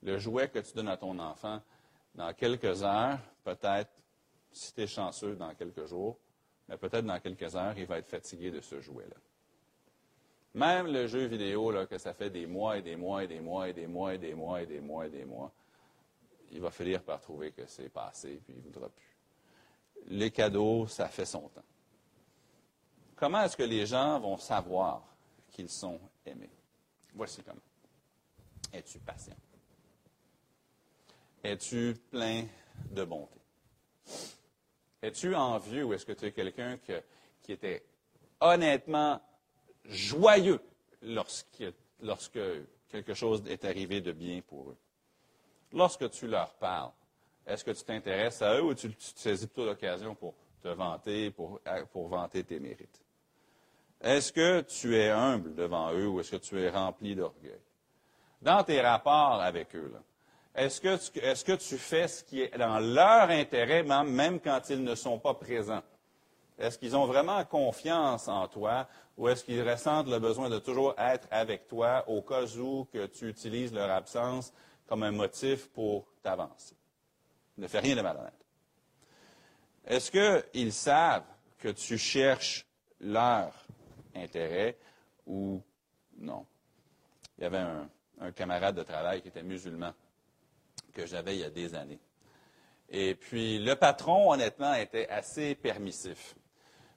Le 0.04 0.18
jouet 0.18 0.50
que 0.50 0.60
tu 0.60 0.72
donnes 0.74 0.88
à 0.88 0.96
ton 0.96 1.18
enfant, 1.18 1.60
dans 2.14 2.32
quelques 2.32 2.84
heures, 2.84 3.18
peut-être, 3.42 3.90
si 4.52 4.72
tu 4.74 4.82
es 4.82 4.86
chanceux, 4.86 5.36
dans 5.36 5.54
quelques 5.54 5.86
jours, 5.86 6.18
mais 6.68 6.76
peut-être 6.76 7.04
dans 7.04 7.20
quelques 7.20 7.54
heures, 7.56 7.76
il 7.78 7.86
va 7.86 7.98
être 7.98 8.08
fatigué 8.08 8.50
de 8.50 8.60
ce 8.60 8.80
jouet-là. 8.80 9.16
Même 10.54 10.86
le 10.86 11.06
jeu 11.06 11.26
vidéo, 11.26 11.70
là, 11.70 11.86
que 11.86 11.98
ça 11.98 12.14
fait 12.14 12.30
des 12.30 12.46
mois 12.46 12.78
et 12.78 12.82
des 12.82 12.96
mois 12.96 13.24
et 13.24 13.26
des 13.26 13.40
mois 13.40 13.68
et 13.68 13.72
des 13.72 13.86
mois 13.86 14.14
et 14.14 14.18
des 14.18 14.34
mois 14.34 14.62
et 14.62 14.66
des 14.66 14.80
mois 14.80 15.06
et 15.06 15.10
des 15.10 15.24
mois, 15.24 15.52
il 16.50 16.60
va 16.60 16.70
finir 16.70 17.02
par 17.02 17.20
trouver 17.20 17.52
que 17.52 17.66
c'est 17.66 17.90
passé, 17.90 18.40
puis 18.44 18.54
il 18.54 18.58
ne 18.58 18.62
voudra 18.62 18.88
plus. 18.88 19.16
Les 20.06 20.30
cadeaux, 20.30 20.86
ça 20.86 21.08
fait 21.08 21.26
son 21.26 21.48
temps. 21.48 21.64
Comment 23.16 23.42
est-ce 23.42 23.56
que 23.56 23.64
les 23.64 23.84
gens 23.84 24.18
vont 24.20 24.38
savoir 24.38 25.02
qu'ils 25.50 25.68
sont 25.68 26.00
aimés? 26.24 26.50
Voici 27.14 27.42
comment. 27.42 27.60
Es-tu 28.72 28.98
patient? 29.00 29.36
Es-tu 31.42 31.94
plein 32.10 32.46
de 32.90 33.04
bonté? 33.04 33.40
Es-tu 35.02 35.34
envieux 35.34 35.84
ou 35.84 35.92
est-ce 35.92 36.06
que 36.06 36.12
tu 36.12 36.26
es 36.26 36.32
quelqu'un 36.32 36.78
qui 37.42 37.52
était 37.52 37.84
honnêtement 38.40 39.20
joyeux 39.84 40.60
lorsque, 41.02 41.64
quelque 42.88 43.14
chose 43.14 43.42
est 43.48 43.64
arrivé 43.64 44.00
de 44.00 44.12
bien 44.12 44.40
pour 44.40 44.70
eux? 44.70 44.76
Lorsque 45.72 46.10
tu 46.10 46.26
leur 46.26 46.54
parles, 46.54 46.90
est-ce 47.46 47.64
que 47.64 47.70
tu 47.70 47.84
t'intéresses 47.84 48.42
à 48.42 48.56
eux 48.56 48.62
ou 48.62 48.74
tu, 48.74 48.94
tu 48.94 49.12
saisis 49.14 49.46
plutôt 49.46 49.66
l'occasion 49.66 50.14
pour 50.14 50.34
te 50.62 50.68
vanter, 50.68 51.30
pour, 51.30 51.60
pour 51.92 52.08
vanter 52.08 52.42
tes 52.42 52.58
mérites? 52.58 53.00
Est-ce 54.00 54.32
que 54.32 54.60
tu 54.62 54.96
es 54.96 55.10
humble 55.10 55.54
devant 55.54 55.92
eux 55.92 56.06
ou 56.06 56.20
est-ce 56.20 56.32
que 56.32 56.36
tu 56.36 56.60
es 56.60 56.70
rempli 56.70 57.14
d'orgueil? 57.14 57.60
Dans 58.40 58.62
tes 58.62 58.80
rapports 58.80 59.40
avec 59.40 59.74
eux, 59.74 59.92
est-ce 60.58 60.80
que, 61.44 61.54
tu, 61.54 61.78
fais 61.78 62.08
ce 62.08 62.24
qui 62.24 62.42
est 62.42 62.58
dans 62.58 62.80
leur 62.80 63.30
intérêt, 63.30 63.84
même 63.84 64.40
quand 64.40 64.60
ils 64.70 64.82
ne 64.82 64.96
sont 64.96 65.18
pas 65.18 65.34
présents? 65.34 65.82
Est-ce 66.58 66.76
qu'ils 66.76 66.96
ont 66.96 67.06
vraiment 67.06 67.44
confiance 67.44 68.26
en 68.26 68.48
toi 68.48 68.88
ou 69.16 69.28
est-ce 69.28 69.44
qu'ils 69.44 69.62
ressentent 69.68 70.08
le 70.08 70.18
besoin 70.18 70.50
de 70.50 70.58
toujours 70.58 70.94
être 70.98 71.28
avec 71.30 71.68
toi 71.68 72.04
au 72.08 72.22
cas 72.22 72.44
où 72.56 72.86
que 72.92 73.06
tu 73.06 73.28
utilises 73.28 73.72
leur 73.72 73.88
absence 73.90 74.52
comme 74.88 75.04
un 75.04 75.12
motif 75.12 75.68
pour 75.68 76.08
t'avancer? 76.22 76.74
Ne 77.56 77.68
fais 77.68 77.78
rien 77.78 77.94
de 77.94 78.02
malhonnête. 78.02 78.32
Est-ce 79.86 80.10
qu'ils 80.10 80.72
savent 80.72 81.24
que 81.58 81.68
tu 81.68 81.96
cherches 81.98 82.66
leur 83.00 83.52
intérêt 84.16 84.76
ou 85.24 85.62
non? 86.18 86.44
Il 87.38 87.44
y 87.44 87.46
avait 87.46 87.64
un 88.20 88.32
camarade 88.32 88.74
de 88.74 88.82
travail 88.82 89.22
qui 89.22 89.28
était 89.28 89.44
musulman 89.44 89.92
que 90.98 91.06
j'avais 91.06 91.36
il 91.36 91.40
y 91.40 91.44
a 91.44 91.50
des 91.50 91.76
années. 91.76 92.00
Et 92.90 93.14
puis, 93.14 93.58
le 93.60 93.76
patron, 93.76 94.32
honnêtement, 94.32 94.74
était 94.74 95.08
assez 95.08 95.54
permissif. 95.54 96.34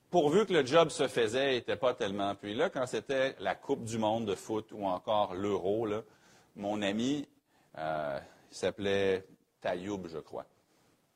Pourvu 0.10 0.46
que 0.46 0.54
le 0.54 0.66
job 0.66 0.90
se 0.90 1.08
faisait, 1.08 1.54
il 1.54 1.58
n'était 1.58 1.76
pas 1.76 1.94
tellement. 1.94 2.34
Puis 2.34 2.56
là, 2.56 2.70
quand 2.70 2.88
c'était 2.88 3.36
la 3.40 3.54
Coupe 3.54 3.84
du 3.84 4.00
monde 4.00 4.26
de 4.26 4.36
foot 4.36 4.72
ou 4.72 4.86
encore 4.86 5.36
l'Euro, 5.36 5.88
mon 6.56 6.82
ami, 6.82 7.28
euh, 7.78 8.20
il 8.50 8.58
s'appelait 8.58 9.24
Tayoub, 9.62 10.08
je 10.08 10.18
crois. 10.18 10.46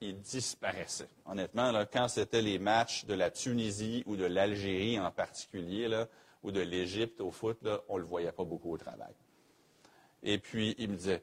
Il 0.01 0.19
disparaissait. 0.19 1.09
Honnêtement, 1.25 1.71
là, 1.71 1.85
quand 1.85 2.07
c'était 2.07 2.43
les 2.43 2.59
matchs 2.59 3.05
de 3.05 3.15
la 3.15 3.31
Tunisie 3.31 4.03
ou 4.05 4.15
de 4.15 4.25
l'Algérie 4.25 4.99
en 4.99 5.09
particulier, 5.09 6.05
ou 6.43 6.51
de 6.51 6.61
l'Égypte 6.61 7.19
au 7.19 7.31
foot, 7.31 7.57
on 7.89 7.95
ne 7.95 8.01
le 8.01 8.05
voyait 8.05 8.31
pas 8.31 8.43
beaucoup 8.43 8.73
au 8.73 8.77
travail. 8.77 9.13
Et 10.27 10.39
puis, 10.39 10.73
il 10.79 10.89
me 10.89 10.95
disait, 10.95 11.21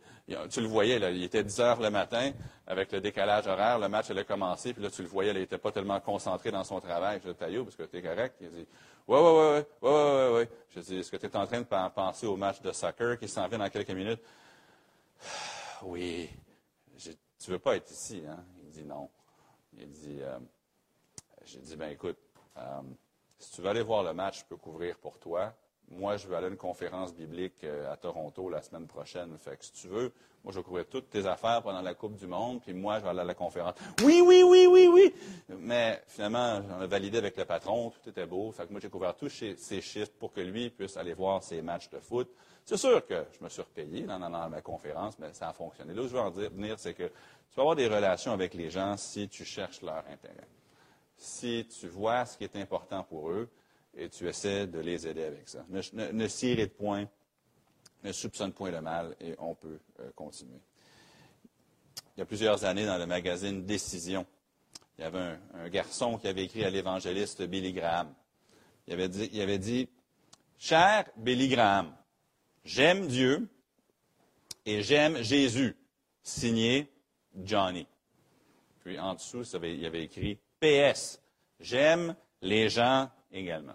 tu 0.48 0.60
le 0.60 0.68
voyais, 0.68 1.00
là, 1.00 1.10
il 1.10 1.24
était 1.24 1.42
10 1.42 1.60
heures 1.60 1.80
le 1.80 1.90
matin, 1.90 2.30
avec 2.68 2.92
le 2.92 3.00
décalage 3.00 3.48
horaire, 3.48 3.80
le 3.80 3.88
match 3.88 4.10
allait 4.10 4.24
commencer, 4.24 4.72
puis 4.72 4.80
là, 4.80 4.90
tu 4.90 5.02
le 5.02 5.08
voyais, 5.08 5.32
il 5.32 5.38
n'était 5.38 5.58
pas 5.58 5.72
tellement 5.72 5.98
concentré 5.98 6.52
dans 6.52 6.62
son 6.62 6.80
travail. 6.80 7.20
Je 7.24 7.30
dis, 7.30 7.36
Taillot, 7.36 7.64
parce 7.64 7.74
que 7.74 7.82
tu 7.82 7.96
es 7.96 8.02
correct? 8.02 8.36
Il 8.40 8.50
dit, 8.50 8.66
oui, 9.08 9.18
oui, 9.18 9.30
oui, 9.34 9.64
oui, 9.82 9.90
oui, 9.90 9.90
oui, 9.90 10.38
oui. 10.38 10.44
Je 10.70 10.80
dis, 10.80 10.98
est-ce 10.98 11.10
que 11.10 11.16
tu 11.16 11.26
es 11.26 11.36
en 11.36 11.46
train 11.48 11.60
de 11.60 11.66
penser 11.90 12.26
au 12.26 12.36
match 12.36 12.60
de 12.62 12.70
soccer 12.70 13.18
qui 13.18 13.26
s'en 13.26 13.48
vient 13.48 13.58
dans 13.58 13.70
quelques 13.70 13.90
minutes? 13.90 14.20
Oui. 15.84 16.30
Je, 16.96 17.10
tu 17.10 17.50
veux 17.50 17.58
pas 17.58 17.74
être 17.74 17.90
ici, 17.90 18.22
hein? 18.24 18.38
Il 18.62 18.70
dit 18.70 18.84
non. 18.84 19.10
Il 19.76 19.90
dit, 19.90 20.18
euh, 20.20 20.38
j'ai 21.44 21.58
dit, 21.58 21.74
ben 21.74 21.90
écoute, 21.90 22.18
euh, 22.56 22.82
si 23.36 23.50
tu 23.50 23.62
veux 23.62 23.68
aller 23.68 23.82
voir 23.82 24.04
le 24.04 24.14
match, 24.14 24.40
je 24.40 24.44
peux 24.44 24.56
couvrir 24.56 24.96
pour 24.98 25.18
toi 25.18 25.52
moi, 25.90 26.16
je 26.16 26.26
vais 26.26 26.36
aller 26.36 26.46
à 26.46 26.50
une 26.50 26.56
conférence 26.56 27.14
biblique 27.14 27.64
euh, 27.64 27.92
à 27.92 27.96
Toronto 27.96 28.48
la 28.48 28.62
semaine 28.62 28.86
prochaine. 28.86 29.36
Fait 29.38 29.56
que 29.56 29.64
si 29.64 29.72
tu 29.72 29.88
veux, 29.88 30.12
moi, 30.44 30.52
je 30.52 30.58
vais 30.58 30.64
couvrir 30.64 30.86
toutes 30.86 31.10
tes 31.10 31.26
affaires 31.26 31.62
pendant 31.62 31.82
la 31.82 31.94
Coupe 31.94 32.16
du 32.16 32.26
Monde, 32.26 32.60
puis 32.62 32.72
moi, 32.72 32.98
je 32.98 33.04
vais 33.04 33.10
aller 33.10 33.20
à 33.20 33.24
la 33.24 33.34
conférence. 33.34 33.74
Oui, 34.02 34.22
oui, 34.24 34.42
oui, 34.42 34.66
oui, 34.66 34.88
oui. 34.92 35.14
Mais 35.58 36.02
finalement, 36.08 36.62
j'en 36.68 36.82
ai 36.82 36.86
validé 36.86 37.18
avec 37.18 37.36
le 37.36 37.44
patron, 37.44 37.90
tout 37.90 38.08
était 38.08 38.26
beau. 38.26 38.50
Fait 38.50 38.66
que 38.66 38.72
moi, 38.72 38.80
j'ai 38.80 38.88
couvert 38.88 39.14
tous 39.14 39.28
ces 39.28 39.80
chiffres 39.80 40.12
pour 40.18 40.32
que 40.32 40.40
lui 40.40 40.70
puisse 40.70 40.96
aller 40.96 41.14
voir 41.14 41.42
ses 41.42 41.62
matchs 41.62 41.90
de 41.90 42.00
foot. 42.00 42.28
C'est 42.64 42.76
sûr 42.76 43.04
que 43.06 43.24
je 43.38 43.44
me 43.44 43.48
suis 43.48 43.62
repayé 43.62 44.02
dans, 44.02 44.18
ma 44.18 44.62
conférence, 44.62 45.18
mais 45.18 45.32
ça 45.32 45.48
a 45.48 45.52
fonctionné. 45.52 45.94
Là 45.94 46.02
où 46.02 46.08
je 46.08 46.12
veux 46.12 46.20
en 46.20 46.30
venir, 46.30 46.78
c'est 46.78 46.94
que 46.94 47.04
tu 47.04 47.56
vas 47.56 47.62
avoir 47.62 47.76
des 47.76 47.88
relations 47.88 48.32
avec 48.32 48.54
les 48.54 48.70
gens 48.70 48.96
si 48.96 49.28
tu 49.28 49.44
cherches 49.44 49.82
leur 49.82 50.04
intérêt. 50.10 50.48
Si 51.16 51.66
tu 51.66 51.88
vois 51.88 52.24
ce 52.24 52.36
qui 52.36 52.44
est 52.44 52.56
important 52.56 53.02
pour 53.04 53.30
eux, 53.30 53.48
et 53.96 54.08
tu 54.08 54.28
essaies 54.28 54.66
de 54.66 54.80
les 54.80 55.06
aider 55.06 55.24
avec 55.24 55.48
ça. 55.48 55.64
Ne, 55.68 55.80
ne, 55.92 56.66
point, 56.66 57.06
ne 58.02 58.12
soupçonne 58.12 58.52
point 58.52 58.70
le 58.70 58.80
mal 58.80 59.14
et 59.20 59.34
on 59.38 59.54
peut 59.54 59.78
euh, 60.00 60.10
continuer. 60.14 60.60
Il 62.16 62.20
y 62.20 62.22
a 62.22 62.26
plusieurs 62.26 62.64
années, 62.64 62.86
dans 62.86 62.98
le 62.98 63.06
magazine 63.06 63.64
Décision, 63.64 64.26
il 64.98 65.02
y 65.02 65.04
avait 65.04 65.38
un, 65.54 65.68
garçon 65.68 66.18
qui 66.18 66.28
avait 66.28 66.44
écrit 66.44 66.64
à 66.64 66.70
l'évangéliste 66.70 67.42
Billy 67.42 67.72
Graham. 67.72 68.12
Il 68.86 68.92
avait 68.92 69.08
dit, 69.08 69.30
il 69.32 69.40
avait 69.40 69.58
dit 69.58 69.88
Cher 70.58 71.06
Billy 71.16 71.48
Graham, 71.48 71.94
j'aime 72.64 73.06
Dieu 73.06 73.48
et 74.66 74.82
j'aime 74.82 75.22
Jésus, 75.22 75.76
signé 76.22 76.90
Johnny. 77.42 77.86
Puis 78.84 78.98
en 78.98 79.14
dessous, 79.14 79.44
il 79.62 79.86
avait 79.86 80.04
écrit 80.04 80.38
PS, 80.60 81.20
j'aime 81.58 82.14
les 82.42 82.68
gens 82.68 83.10
également. 83.32 83.74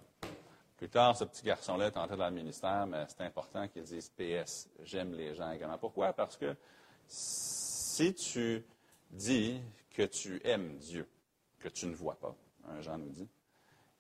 Plus 0.78 0.90
tard, 0.90 1.18
ce 1.18 1.24
petit 1.24 1.44
garçon-là 1.44 1.88
est 1.88 1.98
entré 1.98 2.16
dans 2.16 2.30
le 2.30 2.36
ministère, 2.36 2.86
mais 2.86 3.06
c'est 3.08 3.22
important 3.24 3.68
qu'il 3.68 3.84
dise 3.84 4.10
PS, 4.10 4.70
j'aime 4.84 5.14
les 5.14 5.34
gens 5.34 5.52
également. 5.52 5.78
Pourquoi? 5.78 6.14
Parce 6.14 6.38
que 6.38 6.56
si 7.08 8.14
tu 8.14 8.64
dis 9.10 9.60
que 9.90 10.04
tu 10.04 10.40
aimes 10.44 10.78
Dieu, 10.78 11.10
que 11.60 11.70
tu 11.70 11.88
ne 11.88 11.96
vois 11.96 12.20
pas, 12.20 12.36
un 12.70 12.82
Jean 12.82 13.00
nous 13.00 13.10
dit, 13.10 13.28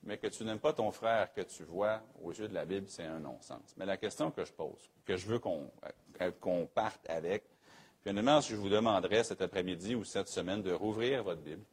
mais 0.03 0.17
que 0.17 0.27
tu 0.27 0.43
n'aimes 0.43 0.59
pas 0.59 0.73
ton 0.73 0.91
frère 0.91 1.33
que 1.33 1.41
tu 1.41 1.63
vois 1.63 2.01
aux 2.21 2.31
yeux 2.31 2.47
de 2.47 2.53
la 2.53 2.65
Bible, 2.65 2.85
c'est 2.89 3.05
un 3.05 3.19
non-sens. 3.19 3.73
Mais 3.77 3.85
la 3.85 3.97
question 3.97 4.29
que 4.29 4.45
je 4.45 4.53
pose, 4.53 4.89
que 5.05 5.17
je 5.17 5.25
veux 5.25 5.39
qu'on 5.39 5.71
euh, 6.21 6.65
parte 6.73 7.09
avec, 7.09 7.43
finalement, 8.03 8.39
si 8.41 8.51
je 8.51 8.57
vous 8.57 8.69
demanderais 8.69 9.23
cet 9.23 9.41
après-midi 9.41 9.95
ou 9.95 10.03
cette 10.03 10.27
semaine 10.27 10.61
de 10.61 10.71
rouvrir 10.71 11.23
votre 11.23 11.41
Bible, 11.41 11.63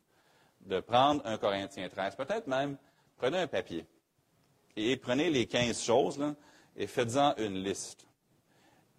de 0.63 0.81
prendre 0.81 1.21
un 1.27 1.37
Corinthien 1.37 1.89
13, 1.89 2.17
peut-être 2.17 2.47
même, 2.47 2.79
prenez 3.17 3.39
un 3.39 3.47
papier, 3.47 3.87
et 4.77 4.97
prenez 4.97 5.31
les 5.31 5.47
15 5.47 5.83
choses 5.83 6.35
et 6.77 6.87
faites-en 6.87 7.35
une 7.37 7.63
liste. 7.63 8.07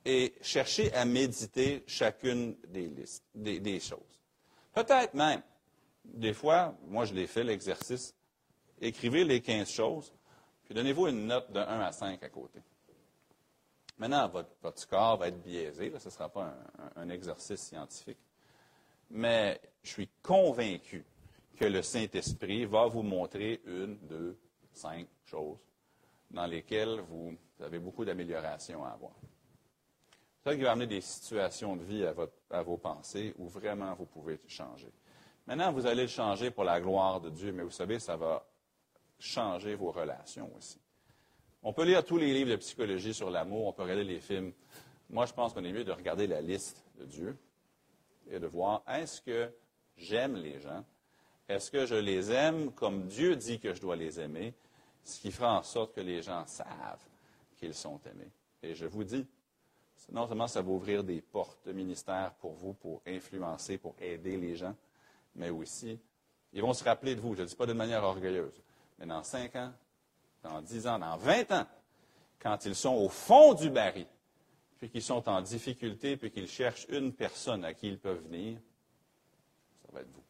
Et 0.05 0.35
cherchez 0.41 0.93
à 0.93 1.03
méditer 1.03 1.83
chacune 1.87 2.55
des 2.67 2.87
listes, 2.87 3.23
des, 3.33 3.79
choses. 3.79 4.21
Peut-être 4.73 5.13
même, 5.15 5.41
des 6.03 6.33
fois, 6.33 6.77
moi 6.87 7.05
je 7.05 7.13
l'ai 7.13 7.27
fait 7.27 7.43
l'exercice, 7.43 8.13
écrivez 8.79 9.23
les 9.23 9.41
15 9.41 9.69
choses, 9.69 10.13
puis 10.63 10.75
donnez-vous 10.75 11.07
une 11.07 11.27
note 11.27 11.51
de 11.51 11.59
1 11.59 11.79
à 11.81 11.91
5 11.91 12.21
à 12.21 12.29
côté. 12.29 12.59
Maintenant, 13.97 14.27
votre, 14.27 14.49
votre 14.61 14.79
score 14.79 15.17
va 15.17 15.29
être 15.29 15.41
biaisé, 15.41 15.91
ce 15.97 16.05
ne 16.05 16.11
sera 16.11 16.29
pas 16.29 16.53
un 16.95 17.09
exercice 17.09 17.61
scientifique. 17.61 18.19
Mais 19.09 19.59
je 19.81 19.89
suis 19.89 20.09
convaincu 20.21 21.05
que 21.55 21.65
le 21.65 21.81
Saint-Esprit 21.81 22.65
va 22.65 22.85
vous 22.87 23.01
montrer 23.01 23.61
une, 23.65 23.97
deux, 24.07 24.37
cinq 24.71 25.07
choses 25.23 25.57
dans 26.31 26.45
lesquelles 26.45 26.99
vous 27.09 27.35
avez 27.61 27.79
beaucoup 27.79 28.03
d'améliorations 28.03 28.83
à 28.83 28.89
avoir. 28.89 29.13
Ça 30.43 30.55
qui 30.55 30.61
va 30.61 30.73
amener 30.73 30.87
des 30.87 31.01
situations 31.01 31.75
de 31.75 31.83
vie 31.83 32.05
à, 32.51 32.61
vos 32.61 32.77
pensées 32.77 33.33
où 33.37 33.47
vraiment 33.47 33.93
vous 33.95 34.05
pouvez 34.05 34.39
changer. 34.47 34.91
Maintenant, 35.47 35.71
vous 35.71 35.85
allez 35.85 36.03
le 36.03 36.07
changer 36.07 36.51
pour 36.51 36.63
la 36.63 36.79
gloire 36.79 37.19
de 37.21 37.29
Dieu, 37.29 37.51
mais 37.51 37.63
vous 37.63 37.71
savez, 37.71 37.99
ça 37.99 38.15
va 38.15 38.45
changer 39.17 39.75
vos 39.75 39.91
relations 39.91 40.51
aussi. 40.57 40.79
On 41.63 41.73
peut 41.73 41.83
lire 41.83 42.03
tous 42.03 42.17
les 42.17 42.31
livres 42.33 42.51
de 42.51 42.55
psychologie 42.57 43.13
sur 43.13 43.31
l'amour, 43.31 43.65
on 43.67 43.73
peut 43.73 43.83
regarder 43.83 44.03
les 44.03 44.19
films. 44.19 44.53
Moi, 45.09 45.25
je 45.25 45.33
pense 45.33 45.53
qu'on 45.53 45.63
est 45.63 45.71
mieux 45.71 45.83
de 45.83 45.91
regarder 45.91 46.27
la 46.27 46.41
liste 46.41 46.83
de 46.99 47.05
Dieu 47.05 47.37
et 48.29 48.39
de 48.39 48.47
voir 48.47 48.83
est-ce 48.87 49.21
que 49.21 49.51
j'aime 49.97 50.35
les 50.35 50.59
gens 50.59 50.83
Est-ce 51.47 51.69
que 51.69 51.85
je 51.85 51.95
les 51.95 52.31
aime 52.31 52.71
comme 52.71 53.07
Dieu 53.07 53.35
dit 53.35 53.59
que 53.59 53.73
je 53.73 53.81
dois 53.81 53.95
les 53.95 54.19
aimer, 54.19 54.53
ce 55.03 55.19
qui 55.19 55.31
fera 55.31 55.59
en 55.59 55.63
sorte 55.63 55.93
que 55.93 56.01
les 56.01 56.21
gens 56.21 56.45
savent 56.47 57.05
qu'ils 57.57 57.75
sont 57.75 57.99
aimés? 58.05 58.31
Et 58.63 58.73
je 58.73 58.87
vous 58.87 59.03
dis, 59.03 59.25
non 60.11 60.27
seulement 60.27 60.47
ça 60.47 60.61
va 60.61 60.71
ouvrir 60.71 61.03
des 61.03 61.21
portes 61.21 61.65
de 61.67 61.71
ministère 61.71 62.33
pour 62.39 62.53
vous, 62.53 62.73
pour 62.73 63.01
influencer, 63.05 63.77
pour 63.77 63.95
aider 63.99 64.37
les 64.37 64.55
gens, 64.55 64.75
mais 65.35 65.49
aussi, 65.49 65.99
ils 66.53 66.61
vont 66.61 66.73
se 66.73 66.83
rappeler 66.83 67.15
de 67.15 67.21
vous. 67.21 67.35
Je 67.35 67.41
ne 67.41 67.47
dis 67.47 67.55
pas 67.55 67.65
de 67.65 67.73
manière 67.73 68.03
orgueilleuse, 68.03 68.63
mais 68.97 69.05
dans 69.05 69.23
cinq 69.23 69.55
ans, 69.55 69.71
dans 70.41 70.61
dix 70.61 70.87
ans, 70.87 70.97
dans 70.97 71.17
vingt 71.17 71.51
ans, 71.51 71.67
quand 72.39 72.65
ils 72.65 72.75
sont 72.75 72.93
au 72.93 73.09
fond 73.09 73.53
du 73.53 73.69
baril, 73.69 74.07
puis 74.77 74.89
qu'ils 74.89 75.01
sont 75.01 75.27
en 75.29 75.41
difficulté, 75.41 76.17
puis 76.17 76.31
qu'ils 76.31 76.47
cherchent 76.47 76.87
une 76.89 77.13
personne 77.13 77.63
à 77.65 77.73
qui 77.73 77.87
ils 77.87 77.99
peuvent 77.99 78.23
venir, 78.23 78.59
ça 79.81 79.89
va 79.91 80.01
être 80.01 80.11
vous. 80.11 80.24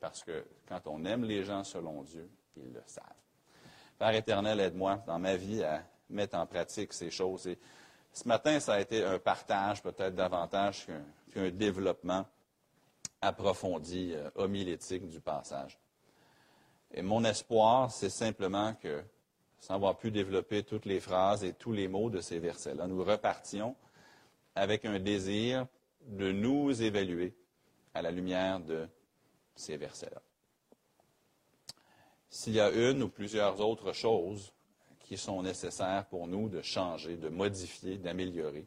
Parce 0.00 0.22
que 0.22 0.44
quand 0.66 0.86
on 0.86 1.04
aime 1.04 1.24
les 1.24 1.44
gens 1.44 1.64
selon 1.64 2.02
Dieu, 2.02 2.28
ils 2.56 2.72
le 2.72 2.82
savent. 2.86 3.04
Père 3.98 4.14
éternel, 4.14 4.60
aide-moi 4.60 5.02
dans 5.06 5.18
ma 5.18 5.36
vie 5.36 5.62
à 5.62 5.82
mettre 6.10 6.36
en 6.36 6.46
pratique 6.46 6.92
ces 6.92 7.10
choses. 7.10 7.46
Et 7.46 7.58
ce 8.12 8.28
matin, 8.28 8.60
ça 8.60 8.74
a 8.74 8.80
été 8.80 9.04
un 9.04 9.18
partage 9.18 9.82
peut-être 9.82 10.14
davantage 10.14 10.86
qu'un 11.32 11.50
développement 11.50 12.26
approfondi, 13.20 14.12
euh, 14.14 14.30
homilétique 14.34 15.08
du 15.08 15.20
passage. 15.20 15.78
Et 16.92 17.02
mon 17.02 17.24
espoir, 17.24 17.90
c'est 17.90 18.10
simplement 18.10 18.74
que, 18.74 19.02
sans 19.58 19.74
avoir 19.74 19.96
pu 19.96 20.10
développer 20.10 20.62
toutes 20.62 20.84
les 20.84 21.00
phrases 21.00 21.42
et 21.42 21.52
tous 21.52 21.72
les 21.72 21.88
mots 21.88 22.10
de 22.10 22.20
ces 22.20 22.38
versets-là, 22.38 22.86
nous 22.86 23.02
repartions 23.02 23.74
avec 24.54 24.84
un 24.84 24.98
désir 24.98 25.66
de 26.06 26.30
nous 26.30 26.82
évaluer 26.82 27.34
à 27.94 28.02
la 28.02 28.10
lumière 28.10 28.60
de 28.60 28.88
ces 29.56 29.76
versets-là. 29.76 30.22
S'il 32.30 32.54
y 32.54 32.60
a 32.60 32.70
une 32.70 33.02
ou 33.02 33.08
plusieurs 33.08 33.60
autres 33.60 33.92
choses 33.92 34.52
qui 35.00 35.16
sont 35.16 35.42
nécessaires 35.42 36.06
pour 36.06 36.26
nous 36.26 36.48
de 36.48 36.62
changer, 36.62 37.16
de 37.16 37.28
modifier, 37.28 37.96
d'améliorer, 37.96 38.66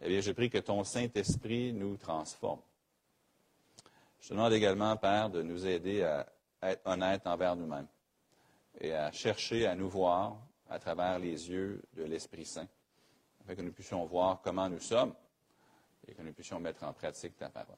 eh 0.00 0.08
bien, 0.08 0.20
je 0.20 0.32
prie 0.32 0.50
que 0.50 0.58
ton 0.58 0.84
Saint-Esprit 0.84 1.72
nous 1.72 1.96
transforme. 1.96 2.60
Je 4.20 4.28
te 4.28 4.34
demande 4.34 4.52
également, 4.52 4.96
Père, 4.96 5.30
de 5.30 5.42
nous 5.42 5.66
aider 5.66 6.02
à 6.02 6.26
être 6.62 6.86
honnêtes 6.86 7.26
envers 7.26 7.56
nous-mêmes 7.56 7.86
et 8.80 8.92
à 8.92 9.10
chercher 9.12 9.66
à 9.66 9.74
nous 9.74 9.88
voir 9.88 10.36
à 10.68 10.78
travers 10.78 11.18
les 11.18 11.48
yeux 11.48 11.82
de 11.94 12.04
l'Esprit 12.04 12.44
Saint, 12.44 12.68
afin 13.40 13.54
que 13.54 13.62
nous 13.62 13.72
puissions 13.72 14.04
voir 14.04 14.40
comment 14.42 14.68
nous 14.68 14.80
sommes 14.80 15.14
et 16.06 16.14
que 16.14 16.22
nous 16.22 16.32
puissions 16.32 16.60
mettre 16.60 16.84
en 16.84 16.92
pratique 16.92 17.36
ta 17.36 17.48
parole. 17.48 17.76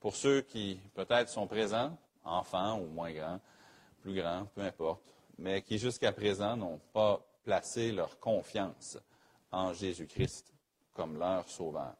Pour 0.00 0.16
ceux 0.16 0.40
qui 0.40 0.80
peut-être 0.94 1.28
sont 1.28 1.46
présents, 1.46 1.96
enfants 2.24 2.80
ou 2.80 2.86
moins 2.86 3.12
grands, 3.12 3.38
plus 4.00 4.14
grands, 4.14 4.46
peu 4.54 4.62
importe, 4.62 5.14
mais 5.36 5.60
qui 5.60 5.76
jusqu'à 5.76 6.10
présent 6.10 6.56
n'ont 6.56 6.80
pas 6.94 7.20
placé 7.44 7.92
leur 7.92 8.18
confiance 8.18 8.98
en 9.52 9.74
Jésus-Christ 9.74 10.54
comme 10.94 11.18
leur 11.18 11.46
sauveur. 11.48 11.94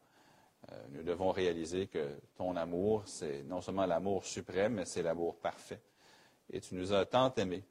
Euh, 0.73 0.83
nous 0.93 1.03
devons 1.03 1.31
réaliser 1.31 1.89
que 1.89 2.19
ton 2.37 2.57
amour, 2.57 3.03
c'est 3.05 3.43
non 3.43 3.61
seulement 3.61 3.85
l'amour 3.85 4.25
suprême, 4.25 4.75
mais 4.75 4.87
c'est 4.87 5.03
l'amour 5.03 5.37
parfait. 5.37 5.83
Et 6.51 6.61
tu 6.61 6.77
nous 6.77 6.95
as 6.95 7.05
tant 7.05 7.35
aimés 7.35 7.65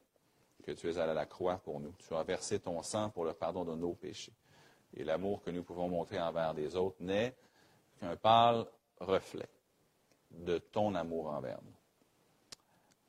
que 0.63 0.71
tu 0.71 0.89
es 0.89 0.97
allé 0.99 1.11
à 1.11 1.15
la 1.15 1.25
croix 1.25 1.57
pour 1.57 1.79
nous. 1.79 1.95
Tu 2.07 2.13
as 2.13 2.23
versé 2.23 2.59
ton 2.59 2.83
sang 2.83 3.09
pour 3.09 3.25
le 3.25 3.33
pardon 3.33 3.65
de 3.65 3.73
nos 3.73 3.95
péchés. 3.95 4.33
Et 4.95 5.03
l'amour 5.03 5.41
que 5.41 5.49
nous 5.49 5.63
pouvons 5.63 5.87
montrer 5.87 6.19
envers 6.19 6.53
les 6.53 6.75
autres 6.75 6.97
n'est 6.99 7.35
qu'un 7.99 8.15
pâle 8.15 8.65
reflet 8.99 9.49
de 10.31 10.57
ton 10.57 10.95
amour 10.95 11.27
envers 11.27 11.59
nous. 11.63 11.73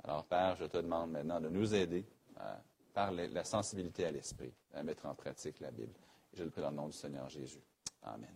Alors, 0.05 0.25
Père, 0.25 0.57
je 0.57 0.65
te 0.65 0.79
demande 0.79 1.11
maintenant 1.11 1.41
de 1.41 1.49
nous 1.49 1.75
aider 1.75 2.05
par 2.95 3.13
la 3.13 3.45
sensibilité 3.45 4.07
à 4.07 4.11
l'esprit 4.11 4.53
à 4.75 4.83
mettre 4.83 5.07
en 5.07 5.15
pratique 5.15 5.61
la 5.61 5.71
Bible. 5.71 5.93
je 6.33 6.43
le 6.43 6.51
prie 6.51 6.63
dans 6.63 6.71
le 6.71 6.77
nom 6.77 6.87
du 6.87 6.97
Seigneur 6.97 7.29
Jésus. 7.29 7.61
Amen. 8.03 8.35